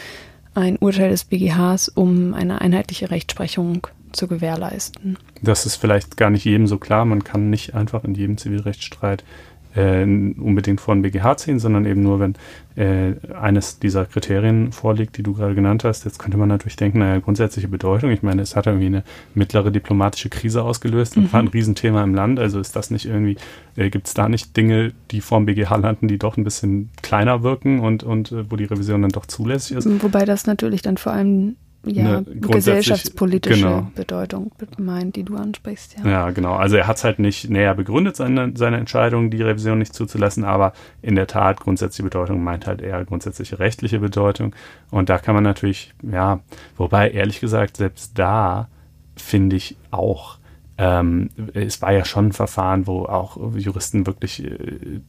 ein 0.54 0.78
Urteil 0.78 1.10
des 1.10 1.24
BGHs, 1.24 1.88
um 1.88 2.32
eine 2.32 2.62
einheitliche 2.62 3.10
Rechtsprechung 3.10 3.86
zu 4.12 4.26
gewährleisten. 4.26 5.18
Das 5.42 5.66
ist 5.66 5.76
vielleicht 5.76 6.16
gar 6.16 6.30
nicht 6.30 6.46
jedem 6.46 6.66
so 6.66 6.78
klar. 6.78 7.04
Man 7.04 7.24
kann 7.24 7.50
nicht 7.50 7.74
einfach 7.74 8.04
in 8.04 8.14
jedem 8.14 8.38
Zivilrechtsstreit 8.38 9.22
äh, 9.74 10.02
unbedingt 10.02 10.80
vor 10.80 10.94
den 10.94 11.02
BGH 11.02 11.36
ziehen, 11.36 11.58
sondern 11.58 11.84
eben 11.86 12.02
nur, 12.02 12.20
wenn 12.20 12.34
äh, 12.76 13.14
eines 13.34 13.78
dieser 13.78 14.04
Kriterien 14.04 14.72
vorliegt, 14.72 15.16
die 15.16 15.22
du 15.22 15.34
gerade 15.34 15.54
genannt 15.54 15.84
hast. 15.84 16.04
Jetzt 16.04 16.18
könnte 16.18 16.36
man 16.36 16.48
natürlich 16.48 16.76
denken, 16.76 16.98
naja, 16.98 17.20
grundsätzliche 17.20 17.68
Bedeutung. 17.68 18.10
Ich 18.10 18.22
meine, 18.22 18.42
es 18.42 18.56
hat 18.56 18.66
irgendwie 18.66 18.86
eine 18.86 19.04
mittlere 19.34 19.70
diplomatische 19.70 20.28
Krise 20.28 20.62
ausgelöst 20.62 21.16
und 21.16 21.24
mhm. 21.24 21.32
war 21.32 21.40
ein 21.40 21.48
Riesenthema 21.48 22.02
im 22.02 22.14
Land. 22.14 22.40
Also 22.40 22.58
ist 22.58 22.74
das 22.74 22.90
nicht 22.90 23.06
irgendwie, 23.06 23.36
äh, 23.76 23.90
gibt 23.90 24.08
es 24.08 24.14
da 24.14 24.28
nicht 24.28 24.56
Dinge, 24.56 24.92
die 25.10 25.20
vor 25.20 25.38
dem 25.38 25.46
BGH 25.46 25.76
landen, 25.76 26.08
die 26.08 26.18
doch 26.18 26.36
ein 26.36 26.44
bisschen 26.44 26.90
kleiner 27.02 27.42
wirken 27.42 27.80
und, 27.80 28.02
und 28.02 28.32
äh, 28.32 28.50
wo 28.50 28.56
die 28.56 28.64
Revision 28.64 29.02
dann 29.02 29.12
doch 29.12 29.26
zulässig 29.26 29.76
ist? 29.76 30.02
Wobei 30.02 30.24
das 30.24 30.46
natürlich 30.46 30.82
dann 30.82 30.96
vor 30.96 31.12
allem 31.12 31.56
ja, 31.86 32.22
gesellschaftspolitische 32.26 33.64
genau. 33.64 33.90
Bedeutung 33.94 34.52
meint, 34.78 35.16
die 35.16 35.22
du 35.22 35.36
ansprichst. 35.36 35.96
Ja, 36.04 36.10
ja 36.10 36.30
genau. 36.30 36.54
Also 36.54 36.76
er 36.76 36.86
hat 36.86 36.96
es 36.96 37.04
halt 37.04 37.18
nicht 37.18 37.50
näher 37.50 37.74
begründet, 37.74 38.16
seine, 38.16 38.52
seine 38.54 38.78
Entscheidung, 38.78 39.30
die 39.30 39.42
Revision 39.42 39.78
nicht 39.78 39.94
zuzulassen, 39.94 40.44
aber 40.44 40.72
in 41.02 41.14
der 41.14 41.26
Tat 41.26 41.60
grundsätzliche 41.60 42.04
Bedeutung 42.04 42.42
meint 42.42 42.66
halt 42.66 42.82
eher 42.82 43.04
grundsätzliche 43.04 43.58
rechtliche 43.58 43.98
Bedeutung. 43.98 44.54
Und 44.90 45.08
da 45.08 45.18
kann 45.18 45.34
man 45.34 45.44
natürlich, 45.44 45.94
ja, 46.02 46.40
wobei 46.76 47.10
ehrlich 47.10 47.40
gesagt, 47.40 47.76
selbst 47.76 48.18
da 48.18 48.68
finde 49.16 49.56
ich 49.56 49.76
auch, 49.90 50.38
ähm, 50.76 51.30
es 51.52 51.80
war 51.82 51.92
ja 51.92 52.04
schon 52.04 52.26
ein 52.26 52.32
Verfahren, 52.32 52.88
wo 52.88 53.04
auch 53.04 53.36
Juristen 53.54 54.06
wirklich 54.06 54.44
äh, 54.44 55.00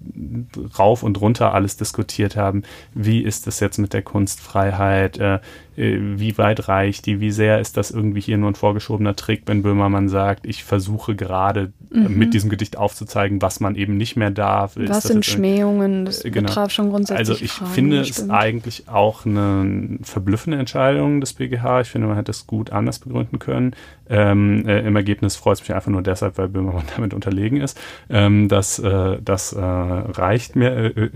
rauf 0.78 1.02
und 1.02 1.20
runter 1.20 1.54
alles 1.56 1.78
diskutiert 1.78 2.36
haben. 2.36 2.64
Wie 2.94 3.22
ist 3.22 3.48
es 3.48 3.60
jetzt 3.60 3.80
mit 3.80 3.94
der 3.94 4.04
Kunstfreiheit? 4.04 5.18
Äh, 5.18 5.40
wie 5.76 6.38
weit 6.38 6.68
reicht 6.68 7.06
die, 7.06 7.20
wie 7.20 7.32
sehr 7.32 7.60
ist 7.60 7.78
das 7.78 7.92
irgendwie 7.92 8.22
hier 8.22 8.38
nur 8.38 8.52
ein 8.52 8.56
vorgeschobener 8.56 9.16
Trick, 9.16 9.44
wenn 9.46 9.62
Böhmermann 9.64 10.10
sagt, 10.10 10.46
ich 10.46 10.64
versuche 10.64 11.16
gerade 11.16 11.74
äh, 11.94 11.98
mhm. 11.98 12.18
mit 12.18 12.34
diesem 12.34 12.50
Gedicht 12.50 12.78
aufzuzeigen, 12.78 13.42
was 13.42 13.60
man 13.60 13.76
eben 13.76 13.98
nicht 13.98 14.16
mehr 14.16 14.32
darf. 14.32 14.74
Was 14.76 15.04
sind 15.04 15.26
Schmähungen? 15.26 16.06
Das 16.06 16.24
äh, 16.24 16.32
genau. 16.32 16.48
betraf 16.48 16.72
schon 16.72 16.90
grundsätzlich. 16.90 17.30
Also 17.30 17.44
ich 17.44 17.52
Fragen, 17.52 17.72
finde 17.72 18.00
es 18.00 18.30
eigentlich 18.30 18.88
auch 18.88 19.26
eine 19.26 20.00
verblüffende 20.02 20.58
Entscheidung 20.58 21.20
des 21.20 21.34
BGH. 21.34 21.82
Ich 21.82 21.90
finde, 21.90 22.08
man 22.08 22.16
hätte 22.16 22.32
es 22.32 22.48
gut 22.48 22.72
anders 22.72 23.00
begründen 23.00 23.40
können. 23.40 23.76
Ähm, 24.10 24.68
äh, 24.68 24.80
Im 24.82 24.96
Ergebnis 24.96 25.36
freut 25.36 25.58
es 25.58 25.62
mich 25.62 25.74
einfach 25.74 25.92
nur 25.92 26.04
deshalb, 26.04 26.38
weil 26.38 26.48
Böhmermann 26.48 26.84
damit 26.96 27.14
unterlegen 27.14 27.60
ist. 27.60 27.80
Ähm, 28.10 28.48
das 28.48 28.80
äh, 28.80 29.18
das 29.24 29.54
äh, 29.54 29.60
reicht 29.62 30.56
mir 30.56 31.12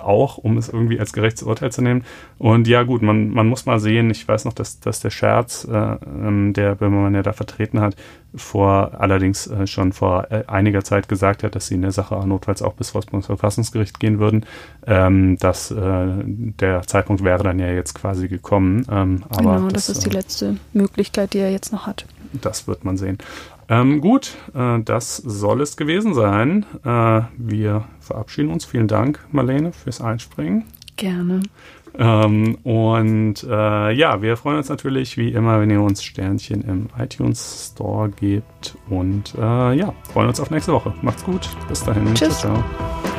auch, 0.00 0.38
um 0.38 0.56
es 0.56 0.68
irgendwie 0.68 0.98
als 0.98 1.12
gerechtes 1.12 1.42
Urteil 1.42 1.72
zu 1.72 1.82
nehmen. 1.82 2.04
Und 2.38 2.66
ja 2.68 2.82
gut, 2.82 3.02
man, 3.02 3.30
man 3.30 3.46
muss 3.46 3.66
mal 3.66 3.78
sehen, 3.78 4.01
ich 4.10 4.26
weiß 4.26 4.44
noch, 4.44 4.52
dass, 4.52 4.80
dass 4.80 5.00
der 5.00 5.10
Scherz, 5.10 5.66
äh, 5.70 5.76
ähm, 5.76 6.52
der 6.52 6.76
Böhmermann 6.76 7.14
ja 7.14 7.22
da 7.22 7.32
vertreten 7.32 7.80
hat, 7.80 7.96
vor 8.34 9.00
allerdings 9.00 9.46
äh, 9.46 9.66
schon 9.66 9.92
vor 9.92 10.30
äh, 10.30 10.44
einiger 10.46 10.82
Zeit 10.84 11.08
gesagt 11.08 11.42
hat, 11.42 11.54
dass 11.54 11.66
sie 11.66 11.74
in 11.74 11.82
der 11.82 11.92
Sache 11.92 12.14
notfalls 12.26 12.62
auch 12.62 12.74
bis 12.74 12.90
vor 12.90 13.00
das 13.00 13.10
Bundesverfassungsgericht 13.10 14.00
gehen 14.00 14.18
würden. 14.18 14.46
Ähm, 14.86 15.36
dass 15.38 15.70
äh, 15.70 16.06
der 16.24 16.82
Zeitpunkt 16.82 17.24
wäre 17.24 17.42
dann 17.42 17.58
ja 17.58 17.68
jetzt 17.68 17.94
quasi 17.94 18.28
gekommen. 18.28 18.86
Ähm, 18.90 19.22
aber 19.28 19.56
genau, 19.56 19.68
das, 19.68 19.86
das 19.86 19.98
ist 19.98 20.06
die 20.06 20.10
äh, 20.10 20.14
letzte 20.14 20.56
Möglichkeit, 20.72 21.34
die 21.34 21.38
er 21.38 21.50
jetzt 21.50 21.72
noch 21.72 21.86
hat. 21.86 22.06
das 22.32 22.66
wird 22.66 22.84
man 22.84 22.96
sehen. 22.96 23.18
Ähm, 23.68 24.00
gut, 24.00 24.36
äh, 24.54 24.80
das 24.82 25.16
soll 25.16 25.60
es 25.62 25.76
gewesen 25.76 26.14
sein. 26.14 26.66
Äh, 26.84 27.22
wir 27.38 27.84
verabschieden 28.00 28.50
uns. 28.50 28.64
Vielen 28.64 28.88
Dank, 28.88 29.20
Marlene, 29.30 29.72
fürs 29.72 30.00
Einspringen. 30.00 30.64
Gerne. 30.96 31.40
Ähm, 31.98 32.56
und 32.62 33.42
äh, 33.44 33.92
ja, 33.92 34.22
wir 34.22 34.36
freuen 34.36 34.58
uns 34.58 34.68
natürlich 34.68 35.16
wie 35.16 35.32
immer, 35.32 35.60
wenn 35.60 35.70
ihr 35.70 35.82
uns 35.82 36.02
Sternchen 36.02 36.62
im 36.62 36.88
iTunes 36.98 37.72
Store 37.72 38.08
gebt. 38.08 38.76
Und 38.88 39.34
äh, 39.36 39.74
ja, 39.74 39.92
freuen 40.12 40.28
uns 40.28 40.40
auf 40.40 40.50
nächste 40.50 40.72
Woche. 40.72 40.94
Macht's 41.02 41.24
gut. 41.24 41.48
Bis 41.68 41.84
dahin. 41.84 42.14
Tschüss. 42.14 42.40
Ciao, 42.40 42.54
ciao. 42.54 43.11